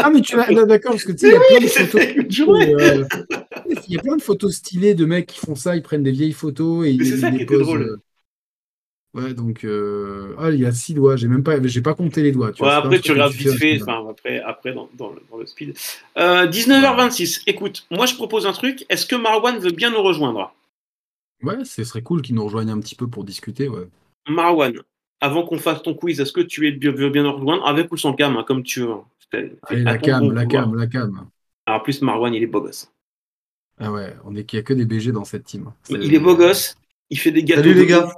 Ah, 0.00 0.10
mais 0.10 0.20
tu 0.20 0.36
l'as, 0.36 0.50
là, 0.50 0.64
d'accord, 0.66 0.92
parce 0.92 1.04
que 1.04 1.12
tu 1.12 1.18
sais, 1.18 1.28
il 1.28 1.32
y 1.32 1.36
a 1.36 1.40
plein 1.40 1.60
de 1.60 1.68
photos. 1.68 2.02
euh, 2.48 3.04
Il 3.88 3.94
y 3.94 3.96
a 3.96 4.00
plein 4.00 4.16
de 4.16 4.22
photos 4.22 4.56
stylées 4.56 4.94
de 4.94 5.06
mecs 5.06 5.26
qui 5.28 5.38
font 5.40 5.54
ça, 5.56 5.76
ils 5.76 5.82
prennent 5.82 6.02
des 6.04 6.12
vieilles 6.12 6.32
photos 6.32 6.86
et 6.86 6.92
ils, 6.92 6.98
Mais 6.98 7.04
c'est 7.06 7.16
ça 7.16 7.30
ils 7.30 7.36
qui 7.36 7.38
les 7.38 7.46
posent. 7.46 7.62
drôle. 7.64 7.82
euh, 7.82 8.02
Ouais, 9.14 9.32
donc 9.34 9.64
euh, 9.64 10.34
ah, 10.38 10.50
il 10.50 10.60
y 10.60 10.66
a 10.66 10.72
six 10.72 10.92
doigts, 10.94 11.16
j'ai 11.16 11.26
même 11.28 11.42
pas, 11.42 11.60
j'ai 11.66 11.80
pas 11.80 11.94
compté 11.94 12.22
les 12.22 12.32
doigts. 12.32 12.52
Tu 12.52 12.60
Ouais, 12.60 12.68
vois, 12.68 12.72
après, 12.72 13.00
tu 13.00 13.12
regardes 13.12 13.34
vite 13.34 13.50
fait, 13.52 13.82
enfin, 13.82 14.06
après, 14.08 14.40
après 14.40 14.72
dans, 14.72 14.88
dans 14.94 15.10
le, 15.10 15.20
dans 15.30 15.36
le 15.36 15.44
speed. 15.46 15.76
Euh, 16.16 16.46
19h26, 16.46 17.42
écoute, 17.46 17.86
moi 17.90 18.06
je 18.06 18.14
propose 18.14 18.46
un 18.46 18.52
truc. 18.52 18.86
Est-ce 18.88 19.04
que 19.06 19.14
Marwan 19.16 19.58
veut 19.58 19.72
bien 19.72 19.90
nous 19.90 20.02
rejoindre? 20.02 20.52
Ouais, 21.42 21.64
ce 21.64 21.82
serait 21.82 22.02
cool 22.02 22.20
qu'ils 22.20 22.34
nous 22.34 22.44
rejoignent 22.44 22.72
un 22.72 22.80
petit 22.80 22.94
peu 22.94 23.08
pour 23.08 23.24
discuter. 23.24 23.68
Ouais. 23.70 23.88
Marwan, 24.28 24.84
avant 25.20 25.44
qu'on 25.44 25.58
fasse 25.58 25.82
ton 25.82 25.94
quiz, 25.94 26.20
est-ce 26.20 26.32
que 26.32 26.40
tu 26.40 26.66
es 26.68 26.72
bien- 26.72 26.92
veux 26.92 27.10
bien 27.10 27.22
nous 27.22 27.32
rejoindre 27.32 27.66
avec 27.66 27.90
ou 27.92 27.96
sans 27.96 28.12
cam, 28.12 28.36
hein, 28.36 28.44
comme 28.46 28.62
tu 28.62 28.80
veux 28.80 28.90
hein. 28.92 29.04
Allez, 29.32 29.58
à 29.82 29.92
la 29.92 29.98
cam, 29.98 30.32
la 30.32 30.46
cam, 30.46 30.74
la 30.76 30.86
cam. 30.86 31.28
Alors, 31.66 31.82
plus, 31.82 32.00
Marwan, 32.00 32.32
il 32.32 32.42
est 32.42 32.46
beau 32.46 32.60
gosse. 32.60 32.92
Ah 33.78 33.90
ouais, 33.92 34.16
on 34.24 34.34
est 34.36 34.44
qu'il 34.44 34.56
y 34.58 34.60
a 34.60 34.62
que 34.62 34.72
des 34.72 34.84
BG 34.86 35.10
dans 35.12 35.24
cette 35.24 35.44
team. 35.44 35.72
C'est- 35.82 35.94
Il 35.94 36.14
est 36.14 36.20
beau 36.20 36.36
gosse, 36.36 36.76
il 37.10 37.18
fait 37.18 37.32
des 37.32 37.42
gâteaux. 37.42 37.62
Salut 37.62 37.74
de 37.74 37.80
les 37.80 37.86
gars. 37.86 38.08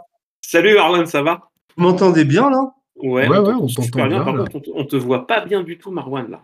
Salut 0.42 0.74
Marwan, 0.74 1.06
ça 1.06 1.22
va? 1.22 1.50
Vous 1.76 1.82
m'entendez 1.82 2.24
bien 2.24 2.50
là? 2.50 2.74
Ouais, 2.96 3.26
Ouais, 3.28 3.38
ouais, 3.38 3.54
on 3.54 3.66
t'entend 3.68 4.06
bien, 4.06 4.24
Par 4.24 4.36
là. 4.36 4.44
contre, 4.44 4.68
on 4.74 4.84
te, 4.84 4.96
voit 4.96 5.26
pas 5.26 5.44
bien 5.44 5.62
du 5.62 5.78
tout, 5.78 5.90
Marwan, 5.90 6.30
là. 6.30 6.42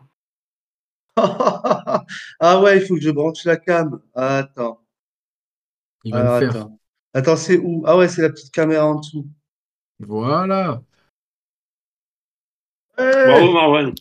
Ah 2.40 2.60
ouais, 2.62 2.78
il 2.78 2.86
faut 2.86 2.94
que 2.94 3.00
je 3.00 3.10
branche 3.10 3.44
la 3.44 3.56
cam. 3.56 4.00
Ah, 4.14 4.38
attends, 4.38 4.80
Il 6.04 6.12
va 6.12 6.20
alors, 6.20 6.40
le 6.40 6.50
faire. 6.50 6.56
attends. 6.62 6.78
Attends, 7.12 7.36
c'est 7.36 7.58
où? 7.58 7.82
Ah 7.86 7.96
ouais, 7.96 8.08
c'est 8.08 8.22
la 8.22 8.30
petite 8.30 8.52
caméra 8.52 8.86
en 8.86 8.96
dessous. 8.96 9.26
Voilà. 10.00 10.82
Bravo 12.96 13.52
Marwan. 13.52 13.92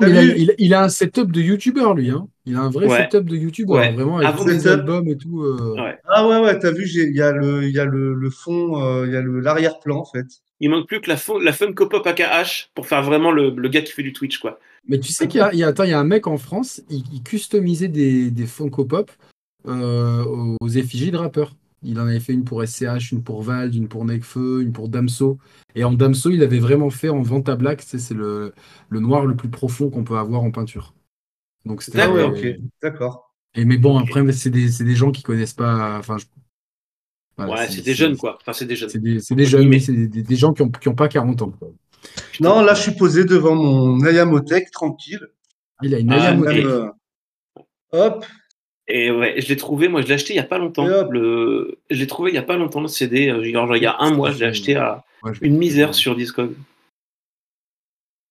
Il, 0.00 0.04
a, 0.04 0.14
Salut. 0.14 0.34
il- 0.36 0.54
il 0.58 0.74
a 0.74 0.82
un 0.84 0.88
setup 0.88 1.30
de 1.30 1.40
youtubeur, 1.40 1.94
lui. 1.94 2.10
Hein. 2.10 2.26
Il 2.46 2.56
a 2.56 2.60
un 2.60 2.70
vrai 2.70 2.86
Ouais. 2.86 3.02
setup 3.10 3.28
de 3.28 3.36
youtubeur, 3.36 3.76
Ouais. 3.76 3.92
vraiment, 3.92 4.16
avec 4.16 4.28
Avant 4.28 4.42
tous 4.42 4.48
les 4.48 4.58
setup. 4.60 4.70
albums 4.80 5.08
et 5.08 5.16
tout. 5.16 5.42
euh. 5.42 5.74
Ouais. 5.76 5.98
Ah 6.08 6.26
ouais, 6.26 6.40
ouais, 6.40 6.58
t'as 6.58 6.70
vu, 6.72 6.88
il 6.88 7.14
y 7.14 7.20
a 7.22 7.32
le, 7.32 7.64
il 7.64 7.70
y 7.74 7.78
a 7.78 7.84
le, 7.84 8.14
le 8.14 8.30
fond, 8.30 8.82
euh, 8.82 9.06
il 9.06 9.12
y 9.12 9.16
a 9.16 9.20
le, 9.20 9.38
l'arrière-plan 9.40 9.98
en 9.98 10.04
fait. 10.04 10.26
Il 10.60 10.70
manque 10.70 10.86
plus 10.88 11.00
que 11.02 11.10
la, 11.10 11.16
fun- 11.18 11.38
la 11.42 11.52
Funko 11.52 11.86
Pop 11.88 12.06
AKH 12.06 12.70
pour 12.74 12.86
faire 12.86 13.02
vraiment 13.02 13.30
le, 13.30 13.50
le 13.50 13.68
gars 13.68 13.82
qui 13.82 13.92
fait 13.92 14.02
du 14.02 14.14
Twitch, 14.14 14.38
quoi. 14.38 14.58
Mais 14.88 14.98
tu 14.98 15.12
sais 15.12 15.28
qu'il 15.28 15.38
y 15.38 15.42
a, 15.42 15.52
il 15.52 15.58
y 15.58 15.62
a- 15.64 15.68
attends, 15.68 15.84
il 15.84 15.90
y 15.90 15.94
a 15.94 16.00
un 16.00 16.04
mec 16.04 16.26
en 16.26 16.38
France, 16.38 16.80
il, 16.88 17.04
il 17.12 17.22
customisait 17.22 17.88
des, 17.88 18.30
des 18.30 18.46
Funko 18.46 18.86
Pop 18.86 19.10
euh, 19.68 20.24
aux 20.60 20.68
effigies 20.68 21.10
de 21.10 21.18
rappeurs. 21.18 21.52
Il 21.86 22.00
en 22.00 22.06
avait 22.06 22.20
fait 22.20 22.32
une 22.32 22.44
pour 22.44 22.62
SCH, 22.66 23.12
une 23.12 23.22
pour 23.22 23.42
Vald, 23.42 23.74
une 23.74 23.88
pour 23.88 24.04
Nekfeu, 24.04 24.62
une 24.62 24.72
pour 24.72 24.88
Damso. 24.88 25.38
Et 25.74 25.84
en 25.84 25.92
Damso, 25.92 26.30
il 26.30 26.42
avait 26.42 26.58
vraiment 26.58 26.90
fait 26.90 27.08
en 27.08 27.22
vente 27.22 27.48
à 27.48 27.56
black, 27.56 27.82
c'est 27.82 28.12
le, 28.12 28.52
le 28.88 29.00
noir 29.00 29.24
le 29.24 29.36
plus 29.36 29.48
profond 29.48 29.88
qu'on 29.88 30.04
peut 30.04 30.18
avoir 30.18 30.42
en 30.42 30.50
peinture. 30.50 30.94
Donc 31.64 31.82
c'était. 31.82 32.00
Ah 32.00 32.10
ouais, 32.10 32.22
D'accord. 32.22 32.38
ok, 32.38 32.56
d'accord. 32.82 33.34
Et 33.54 33.64
mais 33.64 33.78
bon, 33.78 33.96
après, 33.98 34.32
c'est 34.32 34.50
des, 34.50 34.94
gens 34.94 35.12
qui 35.12 35.22
connaissent 35.22 35.54
pas. 35.54 35.98
Enfin, 35.98 36.18
je- 36.18 36.26
voilà, 37.36 37.54
ouais, 37.62 37.68
c'est 37.68 37.82
des 37.82 37.94
jeunes, 37.94 38.16
quoi. 38.16 38.36
Enfin, 38.40 38.52
c'est 38.52 38.66
des 38.66 38.76
jeunes. 38.76 38.88
C'est 38.88 39.00
des, 39.34 39.44
jeunes, 39.46 39.68
mais 39.68 39.80
c'est 39.80 39.92
des, 39.92 40.22
des 40.22 40.36
gens 40.36 40.52
qui 40.52 40.62
n'ont 40.62 40.70
qui 40.70 40.88
ont 40.88 40.94
pas 40.94 41.08
40 41.08 41.42
ans. 41.42 41.50
quoi. 41.50 41.68
Non, 42.40 42.62
là, 42.62 42.74
je 42.74 42.82
suis 42.82 42.94
posé 42.94 43.24
devant 43.24 43.54
mon 43.54 44.02
Ayamotek, 44.04 44.70
tranquille. 44.70 45.26
Il 45.82 45.94
a 45.94 45.98
une 45.98 46.12
Ah. 46.12 46.34
Même, 46.34 46.44
euh, 46.44 46.88
Hop, 47.92 48.24
Et 48.88 49.10
ouais, 49.10 49.40
je 49.40 49.48
l'ai 49.48 49.56
trouvé, 49.56 49.88
moi 49.88 50.00
je 50.02 50.06
l'ai 50.06 50.14
acheté 50.14 50.32
il 50.34 50.36
y 50.36 50.40
a 50.40 50.44
pas 50.44 50.58
longtemps. 50.58 50.86
Le... 51.10 51.78
Je 51.90 51.98
l'ai 51.98 52.06
trouvé 52.06 52.30
il 52.30 52.34
y 52.34 52.38
a 52.38 52.42
pas 52.42 52.56
longtemps 52.56 52.80
le 52.80 52.88
CD. 52.88 53.28
euh, 53.30 53.42
genre, 53.42 53.76
il 53.76 53.82
y 53.82 53.86
a 53.86 53.96
un 54.00 54.12
mois, 54.12 54.30
je 54.30 54.38
l'ai 54.38 54.46
acheté 54.46 54.76
à 54.76 55.04
Ouais, 55.22 55.34
je- 55.34 55.44
une 55.44 55.56
misère 55.56 55.94
sur 55.94 56.14
Discog. 56.14 56.52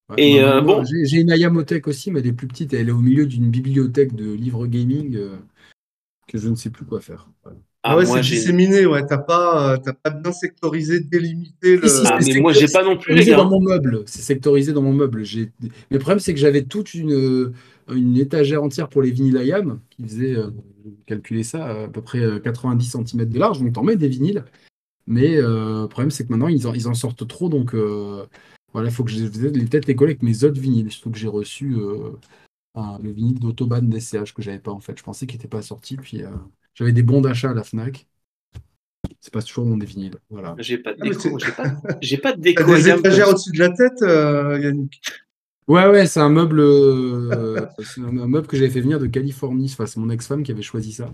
Ouais, 0.09 0.15
Et, 0.23 0.39
euh, 0.41 0.61
bon. 0.61 0.83
J'ai 0.85 1.05
j'ai 1.05 1.17
une 1.21 1.31
Ayamothèque 1.31 1.87
aussi, 1.87 2.11
mais 2.11 2.19
elle 2.19 2.27
est 2.27 2.33
plus 2.33 2.47
petite. 2.47 2.73
Elle 2.73 2.89
est 2.89 2.93
au 2.93 2.99
milieu 2.99 3.25
d'une 3.25 3.49
bibliothèque 3.49 4.15
de 4.15 4.31
livres 4.31 4.67
gaming 4.67 5.15
euh, 5.15 5.35
que 6.27 6.37
je 6.37 6.47
ne 6.49 6.55
sais 6.55 6.69
plus 6.69 6.85
quoi 6.85 7.01
faire. 7.01 7.29
Ah, 7.87 7.97
ouais, 7.97 8.05
c'est 8.05 8.21
disséminé, 8.21 8.85
ouais, 8.87 9.05
t'as 9.05 9.19
pas, 9.19 9.73
euh, 9.73 9.77
t'as 9.77 9.93
pas 9.93 10.09
bien 10.09 10.31
sectorisé, 10.31 10.99
délimité 11.01 11.77
le. 11.77 11.87
Si, 11.87 12.01
Ah, 12.05 12.17
c'est 12.19 12.33
mais 12.33 12.39
moi, 12.41 12.51
j'ai 12.51 12.67
pas 12.67 12.83
non 12.83 12.97
plus, 12.97 13.13
gars. 13.23 13.37
dans 13.37 13.49
mon 13.49 13.61
meuble. 13.61 14.03
C'est 14.07 14.21
sectorisé 14.23 14.73
dans 14.73 14.81
mon 14.81 14.93
meuble. 14.93 15.23
Le 15.91 15.99
problème, 15.99 16.19
c'est 16.19 16.33
que 16.33 16.39
j'avais 16.39 16.63
toute 16.63 16.95
une, 16.95 17.53
une 17.93 18.17
étagère 18.17 18.63
entière 18.63 18.89
pour 18.89 19.03
les 19.03 19.11
vinyles 19.11 19.39
IAM 19.45 19.79
qui 19.91 20.03
faisait, 20.03 20.35
euh, 20.35 20.49
calculer 21.05 21.43
ça, 21.43 21.83
à 21.83 21.87
peu 21.87 22.01
près 22.01 22.19
euh, 22.19 22.39
90 22.39 22.97
cm 23.05 23.25
de 23.25 23.39
large. 23.39 23.59
Donc, 23.59 23.73
t'en 23.73 23.83
mets 23.83 23.95
des 23.97 24.07
vinyles. 24.07 24.43
Mais 25.07 25.37
euh, 25.37 25.83
le 25.83 25.87
problème, 25.87 26.09
c'est 26.09 26.25
que 26.25 26.31
maintenant, 26.31 26.47
ils 26.47 26.65
en, 26.67 26.73
ils 26.73 26.87
en 26.87 26.95
sortent 26.95 27.27
trop. 27.27 27.49
Donc, 27.49 27.75
euh, 27.75 28.25
voilà, 28.73 28.89
il 28.89 28.91
faut 28.93 29.03
que 29.03 29.11
je 29.11 29.23
les 29.23 29.65
peut-être 29.65 29.85
les 29.85 29.95
coller 29.95 30.13
avec 30.13 30.23
mes 30.23 30.43
autres 30.43 30.59
vinyles. 30.59 30.91
Surtout 30.91 31.11
que 31.11 31.17
j'ai 31.19 31.27
reçu 31.27 31.75
un- 32.75 32.99
le 32.99 33.11
vinyle 33.11 33.39
d'Autobahn 33.39 33.89
DCH 33.89 34.33
que 34.33 34.41
j'avais 34.41 34.59
pas 34.59 34.71
en 34.71 34.79
fait. 34.79 34.97
Je 34.97 35.03
pensais 35.03 35.27
qu'il 35.27 35.37
n'était 35.37 35.47
pas 35.49 35.61
sorti. 35.61 35.97
Puis 35.97 36.23
euh, 36.23 36.31
j'avais 36.73 36.93
des 36.93 37.03
bons 37.03 37.21
d'achat 37.21 37.51
à 37.51 37.53
la 37.53 37.63
Fnac. 37.63 38.07
C'est 39.19 39.33
pas 39.33 39.41
toujours 39.41 39.65
dans 39.65 39.77
des 39.77 39.85
vinyles. 39.85 40.19
Voilà. 40.29 40.55
J'ai 40.57 40.77
pas 40.77 40.93
de 40.93 41.01
déco. 41.01 41.39
J'ai 41.39 41.51
pas, 41.53 41.69
j'ai 42.01 42.17
pas 42.17 42.33
de 42.33 42.41
T'as 42.53 42.63
déco. 42.63 42.65
des 42.65 42.89
étagères 42.89 43.29
au-dessus 43.29 43.51
de 43.51 43.59
la 43.59 43.69
tête, 43.69 44.01
euh, 44.01 44.59
Yannick? 44.59 45.01
Ouais, 45.67 45.87
ouais, 45.89 46.05
c'est 46.05 46.19
un 46.19 46.29
meuble, 46.29 46.59
euh, 46.59 47.65
c'est 47.83 47.99
un 48.01 48.15
un 48.19 48.27
meuble 48.27 48.45
que 48.45 48.55
j'avais 48.55 48.69
fait 48.69 48.81
venir 48.81 48.99
de 48.99 49.07
Californie. 49.07 49.65
Enfin, 49.71 49.87
c'est 49.87 49.99
mon 49.99 50.11
ex-femme 50.11 50.43
qui 50.43 50.51
avait 50.51 50.61
choisi 50.61 50.93
ça, 50.93 51.11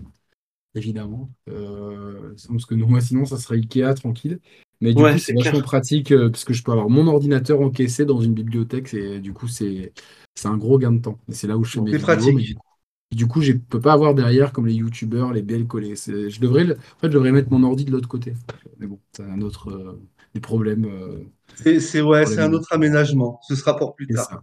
évidemment. 0.74 1.30
Euh, 1.48 2.34
parce 2.48 2.66
que 2.66 2.74
moi, 2.76 3.00
sinon, 3.00 3.26
ça 3.26 3.38
serait 3.38 3.56
Ikea 3.58 3.94
tranquille. 3.94 4.40
Mais 4.80 4.94
du 4.94 5.04
Ouais, 5.04 5.08
coup, 5.08 5.18
c'est 5.18 5.34
vachement 5.34 5.62
pratique 5.62 6.12
euh, 6.12 6.30
parce 6.30 6.44
que 6.44 6.54
je 6.54 6.62
peux 6.64 6.72
avoir 6.72 6.90
mon 6.90 7.06
ordinateur 7.08 7.60
encaissé 7.60 8.06
dans 8.06 8.20
une 8.20 8.34
bibliothèque. 8.34 8.94
Et 8.94 9.20
du 9.20 9.32
coup, 9.34 9.48
c'est 9.48 9.92
c'est 10.34 10.48
un 10.48 10.56
gros 10.56 10.78
gain 10.78 10.92
de 10.92 11.00
temps. 11.00 11.18
Et 11.28 11.32
c'est 11.34 11.46
là 11.46 11.56
où 11.56 11.64
je 11.64 11.72
fais 11.72 11.80
mes 11.80 11.90
C'est 11.92 11.98
vidéos. 11.98 12.06
pratique. 12.16 12.56
Mais 13.10 13.16
du 13.16 13.26
coup, 13.26 13.42
je 13.42 13.52
peux 13.52 13.80
pas 13.80 13.92
avoir 13.92 14.14
derrière 14.14 14.52
comme 14.52 14.66
les 14.66 14.74
youtubeurs 14.74 15.32
les 15.32 15.42
belles 15.42 15.66
collées. 15.66 15.94
Je 15.96 16.40
devrais, 16.40 16.64
en 16.64 16.74
fait, 17.00 17.08
je 17.08 17.08
devrais 17.08 17.32
mettre 17.32 17.50
mon 17.52 17.62
ordi 17.62 17.84
de 17.84 17.90
l'autre 17.90 18.08
côté. 18.08 18.32
Mais 18.78 18.86
bon, 18.86 18.98
c'est 19.12 19.22
un 19.24 19.40
autre 19.42 19.70
euh, 19.70 20.00
des 20.34 20.40
problèmes. 20.40 20.86
euh, 20.86 21.24
C'est, 21.80 22.00
ouais, 22.00 22.24
c'est 22.26 22.40
un 22.40 22.52
autre 22.52 22.72
aménagement. 22.72 23.38
Ce 23.46 23.54
sera 23.54 23.76
pour 23.76 23.94
plus 23.94 24.06
tard. 24.06 24.24
ça. 24.26 24.42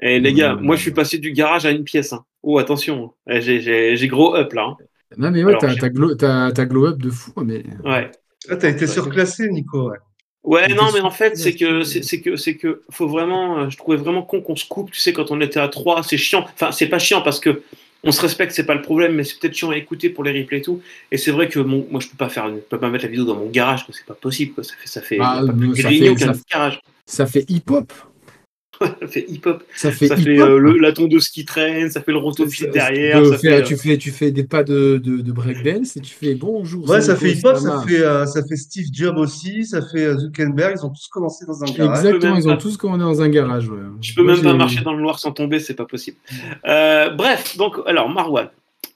Eh, 0.00 0.18
les 0.18 0.32
gars, 0.32 0.54
Euh, 0.54 0.60
moi 0.60 0.76
je 0.76 0.82
suis 0.82 0.90
passé 0.92 1.18
du 1.18 1.32
garage 1.32 1.66
à 1.66 1.70
une 1.70 1.84
pièce. 1.84 2.12
hein. 2.12 2.24
Oh, 2.42 2.58
attention. 2.58 3.12
Eh, 3.28 3.40
J'ai- 3.40 4.08
gros 4.08 4.34
up 4.34 4.52
là. 4.54 4.64
hein. 4.64 4.76
Non, 5.18 5.30
mais 5.30 5.44
ouais, 5.44 5.56
t'as 5.60 5.88
glow, 5.88 6.14
glow 6.16 6.86
up 6.86 6.98
de 7.02 7.10
fou. 7.10 7.32
Mais 7.44 7.64
Ouais. 7.84 8.10
Ah, 8.48 8.56
t'as 8.56 8.70
été 8.70 8.86
surclassé, 8.86 9.48
Nico. 9.50 9.90
Ouais. 9.90 9.98
Ouais, 10.42 10.68
non, 10.68 10.90
mais 10.94 11.00
en 11.00 11.10
fait, 11.10 11.36
c'est 11.36 11.54
que, 11.54 11.82
c'est- 11.82 12.02
c'est 12.02 12.20
que, 12.20 12.36
c'est 12.36 12.56
que, 12.56 12.82
faut 12.90 13.06
vraiment, 13.08 13.58
euh, 13.58 13.70
je 13.70 13.76
trouvais 13.76 13.98
vraiment 13.98 14.22
con 14.22 14.40
qu'on 14.40 14.56
se 14.56 14.64
coupe, 14.66 14.90
tu 14.90 14.98
sais, 14.98 15.12
quand 15.12 15.30
on 15.30 15.40
était 15.40 15.60
à 15.60 15.68
trois, 15.68 16.02
c'est 16.02 16.16
chiant. 16.16 16.46
Enfin, 16.54 16.72
c'est 16.72 16.86
pas 16.88 16.98
chiant 16.98 17.20
parce 17.20 17.40
que 17.40 17.62
on 18.02 18.10
se 18.12 18.22
respecte, 18.22 18.52
c'est 18.52 18.64
pas 18.64 18.74
le 18.74 18.80
problème, 18.80 19.12
mais 19.14 19.24
c'est 19.24 19.38
peut-être 19.38 19.52
chiant 19.54 19.68
à 19.70 19.76
écouter 19.76 20.08
pour 20.08 20.24
les 20.24 20.40
replays 20.40 20.58
et 20.58 20.62
tout. 20.62 20.80
Et 21.12 21.18
c'est 21.18 21.30
vrai 21.30 21.48
que 21.50 21.58
mon, 21.58 21.86
moi, 21.90 22.00
je 22.00 22.08
peux 22.08 22.16
pas 22.16 22.30
faire, 22.30 22.48
je 22.48 22.54
peux 22.54 22.78
pas 22.78 22.88
mettre 22.88 23.04
la 23.04 23.10
vidéo 23.10 23.26
dans 23.26 23.34
mon 23.36 23.50
garage, 23.50 23.84
quoi, 23.84 23.94
c'est 23.94 24.06
pas 24.06 24.14
possible, 24.14 24.54
quoi. 24.54 24.64
Ça 24.64 24.72
fait, 24.80 24.88
ça 24.88 25.02
fait, 25.02 25.18
Ah, 25.20 25.42
ça 25.44 25.52
qu'un 26.14 26.32
ça- 26.34 26.40
garage. 26.50 26.80
ça 27.04 27.26
fait 27.26 27.44
hip-hop. 27.50 27.92
ça 29.00 29.06
fait 29.06 29.24
hip-hop. 29.28 29.62
Ça 29.76 29.92
fait 29.92 30.08
Ça 30.08 30.14
hip-hop. 30.14 30.24
fait 30.24 30.40
euh, 30.40 30.58
le, 30.58 30.78
la 30.78 30.92
tondeuse 30.92 31.28
qui 31.28 31.44
traîne, 31.44 31.90
ça 31.90 32.00
fait 32.00 32.12
le 32.12 32.18
rotofil 32.18 32.70
derrière. 32.70 33.24
ça 33.26 33.38
fait, 33.38 33.52
euh, 33.52 33.62
tu 33.62 33.76
fais, 33.76 33.98
tu 33.98 34.30
des 34.32 34.44
pas 34.44 34.62
de, 34.64 34.98
de, 35.02 35.18
de 35.20 35.32
breakdance 35.32 35.96
et 35.96 36.00
tu 36.00 36.12
fais 36.14 36.34
bonjour. 36.34 36.88
Ouais, 36.88 37.00
ça 37.00 37.14
fait 37.16 37.32
hip-hop, 37.32 37.56
ça 37.56 37.62
Sama. 37.62 37.86
fait, 37.86 38.00
euh, 38.00 38.24
ça 38.26 38.42
fait 38.46 38.56
Steve 38.56 38.86
Jobs 38.92 39.18
aussi, 39.18 39.64
ça 39.66 39.82
fait 39.82 40.04
euh, 40.04 40.18
Zuckerberg, 40.18 40.76
ils 40.80 40.86
ont 40.86 40.90
tous 40.90 41.08
commencé 41.08 41.44
dans 41.46 41.62
un 41.62 41.66
garage. 41.66 41.98
Exactement, 42.04 42.36
ils 42.36 42.48
ont 42.48 42.52
pas- 42.52 42.56
tous 42.56 42.76
commandé 42.76 43.04
dans 43.04 43.20
un 43.20 43.28
garage. 43.28 43.68
Ouais. 43.68 43.78
Je 44.00 44.14
peux 44.14 44.22
Moi, 44.22 44.34
même 44.34 44.42
pas 44.42 44.54
marcher 44.54 44.80
dans 44.82 44.94
le 44.94 45.02
noir 45.02 45.18
sans 45.18 45.32
tomber, 45.32 45.58
c'est 45.60 45.74
pas 45.74 45.84
possible. 45.86 46.16
Euh, 46.66 47.10
bref, 47.10 47.56
donc, 47.56 47.76
alors, 47.86 48.08
Marwan. 48.08 48.48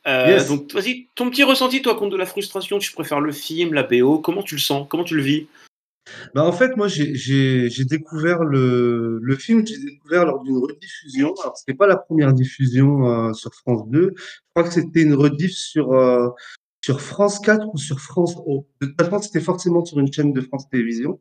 Euh, 0.06 0.26
Yes. 0.28 0.48
Donc, 0.48 0.72
vas-y, 0.72 1.06
ton 1.14 1.30
petit 1.30 1.42
ressenti, 1.44 1.80
toi, 1.82 1.94
contre 1.94 2.12
de 2.12 2.16
la 2.18 2.26
frustration, 2.26 2.78
tu 2.78 2.92
préfères 2.92 3.20
le 3.20 3.32
film, 3.32 3.72
la 3.74 3.82
BO, 3.82 4.18
comment 4.18 4.42
tu 4.42 4.54
le 4.54 4.60
sens, 4.60 4.86
comment 4.88 5.04
tu 5.04 5.16
le 5.16 5.22
vis? 5.22 5.46
Bah, 6.34 6.44
en 6.44 6.52
fait, 6.52 6.76
moi, 6.76 6.88
j'ai- 6.88 7.14
découvert 7.84 8.44
le, 8.44 9.18
le 9.22 9.36
film, 9.36 9.66
j'ai 9.66 9.78
découvert 9.78 10.24
lors 10.26 10.42
d'une 10.42 10.56
rediffusion. 10.58 11.34
Alors, 11.42 11.56
c'était 11.56 11.74
pas 11.76 11.86
la 11.86 11.96
première 11.96 12.32
diffusion 12.32 13.08
euh, 13.08 13.32
sur 13.32 13.54
France 13.54 13.88
2. 13.88 14.14
Je 14.16 14.22
crois 14.54 14.68
que 14.68 14.74
c'était 14.74 15.02
une 15.02 15.14
rediff 15.14 15.52
sur, 15.52 15.92
euh, 15.92 16.28
sur 16.84 17.00
France 17.00 17.38
4 17.40 17.66
ou 17.72 17.78
sur 17.78 18.00
France 18.00 18.36
O. 18.46 18.66
De 18.80 18.86
toute 18.88 19.00
façon, 19.00 19.20
c'était 19.22 19.40
forcément 19.40 19.84
sur 19.84 19.98
une 20.00 20.12
chaîne 20.12 20.32
de 20.32 20.40
France 20.40 20.68
Télévisions. 20.70 21.20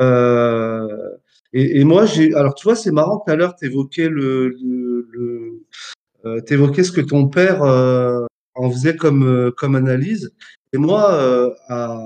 Euh, 0.00 0.88
et, 1.52 1.80
et 1.80 1.84
moi, 1.84 2.06
j'ai. 2.06 2.34
Alors, 2.34 2.54
tu 2.54 2.64
vois, 2.64 2.76
c'est 2.76 2.90
marrant, 2.92 3.18
tout 3.24 3.32
à 3.32 3.36
l'heure, 3.36 3.54
tu 3.56 3.66
évoquais 3.66 4.08
le, 4.08 4.48
le, 4.50 5.08
le 5.12 5.62
euh, 6.26 6.40
t'évoquais 6.40 6.84
ce 6.84 6.92
que 6.92 7.00
ton 7.02 7.28
père 7.28 7.62
euh, 7.62 8.24
en 8.54 8.70
faisait 8.70 8.96
comme, 8.96 9.24
euh, 9.26 9.50
comme 9.56 9.74
analyse. 9.76 10.32
Et 10.72 10.78
moi, 10.78 11.12
euh, 11.14 11.50
à, 11.68 11.96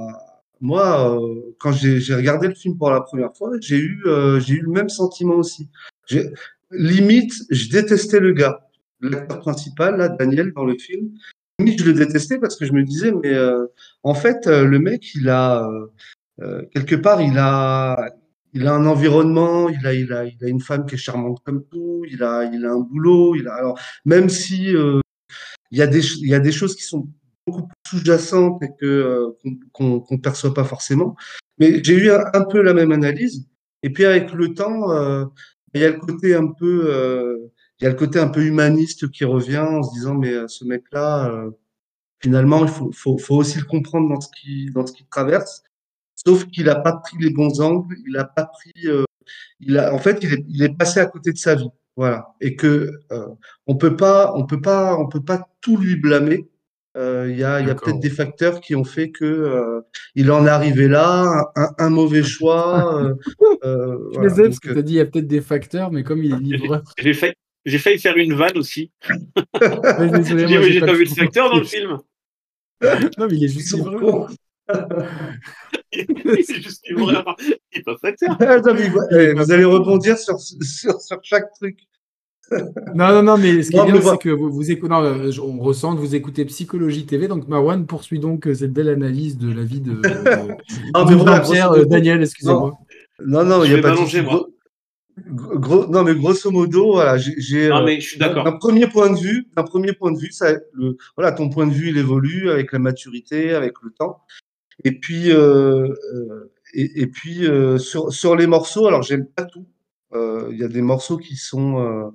moi, 0.61 1.16
euh, 1.16 1.55
quand 1.59 1.73
j'ai 1.73 2.14
regardé 2.14 2.49
le 2.49 2.55
film 2.55 2.77
pour 2.77 2.90
la 2.90 3.01
première 3.01 3.35
fois, 3.37 3.51
j'ai 3.61 3.79
eu, 3.79 4.03
euh, 4.07 4.40
eu 4.40 4.61
le 4.61 4.71
même 4.71 4.88
sentiment 4.88 5.35
aussi. 5.35 5.68
Limite, 6.71 7.33
je 7.51 7.71
détestais 7.71 8.21
le 8.21 8.33
gars, 8.33 8.68
l'acteur 9.01 9.40
principal, 9.40 9.97
là, 9.97 10.09
Daniel, 10.09 10.53
dans 10.53 10.64
le 10.64 10.77
film. 10.77 11.11
Limite, 11.59 11.81
je 11.81 11.87
le 11.87 11.92
détestais 11.94 12.38
parce 12.38 12.57
que 12.57 12.64
je 12.64 12.73
me 12.73 12.83
disais, 12.83 13.12
mais 13.12 13.35
euh, 13.35 13.66
en 14.03 14.14
fait, 14.14 14.47
le 14.47 14.79
mec, 14.79 15.14
il 15.14 15.29
a 15.29 15.68
quelque 16.73 16.94
part, 16.94 17.21
il 17.21 17.37
a, 17.38 18.14
il 18.55 18.66
a 18.66 18.75
un 18.75 18.87
environnement, 18.87 19.68
il 19.68 19.85
a, 19.87 19.92
il 19.94 20.12
a, 20.12 20.25
il 20.25 20.44
a 20.44 20.49
une 20.49 20.61
femme 20.61 20.87
qui 20.87 20.94
est 20.94 20.99
charmante 20.99 21.40
comme 21.44 21.64
tout, 21.64 22.05
il 22.09 22.23
a, 22.23 22.44
il 22.44 22.64
a 22.64 22.73
un 22.73 22.81
boulot. 22.81 23.35
Alors, 23.51 23.79
même 24.05 24.29
si 24.29 24.75
il 25.71 25.79
y 25.79 25.83
a 25.83 25.87
des, 25.87 26.05
il 26.16 26.29
y 26.29 26.35
a 26.35 26.40
des 26.40 26.53
choses 26.53 26.75
qui 26.75 26.83
sont 26.83 27.09
beaucoup 27.49 27.67
plus 27.67 27.99
sous-jacentes 27.99 28.63
et 28.63 28.71
que 28.79 28.87
euh, 28.87 29.31
qu'on 29.73 30.01
qu'on 30.01 30.19
perçoit 30.19 30.55
pas 30.55 30.65
forcément. 30.65 31.17
Mais 31.59 31.83
j'ai 31.85 31.95
eu 31.95 32.11
un, 32.11 32.45
peu 32.45 32.63
la 32.63 32.75
même 32.75 32.93
analyse. 32.93 33.47
Et 33.83 33.91
puis 33.91 34.05
avec 34.05 34.33
le 34.33 34.55
temps, 34.55 34.93
euh, 34.93 35.25
il 35.75 35.83
y 35.83 35.85
a 35.85 35.91
le 35.91 35.99
côté 35.99 36.35
un 36.35 36.49
peu, 36.49 36.87
euh, 36.89 37.51
il 37.81 37.85
y 37.85 37.87
a 37.87 37.91
le 37.91 37.97
côté 37.97 38.19
un 38.19 38.29
peu 38.29 38.43
humaniste 38.45 39.11
qui 39.11 39.25
revient 39.25 39.59
en 39.59 39.83
se 39.83 39.93
disant 39.95 40.15
mais 40.15 40.33
ce 40.49 40.65
mec-là, 40.65 41.31
euh, 41.31 41.51
finalement, 42.21 42.65
il 42.65 42.93
faut, 42.95 43.19
aussi 43.31 43.59
le 43.59 43.65
comprendre 43.65 44.09
dans 44.09 44.21
ce 44.21 44.29
qui, 44.41 44.71
dans 44.73 44.87
ce 44.87 44.93
qu'il 44.93 45.07
traverse. 45.07 45.63
Sauf 46.15 46.47
qu'il 46.47 46.67
n'a 46.67 46.77
pas 46.77 46.95
pris 46.95 47.17
les 47.21 47.31
bons 47.31 47.61
angles, 47.61 47.97
il 48.07 48.13
n'a 48.13 48.25
pas 48.25 48.45
pris, 48.47 48.73
il 49.61 49.79
a, 49.79 49.95
en 49.95 49.99
fait, 49.99 50.19
il 50.23 50.33
est, 50.35 50.45
il 50.49 50.63
est 50.63 50.77
passé 50.77 51.01
à 51.01 51.07
côté 51.07 51.33
de 51.33 51.39
sa 51.39 51.55
vie, 51.55 51.71
voilà, 51.99 52.35
et 52.41 52.55
que 52.57 53.01
euh, 53.13 53.29
on 53.67 53.77
peut 53.77 53.97
pas, 53.97 54.33
on 54.37 54.47
peut 54.47 54.61
pas, 54.61 54.97
on 54.97 55.09
peut 55.09 55.25
pas 55.25 55.49
tout 55.61 55.77
lui 55.77 55.97
blâmer. 55.97 56.49
Euh, 56.99 57.29
Il 57.31 57.39
y 57.39 57.45
a, 57.45 57.61
il 57.61 57.67
y 57.67 57.71
a 57.71 57.75
D'accord. 57.75 57.85
peut-être 57.85 58.01
des 58.01 58.11
facteurs 58.11 58.61
qui 58.61 58.75
ont 58.75 58.85
fait 58.85 59.11
que 59.11 59.25
euh, 59.25 59.81
il 60.15 60.31
en 60.33 60.45
est 60.47 60.51
arrivé 60.51 60.89
là, 60.89 61.51
un, 61.55 61.69
un 61.79 61.91
mauvais 61.91 62.23
choix. 62.25 63.03
euh, 63.05 63.15
euh, 63.65 63.97
Je 64.13 64.19
voilà. 64.19 64.29
les 64.35 64.41
aime 64.41 64.47
parce 64.49 64.59
que 64.61 64.73
tu 64.73 64.79
as 64.79 64.83
dit 64.83 64.93
il 64.95 64.97
y 64.97 65.01
a 65.01 65.07
peut-être 65.07 65.27
des 65.29 65.41
facteurs, 65.41 65.93
mais 65.93 66.03
comme 66.03 66.25
il 66.25 66.33
est 66.35 66.39
livreur. 66.39 66.83
J'ai 67.65 67.79
failli, 67.79 67.99
faire 67.99 68.17
une 68.17 68.35
vanne 68.35 68.57
aussi. 68.57 68.91
J'ai 69.61 70.81
pas 70.81 70.93
vu 70.95 71.05
le 71.05 71.15
facteur 71.15 71.51
dans 71.51 71.59
le 71.59 71.65
film. 71.65 71.99
Non, 72.83 73.27
mais 73.29 73.37
il 73.37 73.45
est 73.45 73.49
juste 73.49 73.75
livreur. 73.77 74.31
C'est 75.53 76.63
juste 76.63 76.83
Il 76.89 76.99
est 77.73 77.83
pas 77.83 77.97
facteur. 77.97 78.41
Ouais, 78.41 79.35
vous 79.35 79.53
allez 79.53 79.65
rebondir 79.65 80.17
sur, 80.19 80.39
sur, 80.41 81.01
sur 81.01 81.19
chaque 81.23 81.53
truc. 81.55 81.79
Non, 82.95 83.09
non, 83.13 83.23
non, 83.23 83.39
mais 83.39 83.63
ce 83.63 83.71
qui 83.71 83.77
Non, 83.77 83.87
est 83.87 83.93
bien, 83.93 84.01
c'est 84.01 84.19
que 84.19 84.29
vous, 84.31 84.51
vous 84.51 84.71
écoutez, 84.71 84.91
non, 84.93 85.03
euh, 85.03 85.31
on 85.43 85.59
ressent 85.59 85.95
que 85.95 86.01
vous 86.01 86.15
écoutez 86.15 86.45
Psychologie 86.47 87.05
TV. 87.07 87.29
Donc, 87.29 87.47
Marwan 87.49 87.87
poursuit 87.87 88.19
donc 88.19 88.47
euh, 88.47 88.55
cette 88.55 88.73
belle 88.73 88.89
analyse 88.89 89.37
de 89.39 89.53
la 89.53 89.63
vie 89.65 89.81
de, 89.81 89.93
de, 89.95 90.03
Ah, 90.95 91.05
de 91.05 91.15
voilà, 91.15 91.41
grosso 91.41 91.75
euh, 91.75 91.85
Daniel, 91.85 92.23
excusez-moi. 92.23 92.73
Non, 93.25 93.45
non, 93.45 93.65
il 93.65 93.67
Je 93.69 93.71
y 93.71 93.73
a 93.75 93.77
vais 93.77 93.83
pas 93.83 93.91
de 93.91 94.23
moi. 94.23 94.49
Gros- 95.33 95.59
gros- 95.59 95.87
non, 95.89 96.05
mais 96.05 96.15
grosso 96.15 96.51
modo, 96.53 96.93
voilà, 96.93 97.17
j'ai, 97.19 97.69
d'un 98.45 98.53
premier 98.53 98.87
point 98.87 99.11
de 99.11 99.19
vue, 99.19 99.49
d'un 99.57 99.65
premier 99.65 99.93
point 99.93 100.13
de 100.13 100.19
vue, 100.19 100.31
ça, 100.31 100.53
le, 100.75 100.97
voilà, 101.17 101.33
ton 101.33 101.49
point 101.51 101.67
de 101.67 101.73
vue, 101.73 101.89
il 101.89 101.99
évolue 101.99 102.49
avec 102.51 102.73
la 102.73 102.79
maturité, 102.79 103.53
avec 103.53 103.73
le 103.83 103.91
temps. 103.91 104.21
Et 104.85 104.93
puis, 104.93 105.33
euh, 105.33 105.89
et, 106.73 107.03
et 107.03 107.07
puis 107.09 107.47
euh, 107.47 107.79
sur, 107.79 108.13
sur 108.13 108.37
les 108.37 108.47
morceaux, 108.47 108.87
alors 108.87 109.03
j'aime 109.03 109.27
pas 109.27 109.45
tout. 109.45 109.67
Euh, 110.14 110.49
Il 110.53 110.59
y 110.59 110.64
a 110.64 110.68
des 110.68 110.83
morceaux 110.83 111.18
qui 111.18 111.37
sont, 111.37 111.79
euh, 111.81 112.09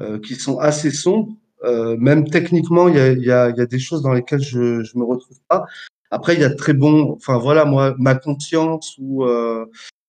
euh, 0.00 0.18
qui 0.18 0.34
sont 0.34 0.58
assez 0.58 0.90
sombres. 0.90 1.32
Euh, 1.64 1.96
même 1.96 2.28
techniquement, 2.28 2.88
il 2.88 2.96
y 2.96 2.98
a, 3.00 3.12
il 3.12 3.22
y, 3.22 3.30
a, 3.32 3.50
y 3.50 3.60
a 3.60 3.66
des 3.66 3.78
choses 3.78 4.02
dans 4.02 4.12
lesquelles 4.12 4.42
je, 4.42 4.82
je 4.82 4.98
me 4.98 5.04
retrouve 5.04 5.38
pas. 5.48 5.64
Après, 6.10 6.34
il 6.34 6.40
y 6.40 6.44
a 6.44 6.48
de 6.50 6.54
très 6.54 6.74
bons. 6.74 7.12
Enfin 7.12 7.38
voilà, 7.38 7.64
moi, 7.64 7.94
ma 7.98 8.14
conscience 8.14 8.96
ou 8.98 9.24
euh, 9.24 9.64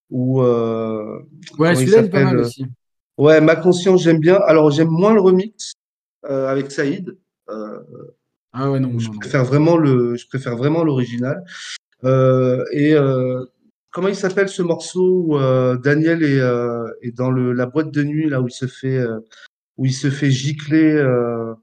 ou 0.10 0.41
euh, 0.41 1.19
Ouais, 1.58 1.76
celui-là, 1.76 2.00
il 2.00 2.06
est 2.06 2.10
pas 2.10 2.24
mal 2.24 2.38
aussi. 2.39 2.65
Ouais, 3.17 3.39
ma 3.41 3.56
conscience, 3.56 4.04
j'aime 4.04 4.19
bien. 4.19 4.36
Alors, 4.45 4.69
j'aime 4.71 4.89
moins 4.89 5.13
le 5.13 5.21
remix 5.21 5.74
euh, 6.30 6.48
avec 6.50 6.71
Saïd. 6.71 7.17
Euh, 7.50 7.80
Ah 8.52 8.69
ouais, 8.71 8.80
non, 8.80 9.00
je 9.00 9.08
non, 9.08 9.13
non. 9.13 9.19
préfère 9.19 9.45
vraiment 9.45 9.78
le, 9.78 10.15
je 10.17 10.28
préfère 10.28 10.58
vraiment 10.58 10.84
l'original. 10.84 11.43
Euh, 12.04 12.65
et 12.71 12.93
euh, 12.93 13.45
comment 13.96 14.10
il 14.10 14.16
s'appelle 14.16 14.50
ce 14.50 14.62
morceau 14.62 15.24
où 15.26 15.38
euh, 15.38 15.78
Daniel 15.78 16.22
est, 16.22 16.38
euh, 16.42 16.86
est 17.02 17.14
dans 17.16 17.32
le, 17.32 17.54
la 17.54 17.66
boîte 17.66 17.92
de 17.92 18.04
nuit 18.04 18.30
là 18.30 18.42
où 18.42 18.48
il 18.50 18.52
se 18.52 18.68
fait, 18.68 18.98
euh, 18.98 19.20
où 19.78 19.86
il 19.86 19.94
se 19.94 20.10
fait 20.10 20.30
gicler. 20.30 20.92
euh, 20.92 21.54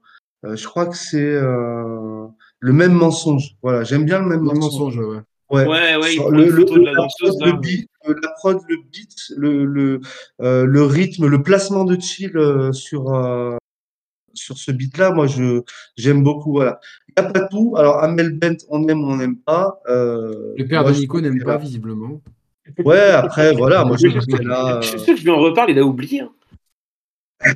euh, 0.43 0.55
je 0.55 0.65
crois 0.65 0.87
que 0.87 0.97
c'est 0.97 1.21
euh, 1.23 2.25
le 2.59 2.73
même 2.73 2.93
mensonge. 2.93 3.55
Voilà, 3.61 3.83
j'aime 3.83 4.03
bien 4.03 4.17
le 4.19 4.25
même 4.25 4.39
Le 4.39 4.45
mensonge. 4.45 4.97
mensonge, 4.97 4.97
ouais. 4.97 5.19
Ouais. 5.51 5.67
Ouais, 5.67 6.15
il 6.15 6.21
le, 6.31 6.45
une 6.45 6.49
le, 6.49 6.61
photo 6.61 6.79
de 6.79 6.85
la 6.85 6.91
la 6.93 6.97
danseuse, 6.97 7.37
prod, 7.37 7.41
là. 7.41 7.45
le 7.53 7.59
beat, 7.59 7.89
la 8.07 8.29
prod, 8.39 8.57
le 8.67 8.77
beat, 8.91 9.15
le, 9.37 9.65
le, 9.65 10.01
euh, 10.41 10.65
le 10.65 10.83
rythme, 10.83 11.27
le 11.27 11.43
placement 11.43 11.83
de 11.83 11.99
chill 12.01 12.35
euh, 12.35 12.71
sur, 12.71 13.13
euh, 13.13 13.55
sur 14.33 14.57
ce 14.57 14.71
beat-là, 14.71 15.11
moi, 15.11 15.27
je, 15.27 15.61
j'aime 15.97 16.23
beaucoup, 16.23 16.53
voilà. 16.53 16.79
Il 17.17 17.21
n'y 17.21 17.27
a 17.27 17.31
pas 17.31 17.47
tout. 17.47 17.75
Alors, 17.77 18.03
Amel 18.03 18.31
Bent, 18.37 18.57
on 18.69 18.87
aime 18.87 19.03
ou 19.03 19.07
on 19.11 19.15
n'aime 19.17 19.37
pas. 19.37 19.79
Euh, 19.87 20.53
Le 20.57 20.65
père 20.67 20.81
moi, 20.81 20.91
de 20.91 20.95
je 20.95 21.01
Nico 21.01 21.21
n'aime 21.21 21.43
pas, 21.43 21.57
visiblement. 21.57 22.21
Ouais, 22.83 22.99
après, 23.11 23.53
voilà, 23.53 23.83
moi, 23.85 23.97
je 24.01 24.07
trouve 24.07 24.25
qu'elle 24.25 24.49
a, 24.51 24.79
Je 24.81 24.87
suis 24.87 24.99
sûr 24.99 25.13
que 25.13 25.19
je 25.19 25.23
lui 25.23 25.31
en 25.31 25.39
reparle, 25.39 25.71
il 25.71 25.79
a 25.79 25.83
oublié. 25.85 26.21
hein. 26.21 26.31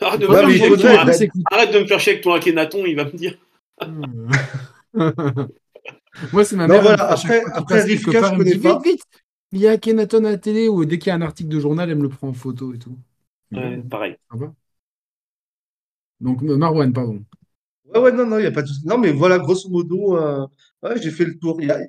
Arrête 0.00 0.20
de, 0.20 0.26
me 0.26 0.32
Ouais, 0.32 0.58
faudrait- 0.68 0.96
arrête 0.96 1.72
de 1.72 1.78
me 1.80 1.86
faire 1.86 2.00
chier 2.00 2.12
avec 2.14 2.24
ton 2.24 2.32
Akhenaton, 2.32 2.84
il 2.86 2.96
va 2.96 3.04
me 3.04 3.10
dire. 3.12 3.38
Moi, 6.32 6.44
c'est 6.44 6.56
ma 6.56 6.66
Non, 6.66 6.74
mère. 6.74 6.82
voilà, 6.82 6.96
elle 6.96 7.02
me 7.02 7.06
fait 7.06 7.12
à 7.12 7.16
chaque 7.16 7.42
après- 7.48 7.58
après 7.58 7.82
Rivka, 7.82 8.10
je 8.32 8.36
connais 8.36 8.56
pas. 8.58 8.78
Vite, 8.78 8.84
vite 8.92 9.02
Il 9.52 9.60
y 9.60 9.68
a 9.68 9.76
Kenaton 9.78 10.24
à 10.24 10.30
la 10.32 10.38
télé 10.38 10.68
ou 10.68 10.84
dès 10.84 10.98
qu'il 10.98 11.08
y 11.08 11.12
a 11.12 11.14
un 11.14 11.22
article 11.22 11.48
de 11.50 11.60
journal, 11.60 11.88
elle 11.90 11.96
me 11.98 12.02
le 12.02 12.08
prend 12.08 12.28
en 12.28 12.32
photo 12.32 12.72
et 12.74 12.78
tout. 12.78 12.96
Ouais, 13.52 13.76
pareil. 13.88 14.16
Donc, 16.20 16.42
Marwan, 16.42 16.92
pardon. 16.92 17.22
Ouais, 17.86 18.00
ouais, 18.00 18.12
non, 18.12 18.26
non, 18.26 18.38
il 18.38 18.42
n'y 18.42 18.46
a 18.46 18.52
pas 18.52 18.62
de. 18.62 18.68
Non, 18.84 18.98
mais 18.98 19.12
voilà, 19.12 19.38
grosso 19.38 19.68
modo, 19.68 20.16
euh, 20.16 20.46
ouais, 20.82 21.00
j'ai 21.00 21.10
fait 21.10 21.24
le 21.24 21.38
tour. 21.38 21.60
Y 21.60 21.88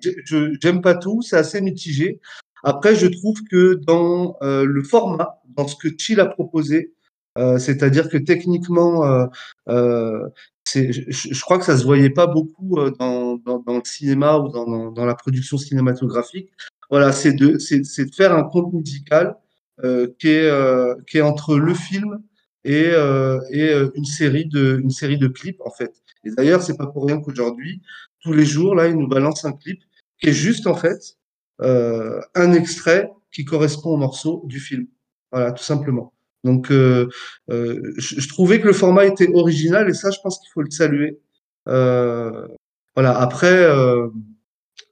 J'aime 0.61 0.81
pas 0.81 0.95
tout, 0.95 1.21
c'est 1.21 1.37
assez 1.37 1.61
mitigé. 1.61 2.19
Après, 2.63 2.95
je 2.95 3.07
trouve 3.07 3.37
que 3.49 3.75
dans 3.75 4.37
euh, 4.41 4.65
le 4.65 4.83
format, 4.83 5.41
dans 5.55 5.67
ce 5.67 5.75
que 5.75 5.89
Chill 5.97 6.19
a 6.19 6.25
proposé, 6.25 6.93
euh, 7.37 7.57
c'est-à-dire 7.57 8.09
que 8.09 8.17
techniquement, 8.17 9.05
euh, 9.05 9.25
euh, 9.69 10.29
je, 10.73 11.41
crois 11.41 11.57
que 11.57 11.65
ça 11.65 11.77
se 11.77 11.83
voyait 11.83 12.09
pas 12.09 12.27
beaucoup 12.27 12.77
euh, 12.77 12.91
dans, 12.99 13.39
le 13.45 13.81
cinéma 13.85 14.37
ou 14.37 14.49
dans, 14.49 15.05
la 15.05 15.15
production 15.15 15.57
cinématographique. 15.57 16.49
Voilà, 16.89 17.11
c'est 17.11 17.33
de, 17.33 17.57
de 17.57 18.15
faire 18.15 18.33
un 18.33 18.43
conte 18.43 18.73
musical 18.73 19.35
euh, 19.83 20.07
qui 20.19 20.29
est, 20.29 20.49
euh, 20.49 20.95
qui 21.07 21.17
est 21.17 21.21
entre 21.21 21.57
le 21.57 21.73
film 21.73 22.21
et, 22.65 22.87
euh, 22.87 23.39
et 23.51 23.69
euh, 23.69 23.91
une 23.95 24.05
série 24.05 24.45
de 24.45 24.79
une 24.81 24.91
série 24.91 25.17
de 25.17 25.27
clips 25.27 25.61
en 25.65 25.71
fait. 25.71 25.93
Et 26.23 26.31
d'ailleurs, 26.31 26.61
c'est 26.63 26.77
pas 26.77 26.87
pour 26.87 27.05
rien 27.05 27.19
qu'aujourd'hui, 27.21 27.81
tous 28.21 28.33
les 28.33 28.45
jours 28.45 28.75
là, 28.75 28.87
ils 28.87 28.97
nous 28.97 29.07
balancent 29.07 29.45
un 29.45 29.53
clip 29.53 29.81
qui 30.19 30.29
est 30.29 30.33
juste 30.33 30.67
en 30.67 30.75
fait 30.75 31.17
euh, 31.61 32.19
un 32.35 32.53
extrait 32.53 33.09
qui 33.31 33.45
correspond 33.45 33.91
au 33.91 33.97
morceau 33.97 34.43
du 34.45 34.59
film. 34.59 34.87
Voilà, 35.31 35.51
tout 35.51 35.63
simplement. 35.63 36.13
Donc, 36.43 36.71
euh, 36.71 37.09
euh, 37.49 37.93
je, 37.97 38.19
je 38.19 38.27
trouvais 38.29 38.59
que 38.59 38.67
le 38.67 38.73
format 38.73 39.05
était 39.05 39.29
original 39.33 39.89
et 39.89 39.93
ça, 39.93 40.11
je 40.11 40.19
pense 40.21 40.39
qu'il 40.39 40.49
faut 40.53 40.61
le 40.61 40.71
saluer. 40.71 41.19
Euh, 41.67 42.47
voilà. 42.95 43.17
Après, 43.19 43.65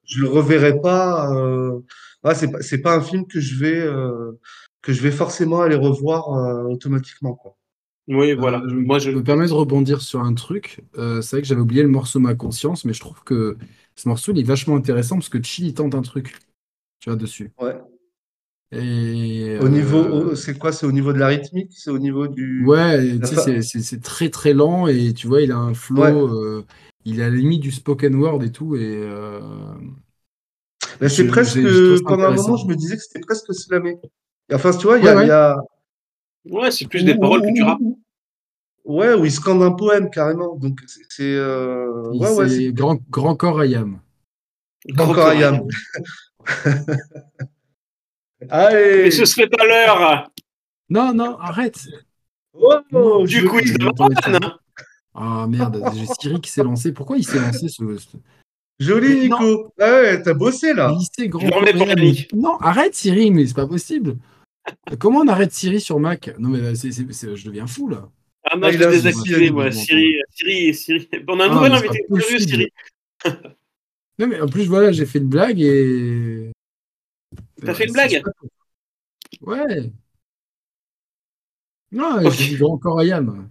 je 0.05 0.21
le 0.21 0.27
reverrai 0.27 0.79
pas. 0.81 1.29
Voilà, 2.23 2.37
c'est 2.37 2.81
pas 2.81 2.91
pas 2.91 2.95
un 2.95 3.01
film 3.01 3.27
que 3.27 3.39
je 3.39 3.55
vais 3.59 3.87
que 4.81 4.93
je 4.93 5.01
vais 5.01 5.11
forcément 5.11 5.61
aller 5.61 5.75
revoir 5.75 6.33
euh, 6.33 6.63
automatiquement. 6.63 7.35
Quoi. 7.35 7.57
Oui, 8.07 8.33
voilà. 8.33 8.59
Euh, 8.59 8.69
je 8.69 8.75
Moi, 8.75 8.99
je. 8.99 9.11
me 9.11 9.23
permets 9.23 9.47
de 9.47 9.53
rebondir 9.53 10.01
sur 10.01 10.21
un 10.21 10.33
truc. 10.33 10.81
Euh, 10.97 11.21
c'est 11.21 11.37
vrai 11.37 11.41
que 11.41 11.47
j'avais 11.47 11.61
oublié 11.61 11.81
le 11.83 11.89
morceau 11.89 12.19
Ma 12.19 12.35
conscience, 12.35 12.85
mais 12.85 12.93
je 12.93 12.99
trouve 12.99 13.23
que 13.23 13.57
ce 13.95 14.07
morceau 14.09 14.31
il 14.33 14.39
est 14.39 14.43
vachement 14.43 14.75
intéressant 14.75 15.15
parce 15.15 15.29
que 15.29 15.41
Chi 15.41 15.67
il 15.67 15.73
tente 15.73 15.95
un 15.95 16.01
truc, 16.01 16.37
tu 16.99 17.09
vois, 17.09 17.17
dessus. 17.17 17.51
Ouais. 17.59 17.81
Et 18.71 19.57
Au 19.59 19.69
niveau, 19.69 20.03
euh, 20.03 20.35
c'est 20.35 20.57
quoi? 20.57 20.73
C'est 20.73 20.85
au 20.85 20.91
niveau 20.91 21.13
de 21.13 21.19
la 21.19 21.27
rythmique? 21.27 21.71
C'est 21.73 21.89
au 21.89 21.99
niveau 21.99 22.27
du. 22.27 22.65
ouais, 22.65 23.19
c'est- 23.25 23.99
très 24.01 24.29
très 24.29 24.53
lent 24.53 24.87
et 24.87 25.13
tu 25.13 25.27
vois, 25.27 25.41
il 25.41 25.51
a 25.51 25.57
un 25.57 25.73
Ouais. 25.95 26.13
flow, 26.13 26.27
euh, 26.43 26.65
il 27.05 27.19
est 27.19 27.23
à 27.23 27.29
la 27.29 27.35
limite 27.35 27.61
du 27.61 27.71
spoken 27.71 28.15
word 28.15 28.43
et 28.43 28.51
tout. 28.51 28.75
Et 28.75 28.81
euh, 29.03 29.39
Ben, 30.99 31.09
c'est 31.09 31.27
presque, 31.27 31.59
pendant 32.05 32.25
un 32.25 32.31
moment, 32.31 32.57
je 32.57 32.65
me 32.67 32.75
disais 32.75 32.95
que 32.95 33.01
c'était 33.03 33.19
presque 33.19 33.53
slamé. 33.53 33.97
Enfin, 34.53 34.71
tu 34.71 34.87
vois, 34.87 34.97
il 34.99 35.05
y 35.05 35.07
Ouais, 35.07 35.09
a, 35.09 35.15
a, 35.29 35.57
Ouais, 36.45 36.71
c'est 36.71 36.87
plus 36.87 37.03
ou- 37.03 37.05
des 37.05 37.15
paroles 37.15 37.41
que 37.41 37.47
ou- 37.47 37.53
tu 37.53 37.61
ou- 37.61 37.65
rappes. 37.65 37.79
ou- 37.81 37.99
ouais, 38.85 39.13
où 39.13 39.25
il 39.25 39.31
scande 39.31 39.61
un 39.63 39.71
poème 39.71 40.09
carrément. 40.09 40.55
Donc, 40.55 40.79
c'est, 40.87 41.01
c'est, 41.09 41.23
euh, 41.35 42.09
Il- 42.13 42.21
ouais, 42.21 42.33
ouais, 42.33 42.49
c'est 42.49 42.55
C'est 42.67 42.73
grand, 42.73 42.97
grand 43.09 43.35
corps 43.35 43.59
Ayam. 43.61 43.99
encore 44.97 45.27
Ayam. 45.27 45.61
Mais 48.41 48.47
Allez! 48.49 49.11
ce 49.11 49.25
serait 49.25 49.47
pas 49.47 49.63
l'heure 49.65 50.31
Non, 50.89 51.13
non, 51.13 51.37
arrête. 51.37 51.79
Oh, 52.53 52.73
Non, 52.91 53.23
du 53.23 53.47
entendu 53.87 54.15
Marwan. 54.25 54.39
ça. 54.43 54.57
Ah 55.13 55.45
merde, 55.47 55.83
j'ai 55.93 56.05
Siri 56.19 56.41
qui 56.41 56.49
s'est 56.49 56.63
lancé. 56.63 56.91
Pourquoi 56.93 57.17
il 57.17 57.25
s'est 57.25 57.39
lancé 57.39 57.67
ce, 57.69 57.97
ce- 57.97 58.17
Joli. 58.79 59.29
Nico. 59.29 59.71
Ah 59.79 59.91
ouais, 60.01 60.21
t'as 60.23 60.33
bossé 60.33 60.73
là. 60.73 60.91
lycée 60.91 61.27
grand 61.29 61.47
Ayam. 61.49 62.27
Non, 62.33 62.57
arrête 62.57 62.95
Siri, 62.95 63.29
mais 63.29 63.45
c'est 63.45 63.53
pas 63.55 63.67
possible. 63.67 64.17
Comment 64.99 65.19
on 65.19 65.27
arrête 65.27 65.51
Siri 65.53 65.79
sur 65.81 65.99
Mac? 65.99 66.31
Non 66.39 66.49
mais 66.49 66.75
c'est, 66.75 66.91
c'est- 66.91 67.11
c'est- 67.11 67.35
je 67.35 67.45
deviens 67.45 67.67
fou 67.67 67.87
là. 67.89 68.09
Ah, 68.43 68.55
Ah, 68.61 68.71
je 68.71 68.77
l'ai 68.77 68.85
aussi, 68.87 69.03
désactivé, 69.03 69.51
moi. 69.51 69.69
dit, 69.69 69.77
Siri, 69.77 70.15
Siri, 70.31 70.73
Siri. 70.73 71.09
On 71.27 71.39
a 71.39 71.45
un 71.45 71.51
Ah, 71.51 71.53
nouvel 71.55 71.71
invité. 71.73 72.05
possible. 72.09 72.39
Siri. 72.41 72.67
Non 74.19 74.27
mais 74.27 74.39
en 74.39 74.47
plus 74.47 74.65
voilà, 74.65 74.91
j'ai 74.91 75.05
fait 75.07 75.17
une 75.19 75.29
blague 75.29 75.59
et. 75.61 76.51
T'as 77.65 77.73
fait 77.73 77.85
une 77.85 77.93
blague? 77.93 78.21
Ouais. 79.41 79.89
Non, 81.91 82.23
Ok. 82.25 82.31
j'ai 82.33 82.47
dit 82.49 82.55
grand 82.57 82.77
corps 82.77 82.99
Ayam. 82.99 83.49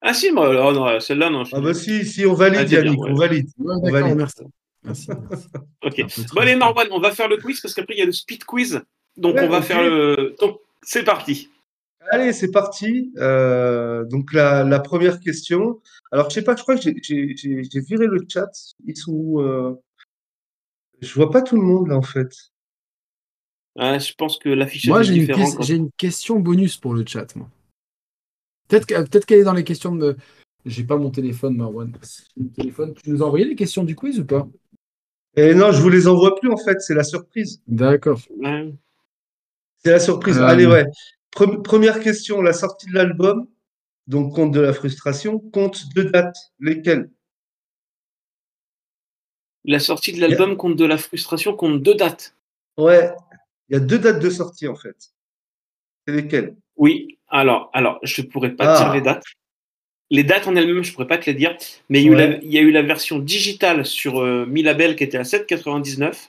Ah 0.00 0.14
si, 0.14 0.30
moi, 0.30 0.48
oh, 0.68 0.72
non, 0.72 1.00
celle-là, 1.00 1.30
non. 1.30 1.44
je- 1.44 1.56
Ah 1.56 1.60
bah 1.60 1.74
si, 1.74 2.04
si, 2.04 2.24
on 2.26 2.34
valide, 2.34 2.60
Ah, 2.60 2.64
bien, 2.64 2.84
Yannick, 2.84 3.00
ouais. 3.00 3.10
on 3.10 3.14
valide. 3.14 3.48
Ouais, 3.58 3.74
On 3.82 3.90
valide. 3.90 4.16
merci. 4.16 4.42
Merci, 4.84 5.08
merci. 5.30 5.46
Ok. 5.82 6.04
Bon, 6.34 6.40
allez. 6.42 6.56
Marwan, 6.56 6.86
on 6.92 7.00
va 7.00 7.10
faire 7.10 7.28
le 7.28 7.38
quiz 7.38 7.60
parce 7.60 7.74
qu'après, 7.74 7.94
il 7.94 7.98
y 7.98 8.02
a 8.02 8.06
le 8.06 8.12
speed 8.12 8.44
quiz. 8.44 8.82
Donc, 9.16 9.34
Ouais, 9.36 9.46
on 9.46 9.50
va 9.50 9.62
faire 9.62 9.82
le. 9.82 10.34
Donc, 10.40 10.58
c'est 10.82 11.04
parti. 11.04 11.48
Allez, 12.10 12.32
c'est 12.32 12.50
parti. 12.50 13.12
Euh, 13.16 14.04
donc 14.04 14.32
la, 14.34 14.62
la 14.64 14.78
première 14.80 15.20
question. 15.20 15.80
Alors, 16.12 16.28
je 16.28 16.34
sais 16.34 16.42
pas, 16.44 16.54
je 16.54 16.62
crois 16.62 16.76
que 16.76 16.82
j'ai- 16.82 17.80
viré 17.80 18.06
le 18.06 18.24
chat. 18.28 18.50
Ils 18.86 18.96
sont 18.96 19.12
où, 19.12 19.40
euh, 19.40 19.74
Je 21.00 21.12
vois 21.14 21.30
pas 21.30 21.42
tout 21.42 21.56
le 21.56 21.62
monde 21.62 21.88
là 21.88 21.96
en 21.96 22.02
fait. 22.02 22.30
Ah, 23.78 23.98
je 23.98 24.12
pense 24.14 24.38
que 24.38 24.48
l'affichage 24.48 24.88
Moi, 24.88 25.00
est 25.00 25.04
j'ai 25.04 25.14
une, 25.14 25.20
différent. 25.20 25.50
ques- 25.50 25.56
quand- 25.56 25.62
j'ai 25.62 25.74
une 25.76 25.90
question 25.96 26.38
bonus 26.40 26.76
pour 26.76 26.94
le 26.94 27.04
chat. 27.06 27.34
moi. 27.36 27.48
Peut-être 28.68 28.86
que- 28.86 29.02
peut-être 29.08 29.26
qu'elle 29.26 29.40
est 29.40 29.44
dans 29.44 29.52
les 29.54 29.64
questions 29.64 29.94
de. 29.96 30.16
J'ai 30.66 30.84
pas 30.84 30.96
mon 30.96 31.10
téléphone, 31.10 31.56
Marwan. 31.56 31.92
Mon 32.36 32.48
téléphone. 32.48 32.94
Tu 33.02 33.10
nous 33.10 33.22
as 33.22 33.26
envoyé 33.26 33.44
les 33.46 33.56
questions 33.56 33.84
du 33.84 33.94
quiz 33.96 34.20
ou 34.20 34.24
pas? 34.24 34.46
Et 35.36 35.54
non, 35.54 35.72
je 35.72 35.80
vous 35.82 35.90
les 35.90 36.06
envoie 36.06 36.36
plus 36.36 36.50
en 36.50 36.56
fait. 36.56 36.80
C'est 36.80 36.94
la 36.94 37.02
surprise. 37.04 37.60
D'accord. 37.66 38.20
Ouais. 38.38 38.72
C'est 39.84 39.90
la 39.92 40.00
surprise. 40.00 40.38
Euh, 40.38 40.44
Allez, 40.46 40.66
ouais. 40.66 40.86
Pre- 41.34 41.62
première 41.62 42.00
question. 42.00 42.40
La 42.40 42.52
sortie 42.52 42.86
de 42.86 42.94
l'album, 42.94 43.46
donc 44.06 44.34
compte 44.34 44.52
de 44.52 44.60
la 44.60 44.72
frustration, 44.72 45.38
compte 45.38 45.82
deux 45.94 46.04
dates. 46.04 46.36
Lesquelles? 46.58 47.10
La 49.64 49.78
sortie 49.78 50.12
de 50.12 50.20
l'album 50.20 50.56
compte 50.56 50.76
de 50.76 50.84
la 50.84 50.98
frustration, 50.98 51.54
compte 51.56 51.82
deux 51.82 51.94
dates. 51.94 52.34
Ouais. 52.76 53.10
Il 53.68 53.74
y 53.74 53.76
a 53.76 53.80
deux 53.80 53.98
dates 53.98 54.20
de 54.20 54.30
sortie 54.30 54.68
en 54.68 54.74
fait. 54.76 55.12
C'est 56.06 56.14
lesquelles? 56.14 56.56
Oui, 56.76 57.18
alors, 57.28 57.70
alors, 57.72 57.98
je 58.02 58.20
pourrais 58.22 58.50
pas 58.50 58.64
te 58.64 58.70
Ah. 58.82 58.84
dire 58.84 58.94
les 58.94 59.00
dates. 59.00 59.24
Les 60.10 60.22
dates 60.22 60.46
en 60.46 60.54
elles-mêmes, 60.54 60.84
je 60.84 60.92
pourrais 60.92 61.06
pas 61.06 61.16
te 61.16 61.26
les 61.26 61.34
dire. 61.34 61.56
Mais 61.88 62.02
il 62.02 62.04
y, 62.04 62.08
a 62.08 62.12
eu 62.12 62.14
Ouais. 62.14 62.26
la, 62.28 62.36
il 62.42 62.52
y 62.52 62.58
a 62.58 62.60
eu 62.60 62.70
la 62.70 62.82
version 62.82 63.18
digitale 63.18 63.86
sur 63.86 64.20
euh, 64.20 64.44
Mi 64.46 64.62
Label 64.62 64.96
qui 64.96 65.04
était 65.04 65.16
à 65.16 65.22
7,99. 65.24 66.28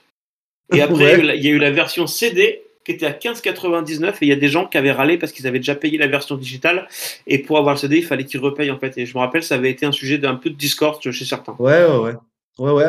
Et 0.74 0.82
après, 0.82 0.96
il, 0.96 1.02
y 1.02 1.06
a 1.06 1.18
Ouais. 1.18 1.20
eu 1.20 1.22
la, 1.24 1.36
il 1.36 1.44
y 1.44 1.48
a 1.48 1.52
eu 1.52 1.58
la 1.60 1.72
version 1.72 2.08
CD 2.08 2.65
qui 2.86 2.92
était 2.94 3.06
à 3.08 3.12
15,99. 3.12 4.08
Et 4.12 4.18
il 4.22 4.28
y 4.30 4.32
a 4.32 4.36
des 4.36 4.48
gens 4.48 4.68
qui 4.68 4.78
avaient 4.78 4.92
râlé 4.92 5.18
parce 5.18 5.32
qu'ils 5.32 5.48
avaient 5.48 5.60
déjà 5.60 5.76
payé 5.76 5.98
la 5.98 6.08
version 6.08 6.38
digitale. 6.38 6.88
Et 7.28 7.40
pour 7.40 7.58
avoir 7.58 7.76
le 7.76 7.80
CD, 7.80 7.98
il 7.98 8.06
fallait 8.06 8.26
qu'ils 8.26 8.40
repayent 8.40 8.72
en 8.72 8.80
fait. 8.80 8.98
Et 8.98 9.06
je 9.06 9.14
me 9.16 9.20
rappelle, 9.20 9.44
ça 9.44 9.56
avait 9.56 9.72
été 9.72 9.86
un 9.86 9.92
sujet 9.92 10.18
d'un 10.18 10.36
peu 10.36 10.50
de 10.50 10.56
discord 10.56 11.02
chez 11.02 11.26
certains. 11.26 11.56
Ouais, 11.60 11.86
ouais, 11.86 11.98
ouais. 11.98 12.14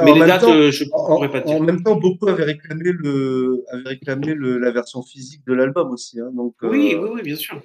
Mais 0.05 0.13
en 0.13 0.15
les 0.15 0.21
même 0.21 0.29
dates, 0.29 0.43
temps, 0.43 0.55
euh, 0.55 0.71
je 0.71 0.85
en, 0.93 1.17
pourrais 1.17 1.31
pas 1.31 1.41
te 1.41 1.49
en 1.49 1.55
dire. 1.55 1.63
même 1.65 1.83
temps, 1.83 1.97
beaucoup 1.97 2.29
avaient 2.29 2.45
réclamé 2.45 2.93
le, 2.93 3.65
avaient 3.73 3.89
réclamé 3.91 4.35
le, 4.35 4.59
la 4.59 4.71
version 4.71 5.03
physique 5.03 5.43
de 5.47 5.55
l'album 5.55 5.91
aussi. 5.91 6.21
Hein, 6.21 6.31
donc, 6.35 6.55
Oui, 6.63 6.95
euh, 6.95 7.01
oui, 7.03 7.11
oui, 7.15 7.23
bien 7.23 7.37
sûr. 7.37 7.61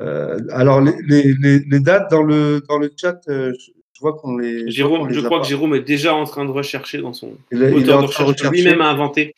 euh, 0.00 0.38
alors 0.50 0.80
les, 0.80 0.94
les, 1.06 1.34
les, 1.40 1.60
les 1.60 1.80
dates 1.80 2.10
dans 2.10 2.22
le 2.22 2.62
dans 2.68 2.78
le 2.78 2.90
chat, 2.96 3.20
euh, 3.28 3.52
je, 3.60 4.00
vois 4.00 4.14
qu'on 4.14 4.36
les, 4.38 4.62
je 4.66 4.70
Jérôme, 4.70 5.08
je 5.12 5.20
crois 5.20 5.40
que 5.40 5.46
Jérôme 5.46 5.74
est 5.76 5.80
déjà 5.82 6.14
en 6.14 6.24
train 6.24 6.44
de 6.44 6.50
rechercher 6.50 6.98
dans 7.00 7.12
son 7.12 7.38
Il 7.52 7.58
il 7.58 7.62
est 7.62 7.70
moteur 7.70 7.98
en 7.98 8.02
de 8.02 8.08
train 8.08 8.24
de 8.24 8.28
recherche 8.30 8.50
lui-même 8.56 8.80
a 8.80 8.90
inventé. 8.90 9.34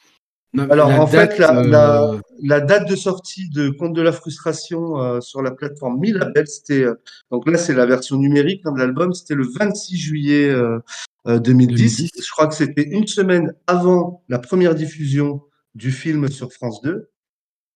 Non, 0.52 0.70
Alors 0.70 0.88
en 0.88 1.04
date, 1.06 1.32
fait, 1.34 1.38
la, 1.40 1.58
euh, 1.58 1.66
la, 1.66 2.20
la 2.42 2.60
date 2.60 2.88
de 2.88 2.96
sortie 2.96 3.50
de 3.50 3.68
Compte 3.68 3.94
de 3.94 4.00
la 4.02 4.12
frustration 4.12 5.00
euh, 5.02 5.20
sur 5.20 5.42
la 5.42 5.50
plateforme 5.50 5.98
Mi 5.98 6.12
Label, 6.12 6.46
c'était 6.46 6.82
euh, 6.82 6.94
donc 7.30 7.48
là 7.50 7.58
c'est 7.58 7.74
la 7.74 7.84
version 7.84 8.16
numérique 8.16 8.62
hein, 8.64 8.72
de 8.72 8.78
l'album, 8.78 9.12
c'était 9.12 9.34
le 9.34 9.46
26 9.46 9.96
juillet 9.98 10.48
euh, 10.48 10.78
euh, 11.26 11.38
2010. 11.38 11.96
2010. 11.96 12.10
Je 12.24 12.30
crois 12.30 12.46
que 12.46 12.54
c'était 12.54 12.84
une 12.88 13.06
semaine 13.06 13.54
avant 13.66 14.22
la 14.28 14.38
première 14.38 14.74
diffusion 14.74 15.42
du 15.74 15.90
film 15.90 16.28
sur 16.28 16.52
France 16.52 16.80
2 16.82 17.10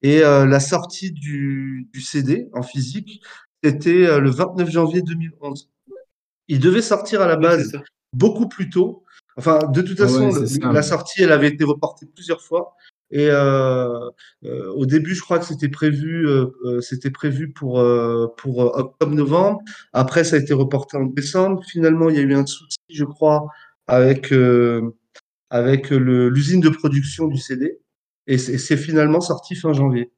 et 0.03 0.21
la 0.21 0.61
sortie 0.61 1.13
du, 1.13 1.87
du 1.93 2.01
CD 2.01 2.49
en 2.55 2.63
physique, 2.63 3.21
c'était 3.63 4.19
le 4.19 4.31
29 4.31 4.71
janvier 4.71 5.03
2011. 5.03 5.69
Il 6.49 6.59
devait 6.59 6.81
sortir 6.81 7.21
à 7.21 7.27
la 7.27 7.37
base 7.37 7.73
beaucoup 8.15 8.49
plus 8.49 8.71
tôt. 8.71 9.05
Enfin, 9.41 9.59
de 9.69 9.81
toute 9.81 9.99
Ah 10.01 10.07
façon, 10.07 10.29
ouais, 10.29 10.41
le- 10.41 10.73
la 10.75 10.83
sortie, 10.83 11.23
elle 11.23 11.33
avait 11.33 11.49
été 11.49 11.65
reportée 11.65 12.07
plusieurs 12.15 12.43
fois. 12.43 12.75
Et 13.11 13.29
euh, 13.31 14.09
euh, 14.45 14.71
au 14.75 14.85
début, 14.87 15.15
je 15.15 15.23
crois 15.23 15.39
que 15.39 15.47
c'était 15.47 15.69
prévu, 15.71 16.29
euh, 16.29 16.47
euh, 16.65 16.81
c'était 16.83 17.11
prévu 17.11 17.51
pour 17.53 17.81
euh, 17.81 18.29
pour 18.37 18.63
euh, 18.63 18.71
octobre-novembre. 18.75 19.61
Après, 19.93 20.25
ça 20.25 20.37
a 20.37 20.39
été 20.39 20.53
reporté 20.53 20.97
en 20.99 21.07
décembre. 21.07 21.65
Finalement, 21.65 22.09
il 22.11 22.17
y 22.17 22.19
a 22.19 22.23
eu 22.23 22.35
un 22.35 22.45
souci, 22.47 22.77
je 22.91 23.05
crois, 23.05 23.49
avec 23.87 24.33
euh, 24.33 24.95
avec 25.49 25.91
l'usine 25.91 26.61
de 26.61 26.69
production 26.69 27.27
du 27.27 27.39
CD. 27.39 27.81
Et 28.27 28.39
c'est 28.39 28.59
c'est 28.59 28.77
finalement 28.77 29.21
sorti 29.21 29.57
fin 29.57 29.73
janvier. 29.73 30.13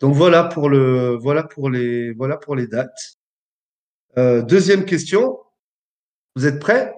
Donc 0.00 0.14
voilà 0.14 0.44
pour 0.44 0.68
le 0.70 1.16
voilà 1.20 1.42
pour 1.42 1.68
les 1.70 2.12
voilà 2.12 2.36
pour 2.36 2.56
les 2.56 2.66
dates. 2.68 3.18
Euh, 4.16 4.42
deuxième 4.42 4.84
question. 4.84 5.38
Vous 6.36 6.46
êtes 6.46 6.58
prêts? 6.58 6.94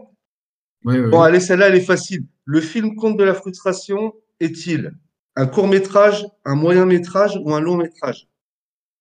Bon, 0.84 0.92
ouais. 1.20 1.26
allez, 1.26 1.40
celle-là, 1.40 1.68
elle 1.68 1.76
est 1.76 1.80
facile. 1.80 2.24
Le 2.44 2.60
film 2.60 2.94
Conte 2.96 3.16
de 3.16 3.24
la 3.24 3.34
frustration 3.34 4.14
est-il 4.40 4.92
un 5.36 5.46
court 5.46 5.66
métrage, 5.68 6.26
un 6.44 6.54
moyen 6.54 6.84
métrage 6.86 7.38
ou 7.42 7.52
un 7.54 7.60
long 7.60 7.76
métrage? 7.76 8.28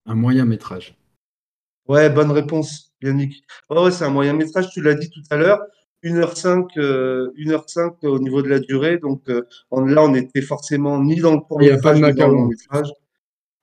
Un 0.06 0.16
moyen 0.16 0.46
métrage. 0.46 0.98
Ouais, 1.88 2.10
bonne 2.10 2.32
réponse, 2.32 2.94
Yannick. 3.02 3.44
Ouais, 3.70 3.82
ouais, 3.84 3.92
c'est 3.92 4.06
un 4.06 4.10
moyen 4.10 4.34
métrage, 4.34 4.70
tu 4.72 4.82
l'as 4.82 4.96
dit 4.96 5.10
tout 5.10 5.22
à 5.30 5.38
l'heure. 5.38 5.60
1h05, 6.04 6.78
euh, 6.78 7.32
1h05 7.38 8.04
au 8.04 8.20
niveau 8.20 8.42
de 8.42 8.50
la 8.50 8.60
durée. 8.60 8.98
Donc 8.98 9.30
euh, 9.30 9.44
on- 9.72 9.86
là, 9.86 10.04
on 10.04 10.14
était 10.16 10.42
forcément 10.42 11.02
ni 11.02 11.18
dans 11.22 11.34
le 11.34 11.40
court 11.40 11.62
Il 11.62 11.68
y 11.68 11.72
a 11.72 11.78
pas 11.78 11.94
de 11.94 12.00
métrage 12.00 12.14
ni 12.14 12.20
dans 12.20 12.28
le 12.28 12.34
long 12.34 12.48
macaron. 12.48 12.50
métrage. 12.50 12.92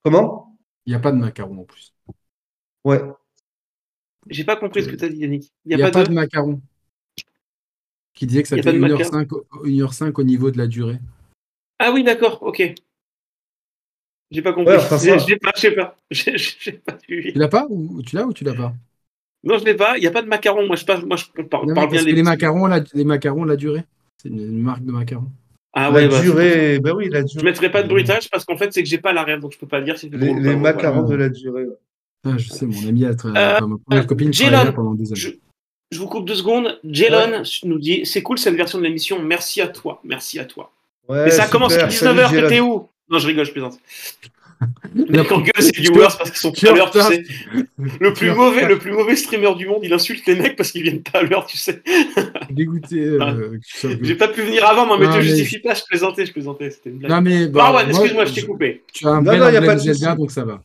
Comment? 0.04 0.58
Il 0.86 0.90
n'y 0.90 0.96
a 0.96 1.00
pas 1.00 1.12
de 1.12 1.18
macaron 1.18 1.60
en 1.60 1.64
plus. 1.64 1.94
Ouais. 2.84 3.02
J'ai 4.28 4.44
pas 4.44 4.56
compris 4.56 4.82
ce 4.84 4.88
que 4.88 4.96
tu 4.96 5.04
as 5.04 5.08
dit, 5.08 5.18
Yannick. 5.18 5.50
Il 5.66 5.72
Il 5.72 5.76
n'y 5.76 5.82
a, 5.82 5.90
pas, 5.90 6.04
de. 6.04 6.12
macaron. 6.12 6.60
Qui 8.20 8.26
disait 8.26 8.42
que 8.42 8.48
ça 8.48 8.56
fait 8.56 8.62
pas 8.62 8.72
de 8.72 8.78
1h05, 8.78 9.32
au- 9.32 9.46
1h05 9.64 10.18
au 10.18 10.22
niveau 10.24 10.50
de 10.50 10.58
la 10.58 10.66
durée. 10.66 10.98
Ah 11.78 11.90
oui, 11.90 12.04
d'accord, 12.04 12.42
ok. 12.42 12.74
J'ai 14.30 14.42
pas 14.42 14.52
compris. 14.52 14.72
Ouais, 14.74 14.78
enfin, 14.78 14.98
ça- 14.98 15.16
Je 15.16 15.26
l'ai 15.26 15.36
pas, 15.38 15.52
je 15.56 15.60
sais 15.62 15.70
pas. 15.70 15.96
J'ai- 16.10 16.36
J'ai 16.36 16.72
pas 16.72 16.98
suivi. 17.02 17.32
Tu 17.32 17.38
l'as 17.38 17.48
pas 17.48 17.66
ou 17.70 18.02
tu 18.02 18.14
l'as 18.16 18.26
ou 18.26 18.34
tu 18.34 18.44
l'as 18.44 18.52
pas? 18.52 18.74
Non, 19.42 19.56
je 19.56 19.64
l'ai 19.64 19.74
pas. 19.74 19.96
Il 19.96 20.02
n'y 20.02 20.06
a 20.06 20.10
pas 20.10 20.20
de 20.20 20.28
macaron. 20.28 20.66
Moi, 20.66 20.76
je, 20.76 20.84
passe, 20.84 21.02
moi, 21.02 21.16
je 21.16 21.42
parle, 21.44 21.66
Non, 21.66 21.74
parle 21.74 21.88
bien 21.88 21.96
parce 21.96 22.04
des 22.04 22.10
que 22.10 22.16
les 22.16 22.22
macarons, 22.22 22.66
la, 22.66 22.80
les 22.92 23.04
macarons, 23.04 23.44
la 23.44 23.56
durée. 23.56 23.84
C'est 24.22 24.28
une, 24.28 24.58
marque 24.60 24.84
de 24.84 24.92
macarons. 24.92 25.30
Ah 25.72 25.84
la 25.84 25.92
ouais, 25.92 26.08
bah, 26.08 26.20
durée, 26.20 26.78
ben 26.78 26.92
oui, 26.94 27.08
la 27.08 27.20
Je 27.22 27.26
durée. 27.38 27.44
mettrai 27.44 27.70
pas 27.70 27.82
de 27.82 27.88
bruitage 27.88 28.28
parce 28.28 28.44
qu'en 28.44 28.58
fait, 28.58 28.70
c'est 28.74 28.82
que 28.82 28.88
j'ai 28.90 28.98
pas 28.98 29.14
la 29.14 29.22
rêve, 29.22 29.40
donc 29.40 29.52
je 29.54 29.58
peux 29.58 29.66
pas 29.68 29.80
dire 29.80 29.96
si 29.96 30.10
c'est 30.10 30.16
Les, 30.18 30.34
les 30.34 30.52
pas. 30.52 30.56
macarons 30.58 31.04
voilà. 31.04 31.08
de 31.08 31.14
la 31.14 31.28
durée. 31.30 31.64
ouais. 31.64 31.76
Ah, 32.26 32.36
je 32.36 32.50
sais, 32.50 32.66
mon 32.66 32.86
ami 32.86 33.06
a 33.06 33.14
tra- 33.14 33.34
Euh, 33.34 33.56
enfin, 33.56 33.66
ma 33.66 33.78
première 33.78 34.02
euh, 34.04 34.06
copine 34.06 34.30
pendant 34.74 34.94
des 34.94 35.06
années. 35.06 35.16
Je, 35.18 35.30
je 35.90 35.98
vous 35.98 36.06
coupe 36.06 36.26
deux 36.26 36.36
secondes. 36.36 36.78
Jalen 36.84 37.42
nous 37.64 37.78
dit 37.78 38.02
C'est 38.04 38.22
cool 38.22 38.38
cette 38.38 38.54
version 38.54 38.78
de 38.78 38.84
l'émission. 38.84 39.20
Merci 39.22 39.60
à 39.60 39.68
toi. 39.68 40.00
Merci 40.04 40.38
à 40.38 40.44
toi. 40.44 40.72
Ouais, 41.08 41.24
Mais 41.24 41.30
ça 41.30 41.46
commence 41.46 41.74
à 41.74 41.90
super. 41.90 41.92
Salut, 41.92 42.20
19h. 42.20 42.30
Jérôme. 42.30 42.48
T'étais 42.48 42.60
où? 42.60 42.88
Non, 43.08 43.18
je 43.18 43.26
rigole, 43.26 43.44
je 43.44 43.52
plaisante. 43.52 43.78
Les 44.94 45.24
quand 45.24 45.40
gueule 45.40 45.62
ses 45.62 45.72
viewers 45.72 46.08
parce 46.18 46.30
qu'ils 46.30 46.38
sont 46.38 46.52
pas 46.52 46.70
à 46.70 46.74
l'heure, 46.74 46.90
tu 46.90 47.00
sais. 47.00 47.24
Le 47.98 48.12
plus 48.12 48.30
mauvais, 48.32 48.68
le 48.68 48.78
plus 48.78 48.92
mauvais 48.92 49.16
streamer 49.16 49.54
du 49.54 49.66
monde, 49.66 49.80
il 49.82 49.92
insulte 49.92 50.26
les 50.26 50.34
mecs 50.34 50.56
parce 50.56 50.70
qu'ils 50.70 50.82
viennent 50.82 51.02
pas 51.02 51.20
à 51.20 51.22
l'heure, 51.22 51.46
tu 51.46 51.56
sais. 51.56 51.82
Dégoûté. 52.50 53.00
Euh, 53.00 53.58
J'ai 54.02 54.16
pas 54.16 54.28
pu 54.28 54.42
venir 54.42 54.66
avant, 54.66 54.86
moi, 54.86 54.98
mais 54.98 55.06
non, 55.06 55.14
te 55.14 55.20
justifie 55.22 55.60
pas, 55.60 55.72
je 55.74 55.82
plaisantais, 55.88 56.26
je 56.26 56.32
plaisantais, 56.32 56.70
c'était 56.70 56.90
une 56.90 56.98
blague. 56.98 57.10
Non, 57.10 57.20
mais. 57.22 57.46
Bah, 57.46 57.62
Marwan, 57.62 57.88
excuse-moi, 57.88 58.26
je 58.26 58.34
t'ai 58.34 58.42
coupé. 58.42 58.82
Tu 58.92 59.06
as 59.06 59.10
un 59.10 59.22
non, 59.22 59.32
bel 59.32 59.40
non, 59.40 59.78
Zelda, 59.78 60.14
donc 60.14 60.30
ça 60.30 60.44
va. 60.44 60.62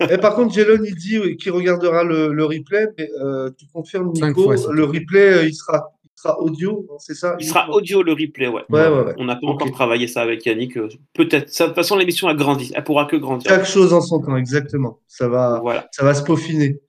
Et 0.00 0.18
par 0.18 0.34
contre, 0.36 0.54
Jelon, 0.54 0.82
il 0.84 0.94
dit 0.94 1.36
qu'il 1.38 1.50
regardera 1.52 2.04
le, 2.04 2.32
le, 2.32 2.44
replay, 2.44 2.86
mais 2.96 3.10
euh, 3.20 3.50
tu 3.58 3.66
confirmes, 3.72 4.12
Nico, 4.12 4.44
fois, 4.56 4.72
le 4.72 4.84
replay, 4.84 5.32
euh, 5.34 5.44
il 5.46 5.54
sera 5.54 5.90
sera 6.14 6.40
audio, 6.40 6.84
c'est 6.98 7.14
ça 7.14 7.36
Il 7.38 7.46
sera 7.46 7.70
audio 7.70 8.02
le 8.02 8.12
replay, 8.12 8.48
ouais. 8.48 8.62
ouais, 8.70 8.88
ouais, 8.88 9.00
ouais. 9.04 9.14
On 9.18 9.24
n'a 9.24 9.36
pas 9.36 9.46
encore 9.46 9.70
travaillé 9.70 10.08
ça 10.08 10.20
avec 10.22 10.44
Yannick. 10.46 10.76
euh, 10.76 10.88
Peut-être. 11.14 11.46
De 11.46 11.64
toute 11.66 11.74
façon, 11.76 11.96
l'émission 11.96 12.26
a 12.26 12.34
grandi. 12.34 12.72
Elle 12.74 12.82
pourra 12.82 13.04
que 13.06 13.14
grandir. 13.16 13.48
Chaque 13.48 13.66
chose 13.66 13.92
en 13.92 14.00
son 14.00 14.20
temps, 14.20 14.36
exactement. 14.36 14.98
Ça 15.06 15.28
va, 15.28 15.60
Voilà. 15.62 15.86
ça 15.92 16.04
va 16.04 16.14
se 16.14 16.22
peaufiner. 16.24 16.80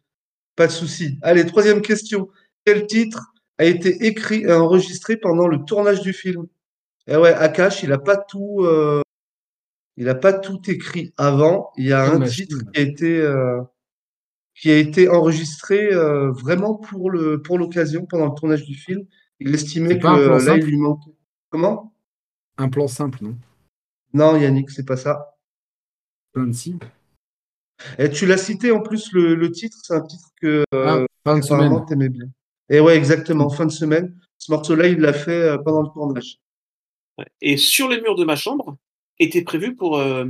Pas 0.56 0.66
de 0.68 0.72
souci. 0.72 1.18
Allez, 1.22 1.46
troisième 1.46 1.82
question. 1.82 2.28
Quel 2.66 2.88
titre 2.88 3.20
a 3.60 3.66
été 3.66 4.06
écrit 4.08 4.42
et 4.44 4.52
enregistré 4.52 5.16
pendant 5.18 5.48
le 5.48 5.60
tournage 5.64 6.02
du 6.02 6.12
film? 6.14 6.46
Eh 7.08 7.16
ouais, 7.16 7.34
Akash, 7.34 7.84
il 7.84 7.90
n'a 7.90 7.98
pas 8.00 8.18
tout, 8.18 8.62
euh, 8.64 9.02
il 10.00 10.10
a 10.10 10.16
pas 10.16 10.34
tout 10.34 10.60
écrit 10.72 11.14
avant. 11.18 11.72
Il 11.78 11.86
y 11.86 11.94
a 11.94 12.10
Oh, 12.12 12.16
un 12.22 12.26
titre 12.26 12.58
qui 12.74 12.80
a 12.80 12.82
été, 12.84 13.20
euh, 13.22 13.62
qui 14.56 14.72
a 14.72 14.78
été 14.78 15.10
enregistré 15.10 15.94
euh, 15.94 16.32
vraiment 16.32 16.74
pour 16.76 17.12
le, 17.12 17.42
pour 17.42 17.58
l'occasion 17.60 18.06
pendant 18.06 18.28
le 18.28 18.34
tournage 18.34 18.64
du 18.64 18.76
film. 18.76 19.06
Il 19.40 19.54
estimait 19.54 19.96
que 19.96 20.00
plan 20.02 20.16
là, 20.18 20.40
simple? 20.40 20.60
il 20.62 20.66
lui 20.66 20.78
manquait. 20.78 21.12
Comment? 21.50 21.94
Un 22.58 22.70
plan 22.70 22.88
simple, 22.88 23.20
non? 23.22 23.38
Non, 24.14 24.36
Yannick, 24.38 24.70
c'est 24.72 24.86
pas 24.86 24.98
ça. 24.98 25.38
Plein 26.34 26.48
de 26.48 26.54
si. 26.54 26.78
Et 27.98 28.10
tu 28.10 28.26
l'as 28.26 28.38
cité 28.38 28.72
en 28.72 28.82
plus 28.82 29.12
le, 29.14 29.36
le 29.36 29.52
titre, 29.52 29.78
c'est 29.84 29.94
un 29.94 30.02
titre 30.02 30.30
que 30.42 30.64
Ah, 30.74 31.06
fin 31.26 31.38
de 31.38 31.44
apparemment 31.46 31.76
semaine. 31.76 31.86
t'aimais 31.88 32.10
bien. 32.10 32.26
Et 32.70 32.80
ouais, 32.80 32.96
exactement, 32.98 33.50
fin 33.50 33.66
de 33.66 33.72
semaine. 33.72 34.16
Ce 34.38 34.52
morceau-là, 34.52 34.88
il 34.88 35.00
l'a 35.00 35.14
fait 35.14 35.32
euh, 35.42 35.58
pendant 35.58 35.82
le 35.82 35.90
tournage. 35.94 36.40
Et 37.42 37.58
sur 37.58 37.88
les 37.90 38.00
murs 38.02 38.16
de 38.16 38.24
ma 38.26 38.36
chambre 38.36 38.78
était 39.20 39.44
prévu 39.44 39.76
pour 39.76 39.98
euh, 39.98 40.26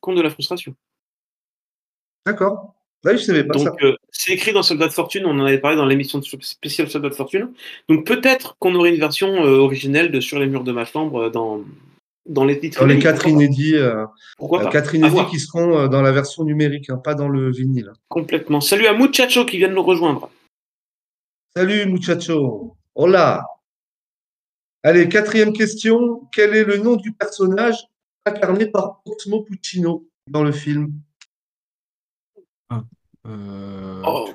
Compte 0.00 0.16
de 0.16 0.22
la 0.22 0.30
frustration. 0.30 0.74
D'accord. 2.26 2.74
Là, 3.02 3.16
je 3.16 3.22
savais 3.22 3.44
pas 3.44 3.58
ça. 3.58 3.70
Donc, 3.70 3.82
euh, 3.82 3.96
c'est 4.10 4.32
écrit 4.32 4.52
dans 4.52 4.62
Soldat 4.62 4.88
de 4.88 4.92
Fortune. 4.92 5.24
On 5.26 5.38
en 5.38 5.44
avait 5.44 5.58
parlé 5.58 5.76
dans 5.76 5.86
l'émission 5.86 6.20
spéciale 6.22 6.90
Soldat 6.90 7.08
de 7.08 7.14
Fortune. 7.14 7.52
Donc, 7.88 8.06
peut-être 8.06 8.56
qu'on 8.58 8.74
aurait 8.74 8.90
une 8.90 9.00
version 9.00 9.28
euh, 9.44 9.58
originelle 9.58 10.10
de 10.10 10.20
Sur 10.20 10.38
les 10.38 10.46
murs 10.46 10.64
de 10.64 10.72
ma 10.72 10.84
chambre 10.84 11.30
dans, 11.30 11.62
dans 12.26 12.44
les 12.44 12.60
titres. 12.60 12.80
Dans 12.80 12.86
les 12.86 12.98
quatre 12.98 13.26
inédits, 13.26 13.76
euh, 13.76 14.04
Pourquoi 14.36 14.60
pas? 14.60 14.70
quatre 14.70 14.94
inédits 14.94 15.26
qui 15.30 15.38
seront 15.38 15.88
dans 15.88 16.02
la 16.02 16.12
version 16.12 16.44
numérique, 16.44 16.90
hein, 16.90 16.98
pas 16.98 17.14
dans 17.14 17.28
le 17.28 17.50
vinyle. 17.50 17.92
Complètement. 18.08 18.60
Salut 18.60 18.86
à 18.86 18.92
Muchacho 18.92 19.46
qui 19.46 19.56
vient 19.56 19.68
de 19.68 19.74
nous 19.74 19.82
rejoindre. 19.82 20.30
Salut, 21.56 21.86
muchacho. 21.86 22.76
Hola. 22.94 23.44
Allez, 24.82 25.08
quatrième 25.08 25.52
question. 25.52 26.28
Quel 26.32 26.54
est 26.54 26.64
le 26.64 26.76
nom 26.76 26.96
du 26.96 27.12
personnage 27.12 27.76
incarné 28.26 28.66
par 28.66 29.00
Osmo 29.04 29.42
Puccino 29.42 30.06
dans 30.26 30.44
le 30.44 30.52
film 30.52 30.92
Euh, 33.26 34.02
Oh, 34.06 34.30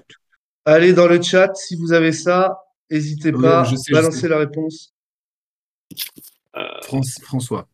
Allez 0.66 0.94
dans 0.94 1.08
le 1.08 1.22
chat 1.22 1.54
si 1.56 1.76
vous 1.76 1.92
avez 1.94 2.12
ça. 2.12 2.60
N'hésitez 2.92 3.34
Oui, 3.34 3.42
pas, 3.42 3.64
je 3.64 3.76
sais, 3.76 3.84
je 3.90 3.94
balancez 3.94 4.20
sais. 4.22 4.28
la 4.28 4.38
réponse. 4.38 4.94
euh, 6.56 6.62
Fran- 6.84 7.02
François. 7.22 7.68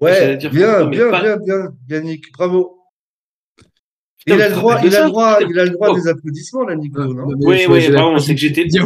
Ouais, 0.00 0.36
bien, 0.36 0.50
bien, 0.50 1.10
pas- 1.10 1.20
bien, 1.26 1.36
bien, 1.38 1.74
Yannick, 1.88 2.30
bravo. 2.32 2.78
Putain, 4.18 4.36
il 4.36 4.42
a 4.42 4.48
le 4.48 4.54
droit, 4.54 4.80
il 4.84 4.94
a 4.96 5.04
le 5.04 5.08
droit, 5.10 5.38
il 5.40 5.58
a 5.58 5.64
le 5.64 5.70
droit 5.70 5.88
Oh. 5.90 5.94
des 5.94 6.08
applaudissements, 6.08 6.64
là, 6.64 6.76
Nico, 6.76 7.02
non 7.04 7.14
Non, 7.14 7.26
mais 7.38 7.46
Oui, 7.46 7.66
oui, 7.68 7.92
pardon, 7.92 8.18
c'est 8.18 8.34
que 8.34 8.40
j'étais-. 8.40 8.68
J'ai 8.68 8.80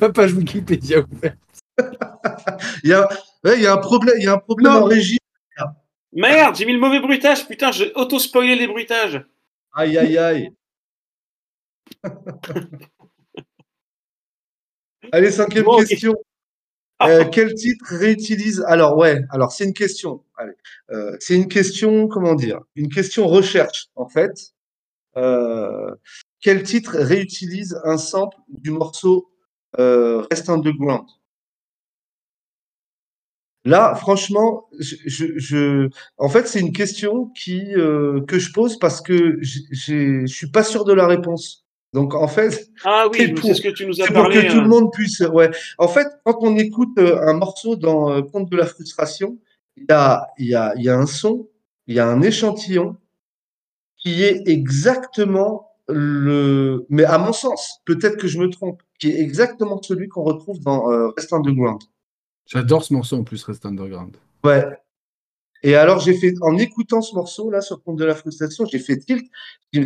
la 0.00 0.08
page 0.10 0.32
Wikipédia 0.34 1.00
ouverte. 1.00 1.38
Il 2.84 2.90
y 2.90 2.92
a, 2.94 3.06
ouais, 3.44 3.56
il 3.58 3.62
y 3.62 3.66
a 3.66 3.74
un 3.74 3.78
problème, 3.78 4.14
il 4.18 4.24
y 4.24 4.28
a 4.28 4.32
un 4.34 4.38
problème 4.38 4.72
Non. 4.72 4.80
en 4.82 4.84
régie. 4.84 5.18
Merde, 6.12 6.56
j'ai 6.56 6.64
mis 6.64 6.72
le 6.72 6.78
mauvais 6.78 7.00
bruitage. 7.00 7.46
Putain, 7.46 7.72
j'ai 7.72 7.92
auto-spoilé 7.94 8.54
les 8.56 8.66
bruitages. 8.66 9.24
Aïe, 9.74 9.98
aïe, 9.98 10.16
aïe. 10.18 10.50
Allez, 15.12 15.30
cinquième 15.30 15.64
Bon, 15.64 15.78
question. 15.84 16.14
Ah, 16.98 17.08
Euh, 17.10 17.24
quel 17.30 17.52
titre 17.54 17.84
réutilise 17.90 18.64
Alors 18.66 18.96
ouais, 18.96 19.20
alors 19.30 19.52
c'est 19.52 19.64
une 19.64 19.74
question. 19.74 20.24
Allez, 20.36 20.54
euh, 20.90 21.14
c'est 21.20 21.36
une 21.36 21.46
question, 21.48 22.08
comment 22.08 22.34
dire? 22.34 22.60
Une 22.74 22.88
question 22.88 23.26
recherche 23.26 23.88
en 23.96 24.08
fait. 24.08 24.54
Euh, 25.16 25.94
quel 26.40 26.62
titre 26.62 26.96
réutilise 26.98 27.78
un 27.84 27.98
sample 27.98 28.38
du 28.48 28.70
morceau 28.70 29.30
Rest 29.78 30.48
Underground 30.48 31.06
Là, 33.66 33.94
franchement, 33.96 34.66
je, 34.78 34.94
je, 35.06 35.24
je- 35.36 35.88
en 36.18 36.28
fait, 36.28 36.46
c'est 36.46 36.60
une 36.60 36.72
question 36.72 37.26
qui 37.36 37.74
euh, 37.74 38.20
que 38.26 38.38
je 38.38 38.52
pose 38.52 38.78
parce 38.78 39.00
que 39.00 39.38
je 39.42 40.24
suis 40.26 40.50
pas 40.50 40.62
sûr 40.62 40.84
de 40.84 40.92
la 40.92 41.06
réponse. 41.06 41.64
Donc 41.92 42.14
en 42.14 42.28
fait, 42.28 42.68
Ah 42.84 43.06
c'est 43.12 43.26
oui, 43.26 43.32
pour- 43.34 43.44
c'est 43.48 43.54
ce 43.54 43.62
que 43.62 43.68
tu 43.68 43.86
nous 43.86 44.00
as 44.00 44.06
c'est 44.06 44.12
pour 44.12 44.22
parlé. 44.24 44.42
que 44.46 44.50
tout 44.52 44.58
euh, 44.58 44.62
le 44.62 44.68
monde 44.68 44.92
puisse. 44.92 45.20
Ouais. 45.20 45.50
En 45.78 45.88
fait, 45.88 46.06
quand 46.24 46.36
on 46.42 46.56
écoute 46.56 46.96
euh, 46.98 47.18
un 47.26 47.34
morceau 47.34 47.76
dans 47.76 48.10
euh, 48.12 48.22
Conte 48.22 48.50
de 48.50 48.56
la 48.56 48.66
frustration, 48.66 49.38
il 49.76 49.84
y 49.88 49.92
a, 49.92 50.26
il 50.38 50.46
y, 50.48 50.54
a, 50.54 50.72
il 50.76 50.82
y 50.84 50.88
a 50.88 50.96
un 50.96 51.06
son, 51.06 51.48
il 51.86 51.94
y 51.96 51.98
a 52.00 52.06
un 52.08 52.22
échantillon 52.22 52.96
qui 53.98 54.22
est 54.22 54.46
exactement 54.48 55.70
le. 55.88 56.86
Mais 56.88 57.04
à 57.04 57.18
mon 57.18 57.32
sens, 57.32 57.80
peut-être 57.84 58.16
que 58.16 58.28
je 58.28 58.38
me 58.38 58.48
trompe, 58.50 58.82
qui 58.98 59.10
est 59.10 59.20
exactement 59.20 59.80
celui 59.82 60.08
qu'on 60.08 60.22
retrouve 60.22 60.60
dans 60.60 60.90
euh, 60.90 61.08
Rest 61.16 61.32
Underground. 61.32 61.80
J'adore 62.46 62.84
ce 62.84 62.94
morceau 62.94 63.16
en 63.16 63.24
plus, 63.24 63.42
Rest 63.44 63.66
Underground. 63.66 64.16
Ouais. 64.44 64.64
Et 65.62 65.74
alors, 65.74 66.00
j'ai 66.00 66.14
fait, 66.14 66.34
en 66.42 66.56
écoutant 66.58 67.00
ce 67.00 67.14
morceau-là 67.14 67.60
sur 67.60 67.82
Conte 67.82 67.98
de 67.98 68.04
la 68.04 68.14
frustration, 68.14 68.64
j'ai 68.66 68.78
fait 68.78 68.98
tilt. 68.98 69.26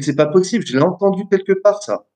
C'est 0.02 0.16
pas 0.16 0.26
possible, 0.26 0.66
je 0.66 0.76
l'ai 0.76 0.82
entendu 0.82 1.22
quelque 1.30 1.52
part, 1.52 1.82
ça. 1.82 2.06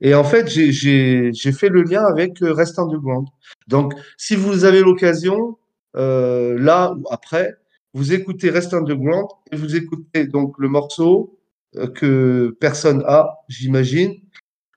Et 0.00 0.14
en 0.14 0.24
fait, 0.24 0.48
j'ai, 0.48 0.72
j'ai, 0.72 1.32
j'ai 1.32 1.52
fait 1.52 1.70
le 1.70 1.82
lien 1.82 2.04
avec 2.04 2.42
euh, 2.42 2.52
Rest 2.52 2.78
Underground. 2.78 3.28
Donc, 3.66 3.94
si 4.18 4.36
vous 4.36 4.64
avez 4.64 4.80
l'occasion, 4.80 5.56
euh, 5.96 6.58
là 6.58 6.92
ou 6.92 7.04
après, 7.10 7.54
vous 7.94 8.12
écoutez 8.12 8.50
Rest 8.50 8.74
Underground 8.74 9.28
et 9.50 9.56
vous 9.56 9.74
écoutez 9.74 10.26
donc 10.26 10.58
le 10.58 10.68
morceau 10.68 11.38
euh, 11.76 11.86
que 11.86 12.54
personne 12.60 13.02
a, 13.06 13.38
j'imagine. 13.48 14.10
Le 14.10 14.18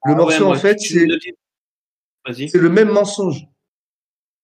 ah 0.05 0.09
ouais, 0.11 0.15
morceau, 0.15 0.45
moi, 0.45 0.55
en 0.55 0.59
fait, 0.59 0.79
c'est 0.79 1.05
le 1.05 2.69
même 2.69 2.89
mensonge. 2.89 3.45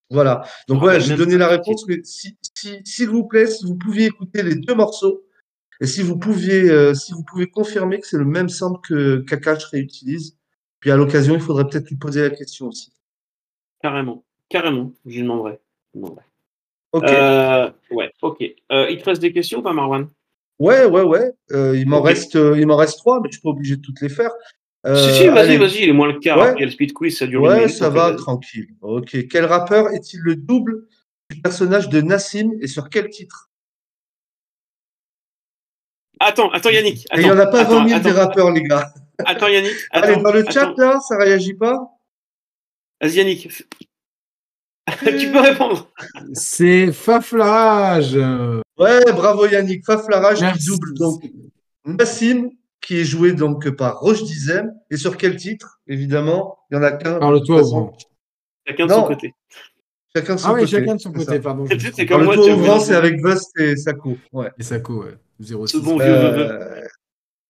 Voilà. 0.10 0.44
Donc 0.68 0.80
voilà, 0.80 1.00
j'ai 1.00 1.16
donné 1.16 1.38
la 1.38 1.48
réponse, 1.48 1.88
mais 1.88 2.00
si, 2.04 2.38
si, 2.56 2.80
s'il 2.86 3.10
vous 3.10 3.26
plaît, 3.26 3.48
si 3.48 3.66
vous 3.66 3.76
pouviez 3.76 4.06
écouter 4.06 4.44
les 4.44 4.56
deux 4.56 4.76
morceaux, 4.76 5.24
et 5.82 5.88
si 5.88 6.04
vous 6.04 6.18
pouviez, 6.18 6.70
euh, 6.70 6.94
si 6.94 7.12
vous 7.14 7.24
pouvez 7.24 7.48
confirmer 7.48 8.00
que 8.00 8.08
c'est 8.08 8.18
le 8.18 8.26
même 8.26 8.50
sample 8.50 8.80
que 8.88 9.18
Kakash 9.18 9.66
réutilise, 9.66 10.38
puis 10.80 10.92
à 10.92 10.96
l'occasion, 10.96 11.34
il 11.34 11.42
faudrait 11.42 11.68
peut-être 11.68 11.90
lui 11.90 11.98
poser 11.98 12.22
la 12.22 12.30
question 12.30 12.68
aussi. 12.68 12.94
Carrément. 13.82 14.24
Carrément. 14.48 14.94
Je 15.06 15.16
lui 15.16 15.24
demanderai. 15.24 15.60
Je 15.94 16.00
lui 16.00 16.04
demanderai. 16.04 16.26
Ok. 16.92 17.10
Euh, 17.10 17.72
ouais, 17.92 18.12
ok. 18.22 18.44
Euh, 18.72 18.90
il 18.90 19.00
te 19.00 19.06
reste 19.06 19.22
des 19.22 19.34
questions 19.34 19.62
pas, 19.62 19.74
Marwan? 19.74 20.08
Ouais, 20.60 20.86
ouais, 20.86 21.02
ouais. 21.02 21.34
Il 21.50 21.90
m'en 21.90 22.02
reste, 22.02 22.36
il 22.36 22.66
m'en 22.66 22.78
reste 22.78 23.00
trois, 23.00 23.20
mais 23.20 23.28
je 23.30 23.34
suis 23.34 23.42
pas 23.42 23.50
obligé 23.50 23.76
de 23.76 23.82
toutes 23.82 24.00
les 24.00 24.08
faire. 24.08 24.32
Euh, 24.86 24.96
Si, 24.96 25.18
si, 25.24 25.28
vas-y, 25.30 25.58
vas-y, 25.58 25.84
il 25.84 25.90
est 25.90 25.94
moins 25.94 26.08
le 26.12 26.20
quart. 26.20 26.38
Ouais. 26.38 26.44
Après, 26.44 26.56
il 26.58 26.60
y 26.60 26.64
a 26.64 26.66
le 26.68 26.72
speed 26.72 26.94
quiz, 26.94 27.18
ça 27.18 27.26
dure 27.28 27.42
Ouais, 27.42 27.62
minute. 27.62 27.70
ça 27.76 27.90
va, 27.90 28.10
euh, 28.10 28.16
tranquille. 28.16 28.68
Ok. 28.82 29.28
Quel 29.30 29.46
rappeur 29.46 29.90
est-il 29.92 30.20
le 30.22 30.36
double 30.36 30.88
du 31.32 31.42
personnage 31.42 31.90
de 31.90 32.02
Nassim 32.02 32.52
et 32.62 32.68
sur 32.68 32.90
quel 32.90 33.10
titre? 33.10 33.50
Attends, 36.20 36.50
attends, 36.52 36.70
Yannick. 36.70 37.06
Et 37.14 37.20
il 37.22 37.24
n'y 37.24 37.32
en 37.32 37.38
a 37.40 37.48
pas 37.48 37.62
attends, 37.62 37.84
20 37.84 37.88
000 37.90 38.00
des 38.02 38.10
attends, 38.10 38.20
rappeurs, 38.20 38.52
les 38.52 38.62
gars. 38.64 38.94
attends, 39.26 39.48
Yannick. 39.48 39.74
Allez, 39.92 40.16
dans 40.18 40.32
le 40.32 40.44
chat, 40.50 40.70
attends. 40.70 40.76
là, 40.78 41.00
ça 41.00 41.18
réagit 41.18 41.54
pas? 41.56 41.78
Vas-y, 43.02 43.16
Yannick. 43.16 43.50
tu 45.20 45.32
peux 45.32 45.40
répondre. 45.40 45.92
C'est 46.34 46.92
Faflarage. 46.94 48.16
Ouais, 48.78 49.12
bravo 49.14 49.48
Yannick. 49.48 49.84
Faflarage 49.84 50.40
qui 50.58 50.66
double 50.68 50.94
donc 50.94 51.24
Nassim, 51.86 52.50
qui 52.86 52.98
est 53.00 53.04
joué 53.06 53.34
donc 53.34 53.70
par 53.72 54.00
Roche 54.00 54.24
Dizem. 54.24 54.72
Et 54.92 54.98
sur 54.98 55.18
quel 55.18 55.36
titre 55.36 55.80
Évidemment, 55.88 56.58
il 56.70 56.76
y 56.76 56.78
en 56.78 56.84
a 56.84 56.92
qu'un. 56.92 57.20
Parle-toi 57.20 57.62
au. 57.64 57.94
Chacun 58.68 58.86
de 58.86 58.92
Non. 58.92 59.02
son 59.02 59.08
côté. 59.08 59.34
Chacun 60.16 60.36
de 60.36 60.40
son 60.40 60.48
Ah 60.50 60.54
oui, 60.54 60.60
côté. 60.62 60.72
chacun 60.72 60.96
de 60.96 61.00
son 61.02 61.12
c'est 61.14 61.26
côté, 61.26 61.40
pardon. 61.40 61.66
C'est- 61.68 62.06
comme 62.06 62.24
moi, 62.24 62.38
ouvrant, 62.38 62.80
c'est 62.80 62.96
avec 62.96 63.22
Bust 63.22 63.52
et 63.60 63.76
Sako. 63.76 64.18
Ouais. 64.32 64.52
Et 64.58 64.64
Sako, 64.64 65.04
ouais. 65.04 65.18
06. 65.42 65.68
Ce 65.68 65.78
bon. 65.84 66.00
Euh, 66.00 66.82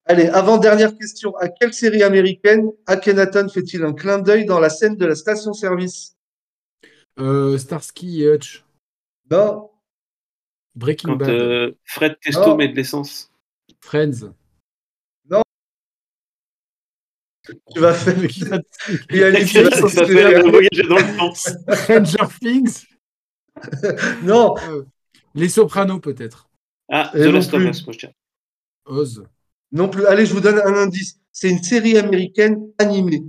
Allez, 0.08 0.28
avant-dernière 0.28 0.96
question. 0.98 1.36
À 1.38 1.48
quelle 1.50 1.74
série 1.74 2.04
américaine 2.04 2.68
Akhenaton 2.86 3.50
fait-il 3.50 3.84
un 3.84 3.94
clin 3.94 4.20
d'œil 4.20 4.46
dans 4.46 4.60
la 4.60 4.70
scène 4.70 4.96
de 4.98 5.06
la 5.06 5.16
station-service? 5.16 6.16
Euh, 7.20 7.58
Starsky 7.58 8.24
et 8.24 8.34
Hutch. 8.34 8.64
Non 9.32 9.70
Breaking 10.76 11.10
Quand 11.12 11.16
Bad. 11.18 11.30
euh, 11.30 11.72
Fred 11.86 12.18
Testo 12.22 12.46
Non. 12.50 12.58
met 12.58 12.68
de 12.68 12.76
l'essence. 12.76 13.32
Friends. 13.82 14.32
Tu 17.74 17.80
vas 17.80 17.93
faire. 17.93 18.16
Voyager 20.52 20.84
dans 20.88 20.96
le 20.98 21.18
temps. 21.18 21.34
Stranger 21.34 22.28
Things. 22.41 22.86
Non, 24.24 24.56
Les 25.34 25.50
Sopranos, 25.50 26.00
peut-être. 26.00 26.50
Ah, 26.89 27.12
The 27.14 27.18
non 27.20 27.32
Last 27.34 27.54
of 27.54 27.62
plus. 27.62 27.70
Us, 27.70 27.86
moi 27.86 27.96
je. 27.98 28.08
Oz. 28.86 29.24
non 29.72 29.89
plus. 29.89 30.06
Allez, 30.06 30.26
je 30.26 30.34
vous 30.34 30.41
donne 30.41 30.60
un 30.60 30.74
indice. 30.76 31.20
C'est 31.32 31.50
une 31.50 31.64
série 31.64 31.98
américaine 31.98 32.58
animée. 32.78 33.24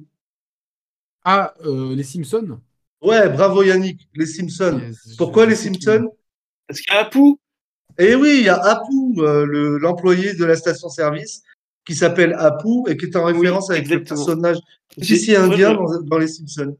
Ah, 1.24 1.54
euh, 1.64 1.94
Les 1.94 2.02
Simpsons. 2.02 2.60
Ouais, 3.00 3.28
bravo 3.28 3.62
Yannick. 3.62 4.08
Les 4.14 4.26
Simpsons. 4.26 4.80
Yes, 4.80 5.14
Pourquoi 5.16 5.46
les 5.46 5.54
Simpsons 5.56 6.08
Parce 6.66 6.80
qu'il 6.80 6.92
y 6.92 6.96
a 6.96 7.00
Apu. 7.00 7.34
Eh 7.98 8.14
oui, 8.14 8.38
il 8.40 8.44
y 8.44 8.48
a 8.48 8.56
Apu, 8.56 8.92
euh, 9.18 9.46
le- 9.46 9.78
l'employé 9.78 10.34
de 10.34 10.44
la 10.44 10.56
station-service, 10.56 11.42
qui 11.86 11.94
s'appelle 11.94 12.34
Apu 12.38 12.82
et 12.88 12.96
qui 12.96 13.06
est 13.06 13.16
en 13.16 13.24
référence 13.24 13.70
avec 13.70 13.82
exactement. 13.84 14.20
le 14.20 14.26
personnage 14.26 14.56
ici 14.98 15.34
indien 15.36 15.72
dans, 15.74 16.00
dans 16.02 16.18
les 16.18 16.26
Simpsons. 16.28 16.76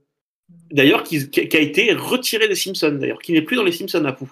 D'ailleurs, 0.71 1.03
qui, 1.05 1.19
a 1.39 1.59
été 1.61 1.93
retiré 1.93 2.49
des 2.49 2.55
Simpsons, 2.57 2.99
d'ailleurs, 3.01 3.19
qui 3.21 3.33
n'est 3.33 3.43
plus 3.43 3.57
dans 3.57 3.63
les 3.63 3.73
Simpsons, 3.73 4.05
Apu. 4.05 4.25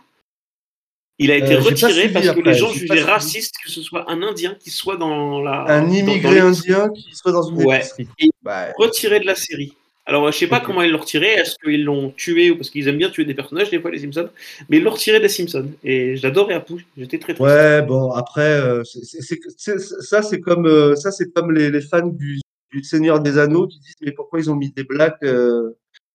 Il 1.20 1.31
a 1.31 1.37
été 1.37 1.55
Euh, 1.55 1.61
retiré 1.61 2.09
parce 2.09 2.29
que 2.29 2.41
les 2.41 2.55
gens 2.55 2.72
jugeaient 2.72 3.03
raciste 3.03 3.55
que 3.64 3.70
ce 3.70 3.83
soit 3.83 4.11
un 4.11 4.20
Indien 4.22 4.57
qui 4.57 4.70
soit 4.70 4.97
dans 4.97 5.41
la. 5.41 5.61
Un 5.68 5.83
dans- 5.83 5.89
dans 5.89 5.95
immigré 5.95 6.41
indien 6.41 6.89
qui 6.91 7.14
soit 7.14 7.31
dans 7.31 7.45
une 7.49 7.62
Ouais. 7.62 7.77
épicerie. 7.79 8.09
Et- 8.18 8.31
Bah, 8.43 8.66
Retiré 8.77 9.20
de 9.20 9.27
la 9.27 9.37
série. 9.37 9.75
Alors, 10.07 10.31
je 10.31 10.37
sais 10.37 10.47
pas 10.47 10.61
comment 10.61 10.83
ils 10.83 10.91
l'ont 10.91 10.99
retiré. 10.99 11.29
Est-ce 11.29 11.57
qu'ils 11.65 11.83
l'ont 11.85 12.11
tué 12.11 12.51
ou 12.51 12.57
parce 12.57 12.69
qu'ils 12.69 12.87
aiment 12.89 12.99
bien 12.99 13.09
tuer 13.09 13.25
des 13.25 13.33
personnages, 13.35 13.71
des 13.71 13.81
fois, 13.81 13.91
les 13.91 13.99
Simpsons? 13.99 14.29
Mais 14.69 14.77
ils 14.77 14.83
l'ont 14.83 14.91
retiré 14.91 15.19
des 15.19 15.31
Simpsons. 15.31 15.71
Et 15.83 16.17
j'adorais 16.17 16.55
Apu. 16.55 16.87
J'étais 16.99 17.19
très 17.19 17.33
triste. 17.33 17.41
ouais, 17.49 17.81
bon, 17.83 18.11
après, 18.13 18.43
euh, 18.61 18.85
c'est- 18.85 19.03
c'est- 19.05 19.23
c'est- 19.23 19.41
c'est- 19.57 19.79
ça, 19.79 20.21
c'est 20.23 20.41
comme, 20.41 20.67
euh, 20.67 20.95
ça, 20.95 21.11
c'est 21.11 21.33
comme 21.33 21.53
les, 21.53 21.71
les 21.71 21.81
fans 21.81 22.07
du, 22.07 22.41
du 22.71 22.83
Seigneur 22.83 23.21
des 23.21 23.39
Anneaux 23.39 23.67
qui 23.67 23.79
disent, 23.79 23.95
mais 24.03 24.13
pourquoi 24.13 24.41
ils 24.41 24.51
ont 24.51 24.57
mis 24.57 24.71
des 24.71 24.85
blagues, 24.85 25.17
euh, 25.23 25.71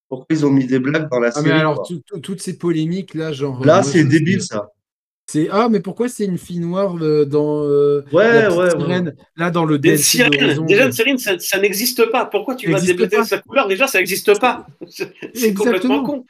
pourquoi 0.07 0.27
ils 0.35 0.45
ont 0.45 0.51
mis 0.51 0.67
des 0.67 0.77
blagues 0.79 1.09
dans 1.09 1.19
la 1.19 1.29
Ah, 1.29 1.31
série 1.31 1.45
mais 1.47 1.51
alors, 1.59 1.75
quoi? 1.77 1.85
tout- 1.87 2.01
tout- 2.05 2.19
toutes 2.19 2.41
ces 2.41 2.57
polémiques, 2.59 3.15
là, 3.15 3.31
genre. 3.31 3.65
Là, 3.65 3.81
c'est 3.81 4.03
débile, 4.03 4.41
ça. 4.43 4.69
C'est 5.31 5.47
ah 5.51 5.69
mais 5.69 5.79
pourquoi 5.79 6.09
c'est 6.09 6.25
une 6.25 6.39
fille 6.39 6.59
noire 6.59 6.95
euh, 7.01 7.23
dans 7.23 7.61
euh, 7.63 8.01
Ouais, 8.11 8.23
la 8.23 8.49
ouais, 8.49 8.57
ouais. 8.57 8.69
sirène 8.71 9.15
là 9.35 9.51
dans 9.51 9.63
le 9.63 9.77
Des 9.77 9.97
sirènes. 9.97 10.65
Déjà, 10.65 10.85
une 10.87 10.91
sirène, 10.91 11.17
ça, 11.19 11.37
ça 11.37 11.59
n'existe 11.59 12.09
pas. 12.11 12.25
Pourquoi 12.25 12.55
tu 12.55 12.67
vas 12.71 12.79
pas. 12.79 13.23
sa 13.23 13.37
couleur? 13.37 13.67
Déjà, 13.67 13.85
ça 13.87 13.99
n'existe 13.99 14.39
pas. 14.39 14.65
C'est 15.35 15.53
complètement 15.53 16.03
con. 16.03 16.25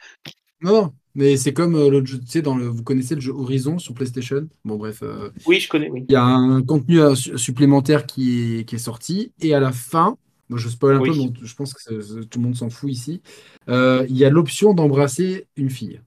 non 0.62 0.92
mais 1.14 1.36
c'est 1.36 1.52
comme 1.52 1.74
euh, 1.74 1.90
l'autre 1.90 2.06
jeu 2.06 2.20
tu 2.20 2.26
sais 2.26 2.42
dans 2.42 2.56
le 2.56 2.66
vous 2.66 2.84
connaissez 2.84 3.14
le 3.16 3.20
jeu 3.20 3.32
Horizon 3.32 3.78
sur 3.78 3.94
PlayStation? 3.94 4.48
Bon 4.64 4.76
bref 4.76 5.02
euh, 5.02 5.30
Oui, 5.46 5.58
je 5.58 5.68
connais, 5.68 5.90
oui. 5.90 6.04
il 6.08 6.12
y 6.12 6.16
a 6.16 6.24
un 6.24 6.62
contenu 6.62 7.00
euh, 7.00 7.14
su- 7.14 7.36
supplémentaire 7.38 8.06
qui 8.06 8.58
est 8.60 8.64
qui 8.64 8.76
est 8.76 8.78
sorti 8.78 9.32
et 9.40 9.54
à 9.54 9.60
la 9.60 9.72
fin 9.72 10.16
moi 10.48 10.58
je 10.58 10.68
spoil 10.68 10.96
un 10.96 11.00
Oui. 11.00 11.10
peu 11.10 11.14
mais 11.40 11.46
je 11.46 11.54
pense 11.54 11.74
que 11.74 12.22
tout 12.24 12.38
le 12.38 12.44
monde 12.44 12.56
s'en 12.56 12.70
fout 12.70 12.90
ici 12.90 13.22
il 13.68 14.16
y 14.16 14.24
a 14.24 14.30
l'option 14.30 14.74
d'embrasser 14.74 15.46
une 15.56 15.70
fille 15.70 16.00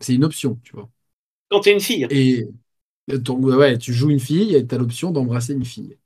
c'est 0.00 0.14
une 0.14 0.24
option 0.24 0.58
tu 0.64 0.72
vois 0.74 0.88
Quand 1.50 1.60
t'es 1.60 1.72
une 1.72 1.80
fille. 1.80 2.06
Et 2.10 2.46
donc, 3.08 3.44
ouais, 3.44 3.78
tu 3.78 3.92
joues 3.92 4.10
une 4.10 4.20
fille 4.20 4.54
et 4.54 4.66
tu 4.66 4.74
as 4.74 4.78
l'option 4.78 5.10
d'embrasser 5.10 5.54
une 5.54 5.64
fille. 5.64 5.96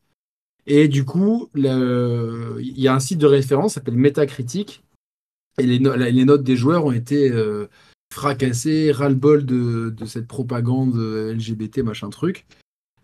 Et 0.67 0.89
du 0.89 1.05
coup, 1.05 1.51
il 1.55 1.65
y 2.77 2.89
a 2.89 2.95
un 2.95 3.01
site 3.01 3.19
de 3.19 3.27
référence 3.27 3.75
s'appelle 3.75 3.97
Metacritic. 3.97 4.85
Et 5.59 5.67
les, 5.67 5.81
no- 5.81 5.95
les 5.97 6.25
notes 6.25 6.45
des 6.45 6.57
joueurs 6.57 6.87
ont 6.87 6.93
été 6.93 7.31
euh, 7.31 7.67
fracassées, 8.13 8.93
ras-le-bol 8.93 9.45
de, 9.45 9.95
cette 10.07 10.27
propagande 10.27 10.97
euh, 10.97 11.35
LGBT, 11.35 11.79
machin 11.79 12.09
truc. 12.11 12.47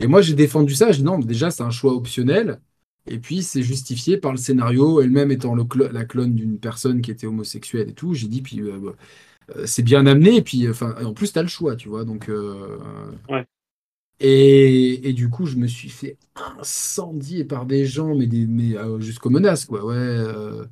Et 0.00 0.06
moi, 0.06 0.22
j'ai 0.22 0.34
défendu 0.34 0.74
ça. 0.74 0.92
J'ai 0.92 0.98
dit 0.98 1.04
non, 1.04 1.18
déjà, 1.18 1.50
c'est 1.50 1.62
un 1.62 1.70
choix 1.70 1.92
optionnel. 1.94 2.60
Et 3.06 3.18
puis, 3.18 3.42
c'est 3.42 3.62
justifié 3.62 4.18
par 4.18 4.32
le 4.32 4.38
scénario, 4.38 5.00
elle-même 5.00 5.30
étant 5.30 5.54
la 5.54 6.04
clone 6.04 6.34
d'une 6.34 6.58
personne 6.58 7.00
qui 7.00 7.10
était 7.10 7.26
homosexuelle 7.26 7.88
et 7.90 7.94
tout. 7.94 8.14
J'ai 8.14 8.28
dit, 8.28 8.42
puis 8.42 8.60
euh, 8.60 8.78
euh, 8.84 8.92
c'est 9.66 9.82
bien 9.82 10.06
amené. 10.06 10.36
Et 10.36 10.42
puis, 10.42 10.68
enfin, 10.68 10.94
en 11.04 11.14
plus, 11.14 11.32
tu 11.32 11.38
as 11.38 11.42
le 11.42 11.48
choix, 11.48 11.76
tu 11.76 11.88
vois. 11.88 12.04
Donc, 12.04 12.28
euh, 12.28 12.78
Ouais. 13.28 13.46
et, 14.20 15.08
et 15.08 15.12
du 15.12 15.30
coup, 15.30 15.46
je 15.46 15.56
me 15.56 15.66
suis 15.68 15.88
fait 15.90 16.18
incendier 16.58 17.44
par 17.44 17.66
des 17.66 17.86
gens, 17.86 18.14
mais, 18.16 18.26
des, 18.26 18.46
mais 18.46 18.76
euh, 18.76 18.98
jusqu'aux 19.00 19.30
menaces, 19.30 19.64
quoi. 19.64 19.84
Ouais, 19.84 19.94
euh, 19.96 20.64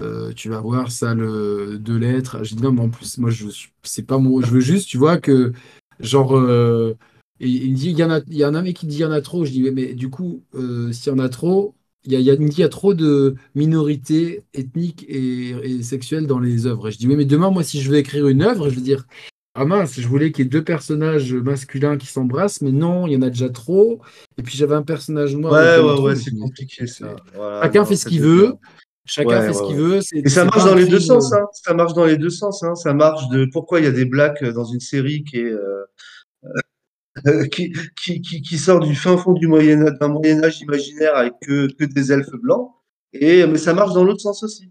euh, 0.00 0.32
tu 0.34 0.50
vas 0.50 0.60
voir 0.60 0.92
ça, 0.92 1.14
le 1.14 1.78
deux 1.78 1.98
lettres. 1.98 2.44
J'ai 2.44 2.56
dit 2.56 2.62
non, 2.62 2.72
mais 2.72 2.82
en 2.82 2.90
plus, 2.90 3.18
moi, 3.18 3.30
je 3.30 3.46
c'est 3.84 4.04
pas 4.06 4.18
moi. 4.18 4.42
Je 4.44 4.50
veux 4.52 4.60
juste, 4.60 4.88
tu 4.88 4.98
vois, 4.98 5.18
que 5.18 5.52
genre. 6.00 6.36
euh, 6.36 6.94
et 7.40 7.48
il 7.48 7.72
me 7.72 7.76
dit, 7.76 7.90
il 7.90 7.98
y 7.98 8.04
en 8.04 8.10
a, 8.10 8.20
il 8.28 8.36
y 8.36 8.44
en 8.46 8.54
a 8.54 8.58
un 8.60 8.62
mec 8.62 8.76
qui 8.78 8.86
dit 8.86 8.96
il 8.98 9.00
y 9.00 9.04
en 9.06 9.12
a 9.12 9.20
trop. 9.22 9.44
Je 9.46 9.52
dis, 9.52 9.62
mais, 9.62 9.72
mais 9.72 9.94
du 9.94 10.10
coup, 10.10 10.44
euh, 10.54 10.92
s'il 10.92 11.12
y 11.12 11.16
en 11.16 11.18
a 11.20 11.28
trop, 11.30 11.74
il 12.06 12.12
y 12.12 12.30
a, 12.30 12.34
y 12.34 12.62
y 12.62 12.68
trop 12.68 12.94
de 12.94 13.34
minorités 13.54 14.42
ethniques 14.52 15.04
et, 15.08 15.50
et 15.50 15.82
sexuelles 15.82 16.26
dans 16.26 16.38
les 16.38 16.66
œuvres. 16.66 16.88
Et 16.88 16.92
je 16.92 16.98
dis, 16.98 17.06
oui, 17.08 17.16
mais 17.16 17.24
demain, 17.24 17.50
moi, 17.50 17.62
si 17.62 17.80
je 17.80 17.90
veux 17.90 17.96
écrire 17.96 18.28
une 18.28 18.42
œuvre, 18.42 18.68
je 18.68 18.74
veux 18.74 18.82
dire, 18.82 19.06
ah 19.54 19.64
mince, 19.64 20.00
je 20.00 20.08
voulais 20.08 20.32
qu'il 20.32 20.44
y 20.44 20.46
ait 20.46 20.50
deux 20.50 20.64
personnages 20.64 21.32
masculins 21.32 21.96
qui 21.96 22.06
s'embrassent, 22.06 22.60
mais 22.60 22.72
non, 22.72 23.06
il 23.06 23.12
y 23.12 23.16
en 23.16 23.22
a 23.22 23.30
déjà 23.30 23.48
trop. 23.48 24.00
Et 24.36 24.42
puis 24.42 24.56
j'avais 24.56 24.74
un 24.74 24.82
personnage 24.82 25.36
noir. 25.36 25.52
Ouais, 25.52 25.78
ouais, 25.78 26.00
ouais, 26.00 26.16
c'est 26.16 26.36
compliqué 26.36 26.86
ça. 26.88 27.14
Voilà, 27.34 27.62
Chacun 27.62 27.80
non, 27.80 27.86
fait 27.86 27.96
ce 27.96 28.06
qu'il 28.06 28.20
veut. 28.20 28.42
bien. 28.48 28.58
Chacun 29.06 29.28
Ouais, 29.28 29.40
fait 29.42 29.46
ouais, 29.48 29.52
ce 29.54 29.62
qu'il 29.62 29.76
ouais. 29.76 29.82
veut. 29.82 30.00
Et 30.14 30.28
ça 30.28 30.44
marche 30.44 30.64
dans 30.64 30.74
les 30.74 30.86
deux 30.88 30.98
sens, 30.98 31.32
hein. 31.32 31.46
Ça 31.52 31.72
marche 31.72 31.94
dans 31.94 32.04
les 32.04 32.16
deux 32.16 32.30
sens, 32.30 32.62
hein. 32.64 32.74
Ça 32.74 32.94
marche 32.94 33.28
de 33.28 33.44
pourquoi 33.52 33.78
il 33.78 33.84
y 33.84 33.88
a 33.88 33.92
des 33.92 34.06
blacks 34.06 34.42
dans 34.42 34.64
une 34.64 34.80
série 34.80 35.22
qui 35.22 35.38
est 35.38 35.44
euh, 35.52 35.84
euh, 37.26 37.44
qui, 37.52 37.72
qui, 37.96 38.20
qui, 38.20 38.42
qui 38.42 38.58
sort 38.58 38.80
du 38.80 38.94
fin 38.94 39.16
fond 39.16 39.32
du 39.32 39.46
Moyen 39.46 39.84
d'un 40.00 40.08
Moyen 40.08 40.42
Âge 40.44 40.60
imaginaire 40.60 41.14
avec 41.16 41.34
que, 41.42 41.72
que 41.74 41.84
des 41.84 42.12
elfes 42.12 42.34
blancs. 42.42 42.70
Et 43.12 43.46
mais 43.46 43.58
ça 43.58 43.74
marche 43.74 43.94
dans 43.94 44.04
l'autre 44.04 44.20
sens 44.20 44.42
aussi. 44.42 44.70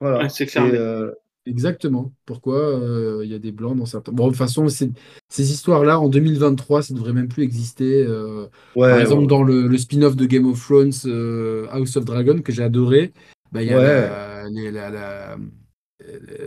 Voilà. 0.00 0.18
Ouais, 0.18 0.28
c'est 0.28 0.46
clair, 0.46 0.64
euh, 0.72 1.10
Exactement. 1.46 2.12
Pourquoi 2.26 2.56
euh, 2.58 3.22
il 3.24 3.30
y 3.30 3.34
a 3.34 3.38
des 3.38 3.50
blancs 3.50 3.76
dans 3.76 3.86
certains. 3.86 4.12
Bon, 4.12 4.26
de 4.26 4.30
toute 4.30 4.38
façon, 4.38 4.68
c'est- 4.68 4.90
ces 5.28 5.50
histoires-là, 5.52 5.98
en 5.98 6.08
2023, 6.08 6.82
ça 6.82 6.92
ne 6.94 6.98
devrait 6.98 7.12
même 7.14 7.28
plus 7.28 7.42
exister. 7.42 8.04
euh, 8.06 8.46
ouais, 8.76 8.90
Par 8.90 9.00
exemple, 9.00 9.22
ouais. 9.22 9.26
dans 9.26 9.42
le, 9.42 9.66
le 9.66 9.78
spin-off 9.78 10.16
de 10.16 10.26
Game 10.26 10.46
of 10.46 10.62
Thrones, 10.64 10.92
euh, 11.06 11.66
House 11.70 11.96
of 11.96 12.04
Dragon, 12.04 12.40
que 12.42 12.52
j'ai 12.52 12.62
adoré, 12.62 13.12
bah, 13.52 13.62
il 13.62 13.70
y 13.70 13.72
a 13.72 13.78
Ouais. 13.78 13.82
la, 13.84 14.48
les- 14.50 14.70
la- 14.70 14.90
la- 14.90 15.36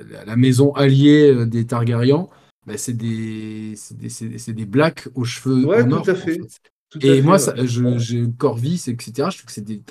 la- 0.09 0.25
la 0.25 0.35
maison 0.35 0.71
alliée 0.73 1.45
des 1.45 1.65
Targaryens. 1.65 2.27
Bah, 2.65 2.77
c'est 2.77 2.93
des, 2.93 3.73
c'est 3.75 3.97
des, 3.97 4.09
c'est 4.09 4.27
des- 4.29 4.37
c'est 4.37 4.53
des 4.53 4.65
blacks 4.65 5.07
aux 5.15 5.25
cheveux 5.25 5.65
Ouais, 5.65 5.81
en 5.81 5.87
tout 5.89 5.93
or. 5.95 6.09
à 6.09 6.11
en 6.11 6.15
fait. 6.15 6.39
Tout 6.89 6.99
à 7.01 7.05
Et 7.05 7.15
fait, 7.15 7.21
moi, 7.21 7.33
ouais. 7.33 7.39
ça, 7.39 7.53
je, 7.65 7.97
j'ai 7.97 8.25
Corvus, 8.37 8.87
etc. 8.87 9.29
Je 9.31 9.37
trouve 9.37 9.45
que 9.45 9.51
c'est 9.51 9.61
des. 9.65 9.81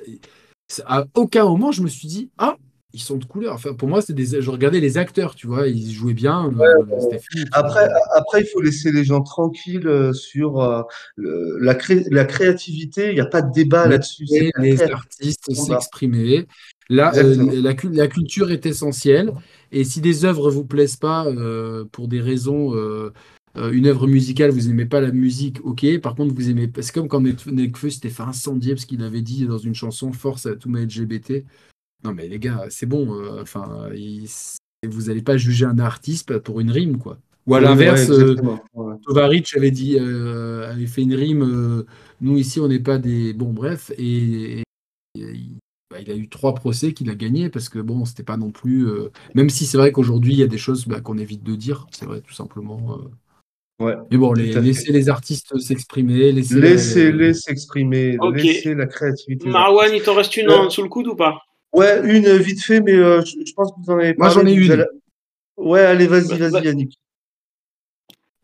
À 0.86 1.04
aucun 1.14 1.44
moment, 1.44 1.70
je 1.72 1.82
me 1.82 1.88
suis 1.88 2.08
dit, 2.08 2.30
ah, 2.38 2.56
ils 2.94 3.00
sont 3.00 3.16
de 3.16 3.24
couleur. 3.24 3.54
Enfin, 3.54 3.74
pour 3.74 3.88
moi, 3.88 4.00
c'est 4.00 4.12
des. 4.14 4.40
Je 4.40 4.50
regardais 4.50 4.80
les 4.80 4.96
acteurs, 4.96 5.34
tu 5.34 5.46
vois, 5.46 5.66
ils 5.68 5.92
jouaient 5.92 6.14
bien. 6.14 6.46
euh, 6.48 7.18
fini, 7.18 7.44
Après, 7.52 7.86
vois. 7.88 7.98
après, 8.16 8.40
il 8.42 8.46
faut 8.46 8.60
laisser 8.60 8.90
les 8.92 9.04
gens 9.04 9.20
tranquilles 9.22 9.86
euh, 9.86 10.12
sur 10.14 10.60
euh, 10.60 10.82
la, 11.16 11.74
cré- 11.74 12.06
la 12.10 12.24
créativité. 12.24 13.08
Il 13.10 13.14
n'y 13.14 13.20
a 13.20 13.26
pas 13.26 13.42
de 13.42 13.52
débat 13.52 13.86
là-dessus. 13.86 14.26
C'est 14.26 14.50
la 14.56 14.62
les 14.62 14.82
artistes 14.82 15.52
s'exprimer. 15.52 16.46
Là, 16.88 17.12
euh, 17.16 17.60
la, 17.62 17.74
cu- 17.74 17.90
la 17.90 18.08
culture 18.08 18.50
est 18.50 18.64
essentielle. 18.66 19.32
Et 19.72 19.84
si 19.84 20.00
des 20.02 20.24
œuvres 20.24 20.50
vous 20.50 20.64
plaisent 20.64 20.96
pas 20.96 21.26
euh, 21.26 21.84
pour 21.90 22.06
des 22.06 22.20
raisons, 22.20 22.76
euh, 22.76 23.10
euh, 23.56 23.72
une 23.72 23.86
œuvre 23.86 24.06
musicale, 24.06 24.50
vous 24.50 24.68
aimez 24.68 24.84
pas 24.84 25.00
la 25.00 25.10
musique, 25.12 25.64
ok. 25.64 25.98
Par 26.00 26.14
contre, 26.14 26.34
vous 26.34 26.50
aimez. 26.50 26.70
C'est 26.80 26.92
comme 26.92 27.08
quand 27.08 27.20
Nekfeu 27.20 27.90
s'était 27.90 28.10
fait 28.10 28.22
incendier 28.22 28.74
parce 28.74 28.84
qu'il 28.84 29.02
avait 29.02 29.22
dit 29.22 29.46
dans 29.46 29.58
une 29.58 29.74
chanson 29.74 30.12
Force 30.12 30.46
à 30.46 30.56
tous 30.56 30.68
mes 30.68 30.82
LGBT. 30.82 31.44
Non, 32.04 32.12
mais 32.12 32.28
les 32.28 32.38
gars, 32.38 32.66
c'est 32.68 32.86
bon. 32.86 33.18
Enfin, 33.40 33.88
il- 33.94 34.28
vous 34.86 35.02
n'allez 35.02 35.22
pas 35.22 35.36
juger 35.36 35.64
un 35.64 35.78
artiste 35.78 36.38
pour 36.38 36.60
une 36.60 36.70
rime, 36.70 36.98
quoi. 36.98 37.18
Ou 37.46 37.54
à 37.54 37.60
l'inverse, 37.60 38.08
ouais. 38.08 38.94
Tovarich 39.04 39.56
avait 39.56 39.70
dit, 39.70 39.98
avait 39.98 40.86
fait 40.86 41.02
une 41.02 41.14
rime. 41.14 41.84
nous 42.20 42.36
ici, 42.36 42.60
on 42.60 42.68
n'est 42.68 42.78
pas 42.78 42.98
des. 42.98 43.32
Bon, 43.32 43.52
bref, 43.52 43.90
et, 43.96 44.58
et 44.58 44.62
il, 46.02 46.10
a 46.10 46.14
eu 46.14 46.28
trois 46.28 46.54
procès 46.54 46.92
qu'il 46.92 47.08
a 47.10 47.14
gagné 47.14 47.48
parce 47.48 47.68
que 47.68 47.78
bon, 47.78 48.04
c'était 48.04 48.22
pas 48.22 48.36
non 48.36 48.50
plus. 48.50 48.86
euh, 48.86 49.10
même 49.34 49.50
si 49.50 49.66
c'est 49.66 49.78
vrai 49.78 49.92
qu'aujourd'hui, 49.92 50.32
il 50.34 50.38
y 50.38 50.42
a 50.42 50.46
des 50.48 50.58
choses 50.58 50.86
bah, 50.86 51.00
qu'on 51.00 51.18
évite 51.18 51.42
de 51.42 51.54
dire, 51.54 51.86
c'est 51.92 52.04
vrai, 52.06 52.20
tout 52.20 52.34
simplement. 52.34 52.98
euh. 52.98 53.84
Ouais. 53.84 53.94
Mais 54.10 54.16
bon, 54.16 54.32
les, 54.32 54.52
laissez 54.60 54.92
les 54.92 55.08
artistes 55.08 55.58
s'exprimer, 55.58 56.30
laissez. 56.30 56.60
Laissez-les 56.60 57.34
s'exprimer, 57.34 58.16
laissez 58.32 58.74
la 58.74 58.86
créativité. 58.86 59.48
Marwan, 59.48 59.90
il 59.94 60.02
t'en 60.02 60.14
reste 60.14 60.36
une 60.36 60.50
Euh, 60.50 60.68
sous 60.70 60.82
le 60.82 60.88
coude 60.88 61.08
ou 61.08 61.16
pas? 61.16 61.38
Ouais, 61.72 62.00
une 62.04 62.36
vite 62.36 62.62
fait, 62.62 62.80
mais 62.80 62.92
euh, 62.94 63.22
je, 63.24 63.36
je 63.44 63.52
pense 63.54 63.70
que 63.72 63.76
vous 63.82 63.90
en 63.90 63.98
avez 63.98 64.14
Moi, 64.18 64.28
parlé. 64.28 64.34
j'en 64.34 64.46
ai 64.46 64.54
une. 64.66 64.70
allez- 64.72 64.84
Ouais, 65.56 65.80
allez, 65.80 66.06
vas-y, 66.06 66.28
Bah, 66.28 66.36
vas-y, 66.36 66.52
bah- 66.52 66.60
Yannick. 66.62 66.98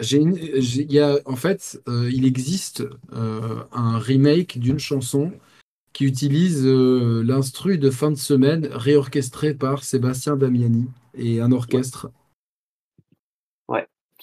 J'ai 0.00 0.18
une- 0.18 0.38
j'ai- 0.60 0.82
il 0.82 0.92
y 0.92 1.00
a, 1.00 1.18
en 1.24 1.34
fait, 1.36 1.80
euh, 1.88 2.08
il 2.12 2.24
existe 2.24 2.84
euh, 3.12 3.62
un 3.72 3.98
remake 3.98 4.58
d'une 4.58 4.78
chanson 4.78 5.32
qui 5.92 6.04
utilise 6.04 6.64
euh, 6.64 7.22
l'instru 7.24 7.78
de 7.78 7.90
fin 7.90 8.10
de 8.10 8.16
semaine 8.16 8.68
réorchestré 8.70 9.54
par 9.54 9.82
Sébastien 9.84 10.36
Damiani 10.36 10.86
et 11.14 11.40
un 11.40 11.52
orchestre. 11.52 12.10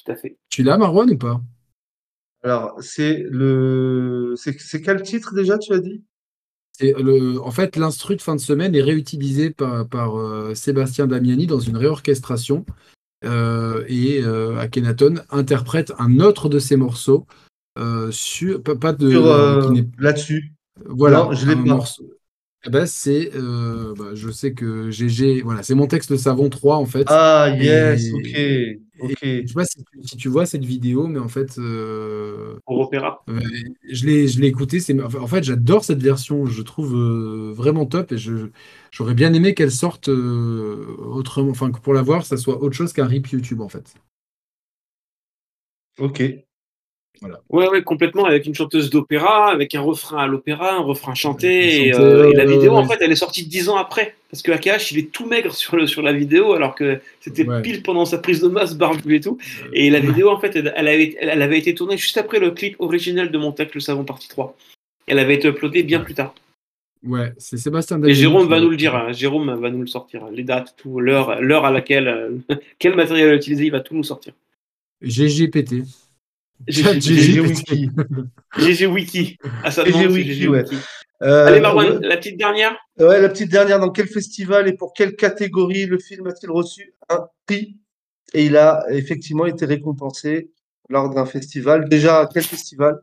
Tout 0.06 0.12
à 0.12 0.16
fait. 0.18 0.38
Tu 0.50 0.62
l'as, 0.62 0.78
Marwan, 0.78 1.10
ou 1.10 1.18
pas? 1.18 1.42
Alors, 2.44 2.76
c'est 2.80 3.26
le. 3.28 4.36
C'est 4.38 4.82
quel 4.82 5.02
titre 5.02 5.34
déjà, 5.34 5.58
tu 5.58 5.74
as 5.74 5.80
dit? 5.80 6.04
Et 6.80 6.94
le, 6.94 7.42
en 7.42 7.50
fait, 7.50 7.76
l'instru 7.76 8.16
de 8.16 8.22
fin 8.22 8.36
de 8.36 8.42
semaine 8.42 8.76
est 8.76 8.84
réutilisé 8.84 9.50
par, 9.50 9.88
par 9.88 10.20
euh, 10.20 10.54
Sébastien 10.54 11.08
Damiani 11.08 11.48
dans 11.48 11.60
une 11.60 11.78
réorchestration. 11.78 12.66
Euh, 13.24 13.84
et 13.88 14.22
euh, 14.22 14.58
Akhenaton 14.58 15.16
interprète 15.32 15.94
un 15.98 16.20
autre 16.20 16.50
de 16.50 16.60
ses 16.60 16.76
morceaux 16.76 17.26
euh, 17.80 18.12
sur 18.12 18.62
pas, 18.62 18.76
pas 18.76 18.94
de 18.94 19.08
euh, 19.08 19.72
euh, 19.72 19.84
là-dessus. 19.98 20.54
Voilà 20.86 21.20
Non, 21.20 21.32
je 21.34 21.46
l'ai 21.48 21.54
un 21.54 21.64
pas. 21.64 21.78
morceau. 21.78 22.10
Eh 22.66 22.70
ben, 22.72 22.86
c'est 22.88 23.32
euh, 23.36 23.94
bah, 23.96 24.16
je 24.16 24.30
sais 24.32 24.54
que 24.54 24.90
GG 24.92 25.42
voilà 25.44 25.64
c'est 25.64 25.76
mon 25.76 25.88
texte 25.88 26.18
Savon 26.18 26.50
3 26.50 26.78
en 26.78 26.86
fait 26.86 27.08
Ah, 27.08 27.50
yes, 27.60 28.12
Et- 28.12 28.14
ok, 28.14 28.34
et 29.00 29.16
je 29.44 29.48
sais 29.48 29.54
pas 29.56 29.66
si, 29.66 29.84
tu- 29.86 30.04
si 30.08 30.18
tu 30.18 30.30
vois 30.30 30.46
cette 30.46 30.66
vidéo 30.66 31.08
mais 31.08 31.20
en 31.20 31.28
fait 31.30 31.58
euh, 31.60 32.58
Pour 32.66 32.80
opéra. 32.80 33.26
euh, 33.30 33.40
je 33.90 34.06
l'ai 34.06 34.28
je 34.28 34.40
l'ai 34.42 34.48
écouté 34.48 34.80
c'est 34.80 35.00
en 35.02 35.28
fait 35.28 35.44
j'adore 35.44 35.84
cette 35.86 36.02
version 36.04 36.46
je 36.48 36.62
trouve 36.64 36.96
euh, 36.96 37.54
vraiment 37.54 37.86
top 37.88 38.12
et 38.14 38.18
je 38.20 38.50
j'aurais 38.92 39.16
bien 39.16 39.34
aimé 39.34 39.54
qu'elle 39.56 39.72
sorte 39.72 40.10
euh, 40.10 40.86
autrement 41.00 41.52
enfin 41.52 41.72
que 41.72 41.80
pour 41.80 41.94
la 41.94 42.02
voir 42.04 42.26
ça 42.26 42.38
soit 42.38 42.62
autre 42.64 42.76
chose 42.76 42.94
qu'un 42.94 43.08
rip 43.08 43.28
YouTube 43.30 43.62
en 43.62 43.70
fait 43.70 43.96
Ok. 46.00 46.20
Ouais, 47.50 47.68
ouais, 47.68 47.84
complètement, 47.84 48.26
avec 48.26 48.46
une 48.46 48.54
chanteuse 48.56 48.90
d'opéra, 48.90 49.50
avec 49.52 49.74
un 49.76 49.82
refrain 49.82 50.18
à 50.18 50.28
l'opéra, 50.28 50.74
un 50.76 50.80
refrain 50.82 51.14
chanté. 51.16 51.88
Et, 51.88 51.94
Chanté, 51.94 52.04
euh, 52.06 52.30
et 52.32 52.34
la 52.34 52.46
vidéo, 52.46 52.72
ouais, 52.74 52.78
en 52.78 52.86
fait, 52.88 52.98
elle 53.02 53.12
est 53.12 53.16
sortie 53.16 53.46
dix 53.46 53.70
ans 53.70 53.78
après. 53.78 54.16
Parce 54.32 54.42
que 54.42 54.52
AKH, 54.52 54.92
il 54.92 54.98
est 55.00 55.12
tout 55.12 55.26
maigre 55.26 55.54
sur, 55.54 55.78
le, 55.78 55.88
sur 55.88 56.02
la 56.02 56.12
vidéo, 56.14 56.54
alors 56.54 56.76
que 56.76 57.00
c'était 57.22 57.48
Ouais. 57.48 57.62
pile 57.62 57.84
pendant 57.84 58.06
sa 58.06 58.18
prise 58.18 58.42
de 58.42 58.48
masse, 58.48 58.76
barbu 58.76 59.16
et 59.16 59.22
tout. 59.22 59.38
Et 59.74 59.90
la 59.90 60.00
vidéo, 60.00 60.30
en 60.30 60.40
fait, 60.40 60.56
elle, 60.56 60.74
elle 60.76 60.88
avait, 60.88 61.16
elle 61.20 61.42
avait 61.42 61.58
été 61.60 61.74
tournée 61.74 61.98
juste 61.98 62.18
après 62.18 62.40
le 62.40 62.52
clip 62.52 62.76
original 62.80 63.32
de 63.32 63.38
Mon 63.38 63.52
texte, 63.52 63.76
Le 63.76 63.82
Savon 63.82 64.04
partie 64.04 64.28
3. 64.28 64.56
Elle 65.08 65.20
avait 65.20 65.36
été 65.36 65.48
uploadée 65.48 65.84
bien 65.84 66.00
plus 66.00 66.16
tard. 66.16 66.34
ouais 67.06 67.32
c'est 67.38 67.58
Sébastien 67.58 67.98
Et 67.98 68.02
Damiani 68.02 68.20
Jérôme 68.20 68.48
va 68.50 68.60
nous 68.60 68.70
le 68.70 68.78
dire, 68.78 68.96
hein. 68.96 69.12
Jérôme 69.14 69.54
va 69.54 69.70
nous 69.70 69.82
le 69.82 69.88
sortir, 69.88 70.28
les 70.32 70.44
dates, 70.44 70.74
tout, 70.78 71.00
l'heure, 71.00 71.40
l'heure 71.42 71.64
à 71.66 71.72
laquelle, 71.72 72.08
euh, 72.08 72.30
quel 72.80 72.96
matériel 72.96 73.30
a 73.30 73.36
utilisé, 73.36 73.66
il 73.66 73.72
va 73.72 73.80
tout 73.82 73.94
nous 73.96 74.04
sortir. 74.04 74.34
GGPT 75.02 75.84
GG 76.68 77.40
Wiki. 77.40 77.90
GG 78.58 78.86
Wiki. 78.88 79.38
GG 79.68 80.08
Wiki, 80.08 80.34
GG 80.34 80.48
ouais. 80.48 80.64
Wiki. 80.64 80.76
Euh, 81.22 81.48
Allez, 81.48 81.62
Marwan, 81.62 82.00
la 82.02 82.18
petite 82.18 82.38
dernière 82.38 82.76
Ouais, 83.00 83.22
la 83.22 83.30
petite 83.30 83.50
dernière, 83.50 83.80
dans 83.80 83.92
quel 83.92 84.08
festival 84.08 84.68
et 84.68 84.74
pour 84.74 84.94
quelle 84.94 85.16
catégorie 85.16 85.86
le 85.86 85.98
film 85.98 86.28
a-t-il 86.28 86.52
reçu 86.52 86.94
un 87.10 87.28
prix? 87.46 87.78
Et 88.34 88.46
il 88.46 88.58
a 88.58 88.86
effectivement 88.90 89.46
été 89.46 89.66
récompensé 89.66 90.52
lors 90.90 91.10
d'un 91.10 91.26
festival. 91.26 91.88
Déjà, 91.88 92.28
quel 92.34 92.44
festival? 92.44 93.00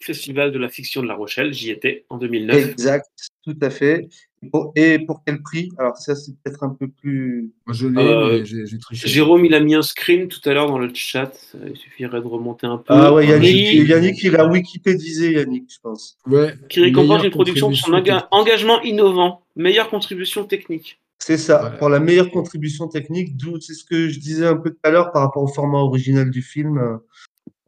Festival 0.00 0.52
de 0.52 0.58
la 0.58 0.68
fiction 0.68 1.02
de 1.02 1.08
La 1.08 1.14
Rochelle, 1.14 1.52
j'y 1.52 1.70
étais 1.70 2.06
en 2.08 2.18
2009. 2.18 2.70
Exact, 2.70 3.10
tout 3.44 3.56
à 3.60 3.68
fait. 3.68 4.08
Et 4.42 4.48
pour, 4.50 4.72
et 4.76 4.98
pour 5.00 5.22
quel 5.26 5.42
prix? 5.42 5.70
Alors 5.78 5.96
ça, 5.96 6.14
c'est 6.14 6.32
peut-être 6.42 6.62
un 6.62 6.68
peu 6.70 6.86
plus... 6.88 7.50
Je 7.68 7.88
l'ai 7.88 8.00
Euh, 8.00 8.44
j'ai 8.44 8.78
triché 8.78 9.08
Jérôme, 9.08 9.44
il 9.44 9.54
a 9.54 9.60
mis 9.60 9.74
un 9.74 9.82
screen 9.82 10.28
tout 10.28 10.40
à 10.48 10.54
l'heure 10.54 10.68
dans 10.68 10.78
le 10.78 10.90
chat. 10.94 11.32
Il 11.66 11.76
suffirait 11.76 12.20
de 12.20 12.26
remonter 12.26 12.66
un 12.66 12.78
peu. 12.78 12.84
Ah 12.88 13.12
ouais, 13.12 13.26
Yannick, 13.26 13.88
Yannick, 13.88 14.22
il 14.22 14.36
a 14.36 14.46
wikipédisé, 14.46 15.32
Yannick, 15.32 15.72
je 15.72 15.80
pense. 15.82 16.18
ouais 16.26 16.54
qui 16.68 16.80
récompense 16.80 17.24
une 17.24 17.30
production 17.30 17.70
de 17.70 17.74
son 17.74 17.90
enga- 17.92 18.28
engagement 18.30 18.80
innovant, 18.82 19.42
meilleure 19.56 19.90
contribution 19.90 20.44
technique. 20.44 21.00
C'est 21.18 21.36
ça, 21.36 21.58
Voilà. 21.58 21.76
pour 21.76 21.88
la 21.88 21.98
meilleure 21.98 22.30
contribution 22.30 22.86
technique, 22.86 23.36
d'où 23.36 23.58
c'est 23.60 23.74
ce 23.74 23.84
que 23.84 24.08
je 24.08 24.20
disais 24.20 24.46
un 24.46 24.56
peu 24.56 24.70
tout 24.70 24.78
à 24.84 24.90
l'heure 24.90 25.10
par 25.10 25.22
rapport 25.22 25.42
au 25.42 25.48
format 25.48 25.78
original 25.78 26.30
du 26.30 26.42
film. 26.42 26.78
euh, 26.78 26.96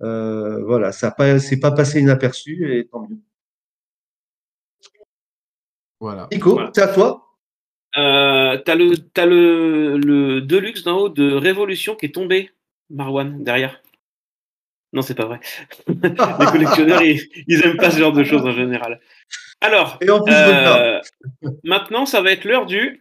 euh, 0.03 0.65
voilà, 0.65 0.93
ça 0.93 1.09
n'a 1.09 1.11
pas, 1.11 1.39
c'est 1.41 1.59
pas 1.59 1.73
passé 1.73 2.01
inaperçu 2.01 2.79
et 2.79 2.87
tant 2.87 3.07
mieux. 3.09 3.19
Voilà 6.01 6.29
Nico, 6.33 6.53
Voilà. 6.55 6.71
c'est 6.75 6.83
à 6.83 6.89
toi. 6.93 7.27
Euh, 7.97 8.57
T'as 8.65 8.75
le, 8.75 8.97
t'as 8.97 9.27
le, 9.27 9.97
le 9.99 10.41
Deluxe 10.41 10.83
d'en 10.85 10.99
haut 10.99 11.09
de 11.09 11.33
Révolution 11.35 11.95
qui 11.97 12.07
est 12.07 12.15
tombé, 12.15 12.51
Marwan, 12.89 13.43
derrière. 13.43 13.81
Non, 14.93 15.03
c'est 15.03 15.15
pas 15.15 15.27
vrai. 15.27 15.41
Les 15.89 16.47
collectionneurs, 16.47 17.03
ils, 17.03 17.21
ils 17.47 17.65
aiment 17.65 17.77
pas 17.77 17.91
ce 17.91 17.99
genre 17.99 18.13
de 18.13 18.25
choses 18.25 18.43
en 18.45 18.51
général. 18.53 19.01
Alors, 19.61 19.99
Et 20.01 20.11
en 20.11 20.23
plus 20.23 20.33
de 20.33 20.37
ça, 20.37 20.83
euh, 20.85 21.01
maintenant, 21.65 22.07
ça 22.07 22.23
va 22.23 22.33
être 22.33 22.45
l'heure 22.45 22.67
du. 22.67 23.01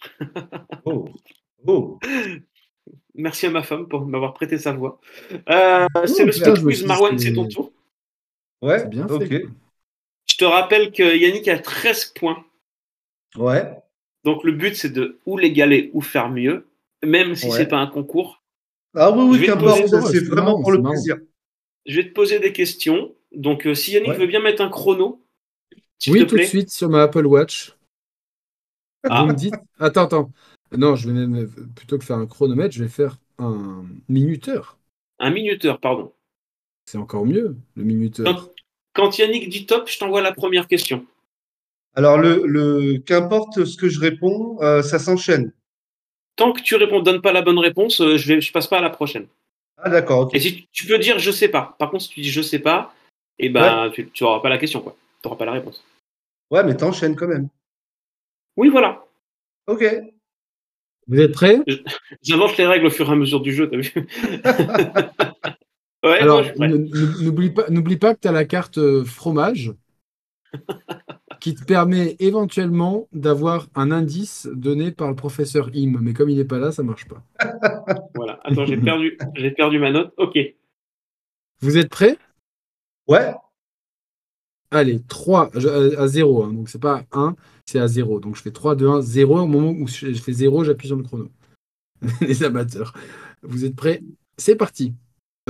oh, 0.84 1.08
oh. 1.66 1.98
Merci 3.14 3.46
à 3.46 3.50
ma 3.50 3.62
femme 3.62 3.86
pour 3.88 4.06
m'avoir 4.06 4.34
prêté 4.34 4.58
sa 4.58 4.72
voix. 4.72 5.00
Euh, 5.48 5.86
c'est 6.06 6.22
Oh, 6.22 6.26
le 6.26 6.52
me 6.52 6.62
Quiz, 6.62 6.84
Marwan, 6.86 7.18
c'est 7.18 7.32
ton 7.32 7.46
tour. 7.48 7.72
Ouais, 8.62 8.78
c'est 8.80 8.88
bien 8.90 9.06
ok. 9.08 9.26
fait. 9.26 9.44
Je 10.30 10.36
te 10.36 10.44
rappelle 10.44 10.92
que 10.92 11.16
Yannick 11.16 11.48
a 11.48 11.58
13 11.58 12.06
points. 12.06 12.44
Ouais, 13.36 13.82
Donc 14.24 14.44
le 14.44 14.52
but, 14.52 14.74
c'est 14.76 14.90
de 14.90 15.18
ou 15.26 15.38
l'égaler 15.38 15.90
ou 15.94 16.00
faire 16.00 16.28
mieux, 16.30 16.66
même 17.04 17.34
si 17.34 17.46
Ouais. 17.48 17.58
c'est 17.58 17.66
pas 17.68 17.78
un 17.78 17.86
concours. 17.86 18.42
ah 18.94 19.10
oui, 19.10 19.38
oui, 19.38 19.46
qu'importe, 19.46 19.86
c'est 19.86 20.24
vraiment 20.24 20.44
marrant, 20.44 20.62
pour 20.62 20.72
le 20.72 20.82
plaisir. 20.82 21.16
Je 21.86 21.96
vais 21.96 22.08
te 22.08 22.12
poser 22.12 22.38
des 22.38 22.52
questions. 22.52 23.14
Donc 23.32 23.66
euh, 23.66 23.74
si 23.74 23.92
Yannick 23.92 24.10
Ouais. 24.10 24.18
veut 24.18 24.26
bien 24.26 24.40
mettre 24.40 24.62
un 24.62 24.68
chrono, 24.68 25.20
oui 26.08 26.20
te 26.20 26.24
tout 26.24 26.36
de 26.36 26.42
suite 26.42 26.70
sur 26.70 26.88
ma 26.88 27.02
Apple 27.02 27.26
Watch 27.26 27.76
Ah. 29.08 29.22
vous 29.22 29.28
me 29.28 29.34
dites 29.34 29.54
attends 29.78 30.04
attends 30.04 30.32
non 30.76 30.94
je 30.96 31.08
vais 31.08 31.14
même 31.14 31.48
plutôt 31.74 31.98
que 31.98 32.04
faire 32.04 32.16
un 32.18 32.26
chronomètre 32.26 32.74
je 32.74 32.82
vais 32.82 32.88
faire 32.90 33.18
un 33.38 33.84
minuteur 34.08 34.78
Un 35.20 35.30
minuteur, 35.30 35.78
pardon. 35.78 36.12
C'est 36.90 36.98
encore 36.98 37.24
mieux 37.24 37.56
le 37.76 37.84
minuteur 37.84 38.26
Quand, 38.26 38.50
quand 38.94 39.18
Yannick 39.18 39.48
dit 39.48 39.64
top, 39.64 39.88
je 39.88 39.98
t'envoie 39.98 40.22
la 40.22 40.32
première 40.32 40.66
question. 40.66 41.06
Alors, 41.94 42.18
le, 42.18 42.42
le, 42.46 42.98
qu'importe 42.98 43.64
ce 43.64 43.76
que 43.76 43.88
je 43.88 44.00
réponds, 44.00 44.60
euh, 44.60 44.82
ça 44.82 44.98
s'enchaîne. 44.98 45.52
Tant 46.34 46.52
que 46.52 46.62
tu 46.62 46.74
réponds, 46.74 47.00
donne 47.00 47.20
pas 47.20 47.32
la 47.32 47.42
bonne 47.42 47.58
réponse, 47.60 48.00
euh, 48.00 48.16
je 48.16 48.26
vais, 48.26 48.40
je 48.40 48.52
passe 48.52 48.66
pas 48.66 48.78
à 48.78 48.82
la 48.82 48.90
prochaine. 48.90 49.26
Ah, 49.76 49.88
d'accord, 49.88 50.22
ok. 50.22 50.34
Et 50.34 50.40
si 50.40 50.68
tu 50.72 50.86
peux 50.86 50.98
dire 50.98 51.18
je 51.18 51.30
sais 51.30 51.48
pas. 51.48 51.76
Par 51.78 51.90
contre, 51.90 52.02
si 52.02 52.10
tu 52.10 52.20
dis 52.20 52.30
je 52.30 52.42
sais 52.42 52.58
pas, 52.58 52.92
et 53.38 53.48
ben 53.48 53.90
tu, 53.94 54.10
tu 54.10 54.24
auras 54.24 54.40
pas 54.40 54.48
la 54.48 54.58
question 54.58 54.80
quoi. 54.80 54.96
Tu 55.22 55.28
auras 55.28 55.36
pas 55.36 55.46
la 55.46 55.52
réponse. 55.52 55.84
Ouais, 56.50 56.64
mais 56.64 56.76
t'enchaînes 56.76 57.16
quand 57.16 57.28
même. 57.28 57.48
Oui, 58.56 58.68
voilà. 58.68 59.04
Ok. 59.68 59.84
vous 61.06 61.20
êtes 61.20 61.32
prêts? 61.32 61.60
J'invente 62.22 62.56
les 62.56 62.66
règles 62.66 62.86
au 62.86 62.90
fur 62.90 63.08
et 63.08 63.12
à 63.12 63.16
mesure 63.16 63.40
du 63.40 63.52
jeu, 63.54 63.70
t'as 63.70 63.76
vu? 63.76 63.92
Ouais, 66.02 66.18
alors 66.18 66.42
n'oublie 66.58 67.50
pas 67.50 67.68
n'oublie 67.68 67.96
pas 67.98 68.14
que 68.14 68.20
tu 68.20 68.28
as 68.28 68.32
la 68.32 68.44
carte 68.46 68.78
euh, 68.78 69.04
fromage 69.04 69.74
qui 71.40 71.54
te 71.54 71.64
permet 71.64 72.16
éventuellement 72.18 73.08
d'avoir 73.12 73.68
un 73.74 73.90
indice 73.90 74.48
donné 74.52 74.92
par 74.92 75.08
le 75.08 75.14
professeur 75.16 75.70
Im 75.74 75.98
mais 76.00 76.12
comme 76.14 76.30
il 76.30 76.36
n'est 76.38 76.44
pas 76.44 76.58
là 76.58 76.72
ça 76.72 76.82
marche 76.82 77.06
pas 77.06 77.22
Voilà. 78.14 78.40
Attends, 78.44 78.66
j'ai 78.66 78.76
perdu, 78.76 79.16
j'ai 79.34 79.50
perdu 79.50 79.78
ma 79.78 79.90
note. 79.90 80.12
Ok. 80.16 80.38
vous 81.60 81.76
êtes 81.78 81.88
prêts? 81.90 82.18
Ouais, 83.08 83.32
Allez, 84.72 85.00
3 85.08 85.50
je- 85.54 85.96
à 85.96 86.06
0, 86.06 86.46
donc 86.46 86.68
c'est 86.68 86.78
pas 86.80 87.04
1, 87.12 87.34
c'est 87.66 87.80
à 87.80 87.88
0. 87.88 88.20
Donc 88.20 88.36
je 88.36 88.42
fais 88.42 88.52
3, 88.52 88.76
2, 88.76 88.88
1, 88.88 89.00
0. 89.00 89.40
Au 89.40 89.46
moment 89.46 89.70
où 89.72 89.86
je 89.88 90.12
je 90.12 90.22
fais 90.22 90.32
0, 90.32 90.62
j'appuie 90.64 90.86
sur 90.86 90.96
le 90.96 91.02
chrono. 91.02 91.28
Les 92.20 92.44
amateurs. 92.44 92.92
Vous 93.42 93.64
êtes 93.64 93.76
prêts? 93.76 94.02
C'est 94.36 94.56
parti. 94.56 94.94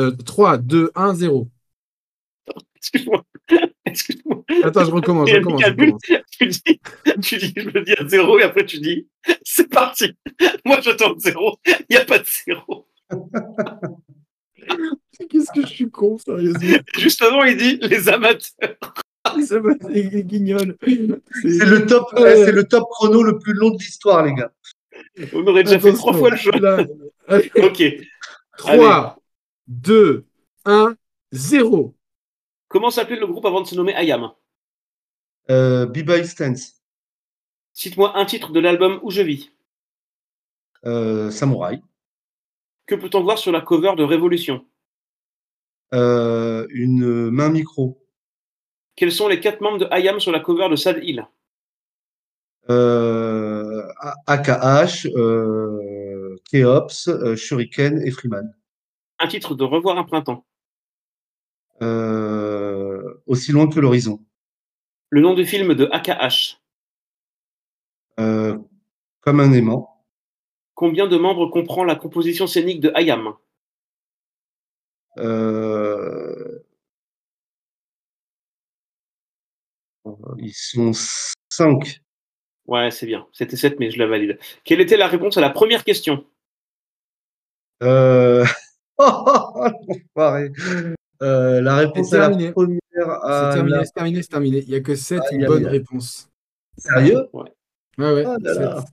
Euh, 0.00 0.12
3, 0.24 0.56
2, 0.58 0.90
1, 0.94 1.14
0. 1.14 1.48
Excuse-moi. 2.76 3.24
Excuse-moi. 3.84 4.44
Attends, 4.64 4.84
je 4.86 4.90
recommence, 4.90 5.28
je 5.28 5.36
recommence. 5.36 5.60
je 5.66 6.14
tu 6.30 6.46
dis, 6.46 6.80
tu 7.22 7.36
dis, 7.36 7.52
je 7.54 7.68
le 7.68 7.82
dis 7.82 7.92
à 7.92 8.06
zéro 8.06 8.38
et 8.38 8.42
après 8.42 8.64
tu 8.64 8.78
dis, 8.78 9.06
c'est 9.44 9.68
parti. 9.68 10.12
Moi, 10.64 10.80
j'attends 10.80 11.14
zéro. 11.18 11.58
Il 11.66 11.84
n'y 11.90 11.96
a 11.96 12.04
pas 12.06 12.18
de 12.18 12.24
zéro. 12.46 12.86
Qu'est-ce 15.28 15.52
que 15.52 15.62
je 15.62 15.66
suis 15.66 15.90
con, 15.90 16.16
sérieusement. 16.16 16.78
Juste 16.96 17.20
avant, 17.20 17.44
il 17.44 17.56
dit 17.58 17.78
les 17.82 18.08
amateurs. 18.08 18.76
C'est 19.46 19.60
guignol. 20.24 20.76
c'est 20.82 21.66
le 21.66 21.84
top, 21.86 22.10
ouais, 22.18 22.44
c'est 22.46 22.52
le 22.52 22.64
top 22.64 22.88
chrono 22.88 23.22
le 23.22 23.38
plus 23.38 23.52
long 23.52 23.70
de 23.70 23.78
l'histoire, 23.78 24.24
les 24.24 24.32
gars. 24.32 24.52
On 25.34 25.46
aurait 25.46 25.64
déjà 25.64 25.78
fait 25.78 25.92
trois 25.92 26.14
fois 26.14 26.30
le 26.30 26.36
jeu. 26.36 26.52
Là, 26.52 26.86
Ok. 27.62 27.82
3, 28.56 29.19
2, 29.70 30.26
1, 30.64 30.96
0. 31.32 31.94
Comment 32.68 32.90
s'appelait 32.90 33.20
le 33.20 33.26
groupe 33.28 33.46
avant 33.46 33.60
de 33.60 33.66
se 33.66 33.76
nommer 33.76 33.94
Ayam? 33.94 34.32
Euh, 35.48 35.86
B-Boy 35.86 36.26
Stance, 36.26 36.82
Cite-moi 37.72 38.16
un 38.18 38.24
titre 38.24 38.50
de 38.52 38.58
l'album 38.60 38.98
Où 39.02 39.10
je 39.10 39.22
vis. 39.22 39.52
euh, 40.86 41.30
Samouraï, 41.30 41.82
Que 42.86 42.96
peut-on 42.96 43.22
voir 43.22 43.38
sur 43.38 43.52
la 43.52 43.60
cover 43.60 43.94
de 43.96 44.02
Révolution? 44.02 44.66
Euh, 45.94 46.66
une 46.70 47.30
main 47.30 47.48
micro, 47.50 48.04
Quels 48.96 49.12
sont 49.12 49.28
les 49.28 49.38
quatre 49.40 49.60
membres 49.60 49.78
de 49.78 49.86
Ayam 49.92 50.18
sur 50.20 50.32
la 50.32 50.40
cover 50.40 50.68
de 50.68 50.76
Sad 50.76 50.98
Hill? 51.02 51.26
Euh, 52.68 53.86
AKH, 54.26 55.06
euh, 55.16 56.36
Keops, 56.50 57.08
euh, 57.08 57.34
Shuriken 57.36 58.00
et 58.04 58.10
Freeman. 58.10 58.52
Un 59.20 59.28
titre 59.28 59.54
de 59.54 59.64
Revoir 59.64 59.98
un 59.98 60.04
printemps. 60.04 60.44
Euh, 61.82 63.22
aussi 63.26 63.52
loin 63.52 63.68
que 63.68 63.78
l'horizon. 63.80 64.20
Le 65.10 65.20
nom 65.20 65.34
du 65.34 65.46
film 65.46 65.74
de 65.74 65.88
AKH. 65.92 66.60
Euh, 68.18 68.58
comme 69.20 69.40
un 69.40 69.52
aimant. 69.52 70.04
Combien 70.74 71.06
de 71.06 71.16
membres 71.16 71.48
comprend 71.48 71.84
la 71.84 71.94
composition 71.94 72.46
scénique 72.46 72.80
de 72.80 72.90
Hayam 72.94 73.34
Euh, 75.18 76.64
ils 80.38 80.54
sont 80.54 80.92
cinq. 81.48 82.00
Ouais, 82.66 82.90
c'est 82.90 83.06
bien. 83.06 83.26
C'était 83.32 83.56
7, 83.56 83.80
mais 83.80 83.90
je 83.90 83.98
la 83.98 84.06
valide. 84.06 84.38
Quelle 84.64 84.80
était 84.80 84.96
la 84.96 85.08
réponse 85.08 85.36
à 85.36 85.40
la 85.40 85.50
première 85.50 85.84
question? 85.84 86.24
Euh... 87.82 88.44
Euh, 91.22 91.60
la 91.60 91.76
réponse 91.76 92.08
C'est 92.08 92.16
à 92.16 92.30
la 92.30 92.52
première. 92.52 92.80
C'est 92.94 93.52
terminé, 93.52 93.76
la- 93.76 93.84
c'est 93.84 93.92
terminé, 93.92 94.22
c'est 94.22 94.28
terminé. 94.28 94.58
Il 94.60 94.68
n'y 94.70 94.74
a 94.74 94.80
que 94.80 94.94
7 94.94 95.20
Aïe, 95.30 95.38
aïe, 95.40 95.46
bonnes 95.46 95.66
réponses. 95.66 96.30
Sérieux? 96.78 97.26
Ouais, 97.34 97.42
ouais. 97.98 98.24
Ah 98.26 98.36
là 98.40 98.54
là. 98.54 98.76
sept. 98.80 98.88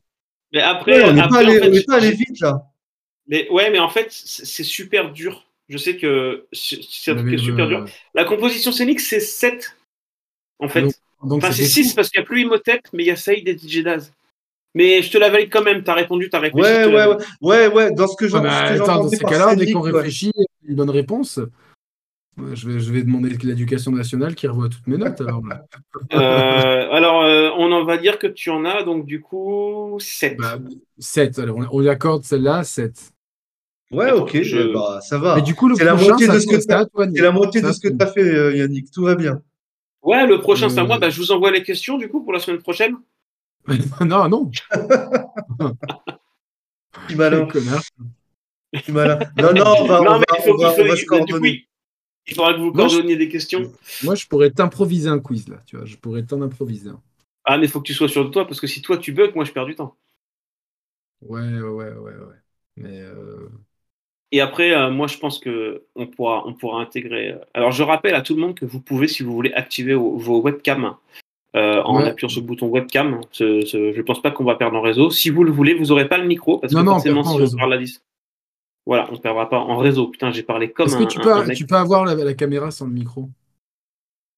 Mais 0.51 0.62
après, 0.62 1.03
Ouais, 1.03 1.10
On 1.10 1.14
n'est 1.14 1.22
pas, 1.22 1.28
en 1.28 1.34
allé, 1.36 1.60
fait, 1.60 1.68
on 1.68 1.72
n'est 1.72 1.84
pas 1.84 1.95
allé 1.95 2.12
vite 2.12 2.39
là. 2.41 2.66
Mais 3.28 3.47
ouais, 3.49 3.70
mais 3.72 3.80
en 3.80 3.88
fait, 3.88 4.08
c'est 4.12 4.64
super 4.66 5.14
dur. 5.14 5.45
Je 5.70 5.78
sais 5.78 5.95
que 5.95 6.47
c'est 6.51 6.80
c'est 6.89 7.12
un 7.12 7.14
Vous 7.16 7.22
truc 7.22 7.30
qui 7.30 7.36
est 7.36 7.39
avez 7.39 7.47
super 7.49 7.68
dur. 7.68 7.86
La 8.14 8.26
composition 8.26 8.74
scénique, 8.74 8.99
c'est 8.99 9.22
7. 9.22 9.78
En 10.60 10.68
fait. 10.68 10.82
Donc, 10.82 10.93
donc 11.24 11.43
enfin, 11.43 11.53
c'est 11.53 11.64
beaucoup. 11.64 11.74
6 11.74 11.93
parce 11.93 12.10
qu'il 12.10 12.20
n'y 12.20 12.26
a 12.26 12.28
plus 12.28 12.41
Imhotep, 12.41 12.82
mais 12.91 13.03
il 13.03 13.08
y 13.08 13.12
a 13.12 13.16
Saïd 13.16 13.47
et 13.47 13.58
DJ 13.58 13.84
Daz. 13.84 14.12
Mais 14.78 15.01
je 15.01 15.09
te 15.11 15.17
la 15.17 15.30
valide 15.30 15.49
quand 15.51 15.63
même. 15.63 15.82
T'as 15.84 15.95
répondu, 15.95 16.30
t'as 16.30 16.39
réfléchi. 16.39 16.61
Ouais, 16.69 16.86
ouais, 16.86 17.07
ouais, 17.07 17.17
ouais, 17.41 17.67
ouais. 17.73 17.91
Dans 17.93 18.07
ce 18.07 18.15
que 18.15 18.28
j'en- 18.28 18.41
bah, 18.43 18.69
que 18.75 18.82
attends, 18.82 19.03
dans 19.03 19.09
ces 19.09 19.17
par 19.17 19.32
cas-là, 19.32 19.55
dès 19.55 19.71
qu'on 19.71 19.82
ouais. 19.82 19.91
réfléchit 19.91 20.32
une 20.67 20.75
bonne 20.75 20.91
réponse, 20.91 21.39
je 22.53 22.69
vais, 22.69 22.80
je 22.80 22.93
vais 22.93 23.01
demander 23.01 23.30
l'éducation 23.43 23.91
nationale 23.91 24.36
qui 24.36 24.45
revoit 24.47 24.69
toutes 24.69 24.86
mes 24.86 24.97
notes. 24.97 25.19
Alors. 25.21 25.41
Euh, 26.13 26.17
alors, 26.91 27.23
euh, 27.23 27.49
on 27.57 27.71
en 27.71 27.84
va 27.84 27.97
dire 27.97 28.19
que 28.19 28.28
tu 28.28 28.49
en 28.51 28.63
as, 28.65 28.84
donc 28.84 29.05
du 29.07 29.21
coup, 29.21 29.97
7. 29.99 30.38
Bah, 30.38 30.59
7. 30.99 31.39
Alors, 31.39 31.57
on, 31.57 31.67
on 31.71 31.80
lui 31.80 31.89
accorde 31.89 32.23
celle-là, 32.23 32.63
7. 32.63 32.93
Ouais, 33.89 34.09
Attends, 34.09 34.23
ok, 34.23 34.41
je- 34.43 34.57
mais 34.57 34.73
bah, 34.73 34.99
ça 35.01 35.17
va. 35.17 35.38
Mais 35.38 35.41
du 35.41 35.55
coup, 35.55 35.67
le 35.69 35.75
C'est 35.75 35.86
la 35.86 35.93
prochain, 35.95 36.09
moitié 36.09 36.28
de 36.28 36.39
ce 36.39 36.45
que 36.47 36.59
c'est 36.59 36.71
à 36.73 36.86
toi, 36.86 37.07
C'est 37.11 37.21
la 37.21 37.32
moitié 37.32 37.61
de 37.61 37.67
Ça, 37.67 37.73
ce 37.73 37.80
que 37.80 37.88
c'est- 37.88 37.97
tu 37.97 38.03
as 38.03 38.07
fait, 38.07 38.21
euh, 38.21 38.55
Yannick. 38.55 38.91
Tout 38.91 39.03
va 39.03 39.15
bien. 39.15 39.41
Ouais, 40.03 40.28
le 40.28 40.39
prochain, 40.39 40.69
c'est 40.69 40.80
à 40.80 40.84
moi. 40.84 40.99
Bah, 40.99 41.09
je 41.09 41.17
vous 41.19 41.32
envoie 41.32 41.51
les 41.51 41.63
questions, 41.63 41.97
du 41.97 42.07
coup, 42.09 42.21
pour 42.23 42.34
la 42.34 42.39
semaine 42.39 42.61
prochaine. 42.61 42.95
non, 44.05 44.30
non. 44.30 44.51
Petit 47.07 47.15
malin. 47.15 47.47
Petit 48.72 48.91
malin. 48.91 49.20
Non, 49.38 49.53
non, 49.53 49.88
non, 49.88 50.11
on 50.15 50.20
mais 50.20 50.26
va, 50.30 50.38
il 50.38 50.43
faut, 50.43 50.53
on 50.53 50.57
va, 50.57 50.70
il 50.70 50.76
faut- 50.76 50.82
on 50.84 50.88
va 50.88 50.95
se 50.95 51.01
du 51.01 51.07
coup, 51.07 51.15
coordonner. 51.15 51.68
il 52.28 52.36
faudra 52.36 52.53
que 52.53 52.59
vous 52.59 52.72
coordonniez 52.74 53.15
des 53.18 53.30
questions. 53.30 53.72
Moi, 54.03 54.15
je 54.15 54.28
pourrais 54.28 54.51
t'improviser 54.51 55.09
un 55.09 55.20
quiz, 55.20 55.47
là. 55.47 55.57
Tu 55.65 55.78
vois, 55.78 55.86
je 55.86 55.97
pourrais 55.97 56.24
t'en 56.24 56.41
improviser 56.41 56.89
un. 56.89 57.01
Ah, 57.45 57.57
mais 57.57 57.65
il 57.65 57.70
faut 57.70 57.80
que 57.82 57.88
tu 57.88 57.93
sois 57.93 58.09
sûr 58.09 58.26
de 58.26 58.30
toi, 58.30 58.45
parce 58.45 58.59
que 58.59 58.68
si 58.68 58.82
toi 58.82 58.97
tu 58.97 59.11
bugs, 59.13 59.32
moi 59.34 59.45
je 59.45 59.51
perds 59.51 59.65
du 59.65 59.76
temps. 59.76 59.95
Ouais, 61.22 61.41
ouais, 61.41 61.61
ouais, 61.61 61.91
ouais. 61.93 62.15
ouais. 62.15 62.36
Mais 62.78 63.01
euh, 63.01 63.49
Et 64.32 64.41
après, 64.41 64.74
euh, 64.74 64.89
moi 64.91 65.07
je 65.07 65.18
pense 65.18 65.39
que 65.39 65.86
on 65.95 66.07
pourra, 66.07 66.45
on 66.45 66.53
pourra 66.53 66.82
intégrer. 66.82 67.32
euh, 67.34 67.39
Alors 67.53 67.72
je 67.72 67.84
rappelle 67.84 68.15
à 68.15 68.22
tout 68.22 68.36
le 68.36 68.41
monde 68.41 68.55
que 68.55 68.65
vous 68.65 68.82
pouvez, 68.82 69.07
si 69.07 69.24
vous 69.24 69.34
voulez, 69.34 69.53
activer 69.53 69.93
vos, 69.95 70.18
vos 70.18 70.41
webcams 70.41 70.95
euh, 71.58 71.82
en 71.84 71.97
Ouais. 71.97 72.08
appuyant 72.10 72.30
sur 72.30 72.41
le 72.41 72.47
bouton 72.47 72.68
webcam. 72.68 73.20
Ce- 73.32 73.62
ce- 73.66 73.91
je 73.93 74.01
pense 74.01 74.22
pas 74.22 74.32
qu'on 74.32 74.43
va 74.45 74.55
perdre 74.55 74.78
en 74.78 74.82
réseau. 74.82 75.10
Si 75.10 75.30
vous 75.30 75.43
le 75.43 75.51
voulez, 75.51 75.74
vous 75.74 75.86
n'aurez 75.88 76.08
pas 76.08 76.18
le 76.18 76.28
micro, 76.28 76.60
parce 76.60 76.72
Non, 76.74 76.82
que 76.82 76.86
non, 76.86 76.91
on 76.91 76.95
forcément, 76.95 77.24
si 77.24 77.53
on 77.53 77.58
parle 77.58 77.74
à 77.74 77.78
10. 77.78 78.01
Voilà, 78.86 79.08
on 79.10 79.14
ne 79.14 79.18
perdra 79.18 79.49
pas 79.49 79.60
en 79.60 79.78
réseau. 79.78 80.08
Putain, 80.08 80.32
j'ai 80.32 80.43
parlé 80.43 80.72
comme 80.72 80.88
est-ce 80.88 80.95
un, 80.95 81.05
que 81.05 81.12
tu 81.12 81.20
un- 81.20 81.24
peux, 81.24 81.34
un 81.34 81.43
mec. 81.45 81.58
tu 81.58 81.66
peux 81.66 81.76
avoir 81.76 82.05
la, 82.05 82.16
la 82.16 82.34
caméra 82.34 82.72
sans 82.72 82.86
le 82.86 82.93
micro? 82.93 83.30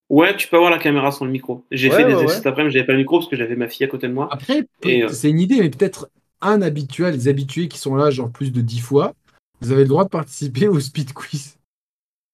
Ouais, 0.09 0.35
tu 0.35 0.47
peux 0.47 0.55
avoir 0.55 0.71
la 0.71 0.79
caméra 0.79 1.11
sans 1.11 1.25
le 1.25 1.31
micro. 1.31 1.65
J'ai 1.69 1.89
Ouais, 1.89 1.97
fait 1.97 2.05
des 2.05 2.13
essais 2.23 2.35
cet 2.37 2.47
après-midi, 2.47 2.73
j'avais 2.73 2.85
pas 2.87 2.93
le 2.93 2.99
micro 2.99 3.19
parce 3.19 3.29
que 3.29 3.35
j'avais 3.35 3.55
ma 3.55 3.67
fille 3.67 3.85
à 3.85 3.89
côté 3.89 4.07
de 4.07 4.13
moi. 4.13 4.27
Après, 4.31 4.63
euh, 4.85 5.07
c'est 5.09 5.29
une 5.29 5.39
idée, 5.39 5.59
mais 5.59 5.69
peut-être 5.69 6.09
un 6.41 6.61
habitué, 6.63 7.11
les 7.11 7.27
habitués 7.27 7.67
qui 7.67 7.77
sont 7.77 7.95
là, 7.95 8.09
genre 8.09 8.31
plus 8.31 8.51
de 8.51 8.61
10 8.61 8.79
fois, 8.79 9.13
vous 9.61 9.71
avez 9.71 9.83
le 9.83 9.89
droit 9.89 10.05
de 10.05 10.09
participer 10.09 10.67
au 10.67 10.79
speed 10.79 11.13
quiz. 11.13 11.57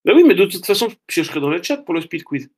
Bah 0.05 0.13
oui, 0.15 0.23
mais 0.25 0.35
de 0.35 0.45
toute 0.45 0.65
façon, 0.65 0.87
je 1.09 1.21
serai 1.23 1.41
dans 1.41 1.49
le 1.49 1.61
chat 1.61 1.77
pour 1.77 1.93
le 1.95 2.01
speed 2.01 2.23
quiz. 2.23 2.49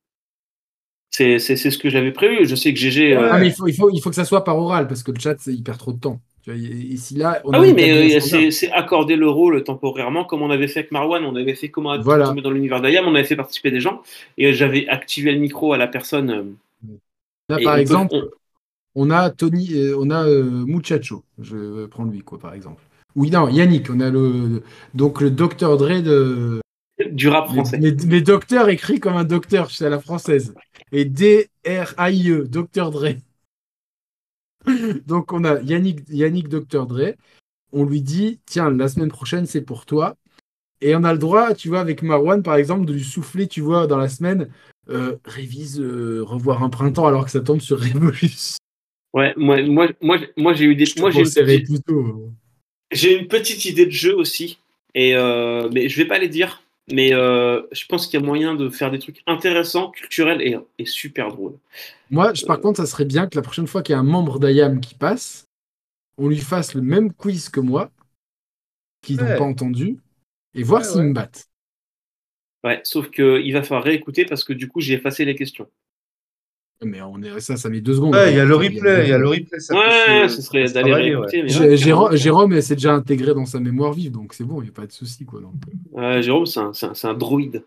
C'est 1.10 1.38
c'est- 1.38 1.56
c'est 1.56 1.70
ce 1.70 1.78
que 1.78 1.88
j'avais 1.90 2.12
prévu. 2.12 2.46
Je 2.46 2.54
sais 2.54 2.72
que 2.72 2.78
GG. 2.78 3.16
euh. 3.16 3.28
Ah, 3.32 3.38
mais 3.38 3.46
il 3.48 3.52
faut, 3.52 3.66
il, 3.66 3.74
faut, 3.74 3.90
il 3.90 4.00
faut 4.00 4.10
que 4.10 4.16
ça 4.16 4.24
soit 4.24 4.44
par 4.44 4.58
oral, 4.58 4.86
parce 4.86 5.02
que 5.02 5.10
le 5.10 5.18
chat, 5.18 5.36
c'est- 5.38 5.52
il 5.52 5.62
perd 5.62 5.78
trop 5.78 5.92
de 5.92 5.98
temps. 6.00 6.20
Et, 6.46 6.96
si 6.96 7.14
là, 7.16 7.42
on 7.44 7.50
Ah 7.52 7.60
oui, 7.60 7.74
mais 7.74 8.16
euh, 8.16 8.20
c'est 8.20 8.50
c'est 8.50 8.70
accorder 8.72 9.16
le 9.16 9.28
rôle 9.28 9.62
temporairement, 9.64 10.24
comme 10.24 10.40
on 10.40 10.50
avait 10.50 10.66
fait 10.68 10.80
avec 10.80 10.92
Marwan, 10.92 11.22
on 11.24 11.36
avait 11.36 11.54
fait 11.54 11.68
comment 11.68 11.98
Voilà. 12.00 12.32
dans 12.32 12.50
l'univers 12.50 12.80
d'Ayam, 12.80 13.04
on 13.06 13.14
avait 13.14 13.24
fait 13.24 13.36
participer 13.36 13.70
des 13.70 13.80
gens, 13.80 14.02
et 14.38 14.54
j'avais 14.54 14.88
activé 14.88 15.32
le 15.32 15.40
micro 15.40 15.72
à 15.74 15.76
la 15.76 15.86
personne. 15.88 16.30
euh, 16.30 16.42
Là, 17.50 17.58
par 17.62 17.74
peut- 17.74 17.80
exemple, 17.80 18.14
on- 18.14 18.28
on 18.94 19.10
a 19.10 19.28
Tony, 19.30 19.74
euh, 19.74 19.96
on 19.98 20.08
a 20.10 20.24
euh, 20.26 20.42
Muchacho. 20.66 21.22
Je 21.40 21.84
prendre 21.86 22.12
lui, 22.12 22.20
quoi, 22.20 22.38
par 22.38 22.54
exemple. 22.54 22.82
Oui, 23.16 23.30
non, 23.30 23.48
Yannick, 23.48 23.88
on 23.90 24.00
a 24.00 24.08
le 24.10 24.62
donc 24.94 25.20
le 25.20 25.30
docteur 25.30 25.76
Dre 25.76 26.00
de 26.02 26.60
du 27.10 27.28
rap 27.28 27.46
français. 27.48 27.78
les 27.78 28.20
docteurs 28.22 28.68
écrit 28.70 29.00
comme 29.00 29.16
un 29.16 29.24
docteur 29.24 29.70
chez 29.70 29.88
la 29.88 29.98
française 29.98 30.54
et 30.92 31.04
D 31.04 31.48
R 31.66 31.94
A 31.96 32.10
I 32.10 32.30
E, 32.30 32.48
docteur 32.48 32.90
Dre. 32.90 33.14
Donc 35.06 35.32
on 35.32 35.44
a 35.44 35.60
Yannick, 35.62 36.00
Yannick 36.08 36.48
docteur 36.48 36.86
Dre. 36.86 37.14
On 37.72 37.84
lui 37.84 38.02
dit 38.02 38.40
tiens 38.46 38.70
la 38.70 38.88
semaine 38.88 39.10
prochaine 39.10 39.46
c'est 39.46 39.62
pour 39.62 39.86
toi. 39.86 40.16
Et 40.80 40.94
on 40.94 41.02
a 41.02 41.12
le 41.12 41.18
droit, 41.18 41.54
tu 41.54 41.68
vois, 41.68 41.80
avec 41.80 42.02
Marwan 42.02 42.42
par 42.42 42.56
exemple, 42.56 42.84
de 42.86 42.92
lui 42.92 43.02
souffler, 43.02 43.48
tu 43.48 43.60
vois, 43.60 43.86
dans 43.86 43.96
la 43.96 44.08
semaine, 44.08 44.48
euh, 44.88 45.16
révise, 45.24 45.80
euh, 45.80 46.22
revoir 46.22 46.62
un 46.62 46.70
printemps 46.70 47.06
alors 47.06 47.24
que 47.24 47.30
ça 47.30 47.40
tombe 47.40 47.60
sur 47.60 47.78
Révolus. 47.78 48.56
Ouais, 49.12 49.34
moi, 49.36 49.62
moi, 49.62 49.88
moi, 50.00 50.18
moi 50.36 50.52
j'ai 50.52 50.66
eu 50.66 50.76
des. 50.76 50.86
Je 50.86 50.94
te 50.94 51.00
Moi, 51.00 51.10
j'ai 51.10 51.20
une, 51.20 51.30
petite- 51.30 51.66
plutôt. 51.66 52.30
j'ai 52.92 53.18
une 53.18 53.26
petite 53.26 53.64
idée 53.64 53.86
de 53.86 53.90
jeu 53.90 54.14
aussi, 54.14 54.58
et 54.94 55.16
euh, 55.16 55.68
mais 55.72 55.88
je 55.88 55.96
vais 55.96 56.06
pas 56.06 56.18
les 56.18 56.28
dire. 56.28 56.62
Mais 56.90 57.12
euh, 57.14 57.62
je 57.72 57.84
pense 57.86 58.06
qu'il 58.06 58.18
y 58.20 58.22
a 58.22 58.26
moyen 58.26 58.54
de 58.54 58.70
faire 58.70 58.90
des 58.90 58.98
trucs 58.98 59.22
intéressants, 59.26 59.90
culturels 59.90 60.40
et, 60.42 60.56
et 60.78 60.86
super 60.86 61.28
drôles. 61.28 61.58
Moi, 62.10 62.34
je- 62.34 62.44
par 62.44 62.60
contre, 62.60 62.78
ça 62.78 62.86
serait 62.86 63.04
bien 63.06 63.26
que 63.28 63.36
la 63.36 63.42
prochaine 63.42 63.66
fois 63.66 63.82
qu'il 63.82 63.92
y 63.94 63.96
a 63.96 63.98
un 64.00 64.02
membre 64.02 64.38
d'IAM 64.38 64.80
qui 64.80 64.94
passe, 64.94 65.46
on 66.18 66.28
lui 66.28 66.38
fasse 66.38 66.74
le 66.74 66.82
même 66.82 67.12
quiz 67.14 67.48
que 67.50 67.60
moi, 67.60 67.90
qu'ils 69.02 69.18
n'ont 69.18 69.34
pas 69.34 69.42
entendu, 69.42 69.98
et 70.54 70.62
voir 70.62 70.84
Ouais, 70.84 70.86
s'ils 70.86 71.02
ouais. 71.02 71.08
me 71.08 71.14
battent. 71.14 71.48
Ouais, 72.64 72.80
sauf 72.84 73.10
que 73.10 73.40
il 73.40 73.52
va 73.52 73.62
falloir 73.64 73.82
réécouter 73.84 74.24
parce 74.24 74.44
que 74.44 74.52
du 74.52 74.68
coup 74.68 74.80
j'ai 74.80 74.94
effacé 74.94 75.24
les 75.24 75.34
questions. 75.34 75.68
Mais 76.82 77.00
on 77.02 77.20
est, 77.22 77.40
ça, 77.40 77.56
ça 77.56 77.68
met 77.68 77.80
deux 77.80 77.94
secondes. 77.94 78.14
Ouais, 78.14 78.30
il 78.32 78.36
y 78.36 78.40
a 78.40 78.44
le 78.44 78.54
replay, 78.54 79.04
il 79.04 79.08
y 79.10 79.12
a 79.12 79.18
le 79.18 79.26
replay. 79.28 79.58
ça 79.58 79.74
peut 79.74 79.80
Ouais, 79.80 80.28
ce 80.28 80.40
serait 80.42 80.64
d'aller 80.66 80.92
réécouter. 80.94 81.42
ouais, 81.42 81.76
Jérôme. 81.76 82.14
Jérôme, 82.16 82.52
elle 82.52 82.62
s'est 82.62 82.76
déjà 82.76 82.92
intégré 82.94 83.34
dans 83.34 83.46
sa 83.46 83.58
mémoire 83.58 83.92
vive, 83.92 84.12
donc 84.12 84.32
c'est 84.32 84.44
bon, 84.44 84.60
il 84.60 84.64
n'y 84.64 84.70
a 84.70 84.72
pas 84.72 84.86
de 84.86 84.92
souci. 84.92 85.24
Quoi, 85.24 85.40
donc, 85.40 85.54
euh, 85.96 86.00
Ouais, 86.16 86.22
Jérôme, 86.22 86.46
c'est 86.46 86.60
un, 86.60 86.72
c'est 86.72 86.86
un- 86.86 86.94
c'est 86.94 87.08
un 87.08 87.14
droïde. 87.14 87.64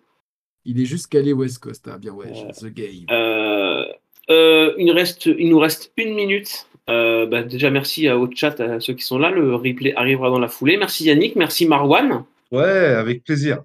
il 0.64 0.80
est 0.80 0.86
juste 0.86 1.08
calé 1.08 1.34
West 1.34 1.60
Coast. 1.60 1.90
Ah, 1.92 1.98
bien, 1.98 2.14
ouais, 2.14 2.28
Ouais. 2.28 2.52
The 2.54 2.74
Game. 2.74 3.06
Euh, 3.12 3.84
euh, 4.30 4.74
il, 4.78 4.86
nous 4.86 4.94
reste, 4.94 5.26
il 5.26 5.50
nous 5.50 5.60
reste 5.60 5.92
une 5.98 6.14
minute. 6.16 6.68
Euh, 6.90 7.26
bah, 7.26 7.44
déjà, 7.44 7.70
merci 7.70 8.08
à- 8.08 8.18
au 8.18 8.30
chat, 8.34 8.60
à 8.62 8.80
ceux 8.80 8.94
qui 8.94 9.04
sont 9.04 9.18
là. 9.18 9.30
Le 9.30 9.56
replay 9.56 9.94
arrivera 9.96 10.30
dans 10.30 10.40
la 10.40 10.48
foulée. 10.48 10.78
Merci 10.78 11.04
Yannick, 11.06 11.36
merci 11.36 11.66
Marwan. 11.68 12.24
Ouais, 12.52 12.62
avec 12.64 13.24
plaisir. 13.26 13.64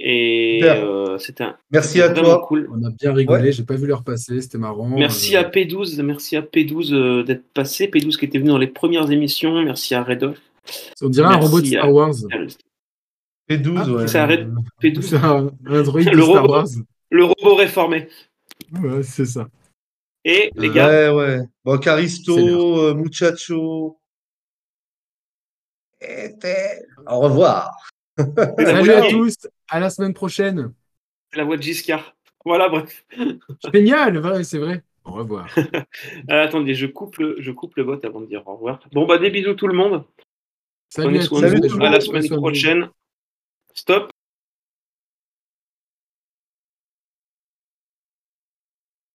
Et 0.00 0.60
euh, 0.64 1.18
c'était 1.18 1.44
un- 1.44 1.56
Merci 1.70 2.02
à 2.02 2.08
toi. 2.10 2.44
cool. 2.48 2.68
On 2.72 2.82
a 2.84 2.90
bien 2.90 3.12
rigolé, 3.12 3.44
Ouais. 3.44 3.52
j'ai 3.52 3.62
pas 3.62 3.76
vu 3.76 3.86
leur 3.86 4.02
passer, 4.02 4.40
c'était 4.40 4.58
marrant. 4.58 4.88
Merci 4.88 5.36
Euh, 5.36 5.40
à 5.40 5.44
P12, 5.44 6.00
merci 6.02 6.36
à 6.36 6.42
P12 6.42 6.92
euh, 6.92 7.22
d'être 7.22 7.46
passé. 7.52 7.86
P12 7.88 8.16
qui 8.18 8.24
était 8.24 8.38
venu 8.38 8.50
dans 8.50 8.58
les 8.58 8.66
premières 8.66 9.10
émissions. 9.10 9.62
Merci 9.62 9.94
à 9.94 10.02
Redolf. 10.02 10.40
On 11.00 11.08
dirait 11.08 11.28
un 11.32 11.36
robot 11.36 11.60
de 11.60 11.66
Star 11.66 11.92
Wars. 11.92 12.14
P12, 13.48 13.76
Ah, 13.78 13.90
ouais. 13.92 14.06
ça 14.08 14.22
arrête. 14.24 14.48
P12, 14.82 15.02
C'est 15.02 15.16
un, 15.16 15.50
un 15.66 15.82
droïde 15.82 16.08
de 16.10 16.16
Le 16.16 16.22
Star 16.22 16.42
robot. 16.42 16.52
Wars. 16.54 16.66
le 17.10 17.24
robot 17.24 17.54
réformé. 17.54 18.08
Ouais, 18.82 19.02
c'est 19.02 19.26
ça. 19.26 19.46
Et 20.24 20.50
les 20.56 20.70
gars, 20.70 21.12
Ouais, 21.14 21.18
ouais. 21.36 21.38
Bon, 21.64 21.72
l'heure. 21.72 21.80
Caristo, 21.80 22.36
euh, 22.38 22.94
Muchacho. 22.94 24.00
Et 26.00 26.30
Au 27.06 27.20
revoir. 27.20 27.70
Salut 28.16 28.92
à 28.92 29.10
tous, 29.10 29.34
à 29.68 29.80
la 29.80 29.90
semaine 29.90 30.14
prochaine. 30.14 30.72
la 31.34 31.44
voix 31.44 31.56
de 31.56 31.62
Giscard. 31.62 32.14
Voilà, 32.44 32.68
bref. 32.68 33.04
Génial, 33.72 34.18
ouais, 34.18 34.44
c'est 34.44 34.58
vrai. 34.58 34.82
Au 35.04 35.12
revoir. 35.12 35.48
Euh, 36.30 36.44
attendez, 36.44 36.74
je 36.74 36.86
coupe, 36.86 37.18
le, 37.18 37.36
je 37.38 37.50
coupe 37.50 37.76
le 37.76 37.84
bot 37.84 37.98
avant 38.02 38.20
de 38.20 38.26
dire 38.26 38.42
au 38.46 38.54
revoir. 38.54 38.80
Bon, 38.92 39.06
bah, 39.06 39.18
des 39.18 39.30
bisous 39.30 39.54
tout 39.54 39.66
le 39.66 39.74
monde. 39.74 40.04
Salut 40.88 41.18
à 41.18 41.22
Salut 41.22 41.60
vous. 41.60 41.68
tout 41.68 41.78
le 41.78 41.84
À 41.86 41.90
la 41.90 42.00
semaine 42.00 42.28
prochaine. 42.28 42.88
Stop. 43.74 44.10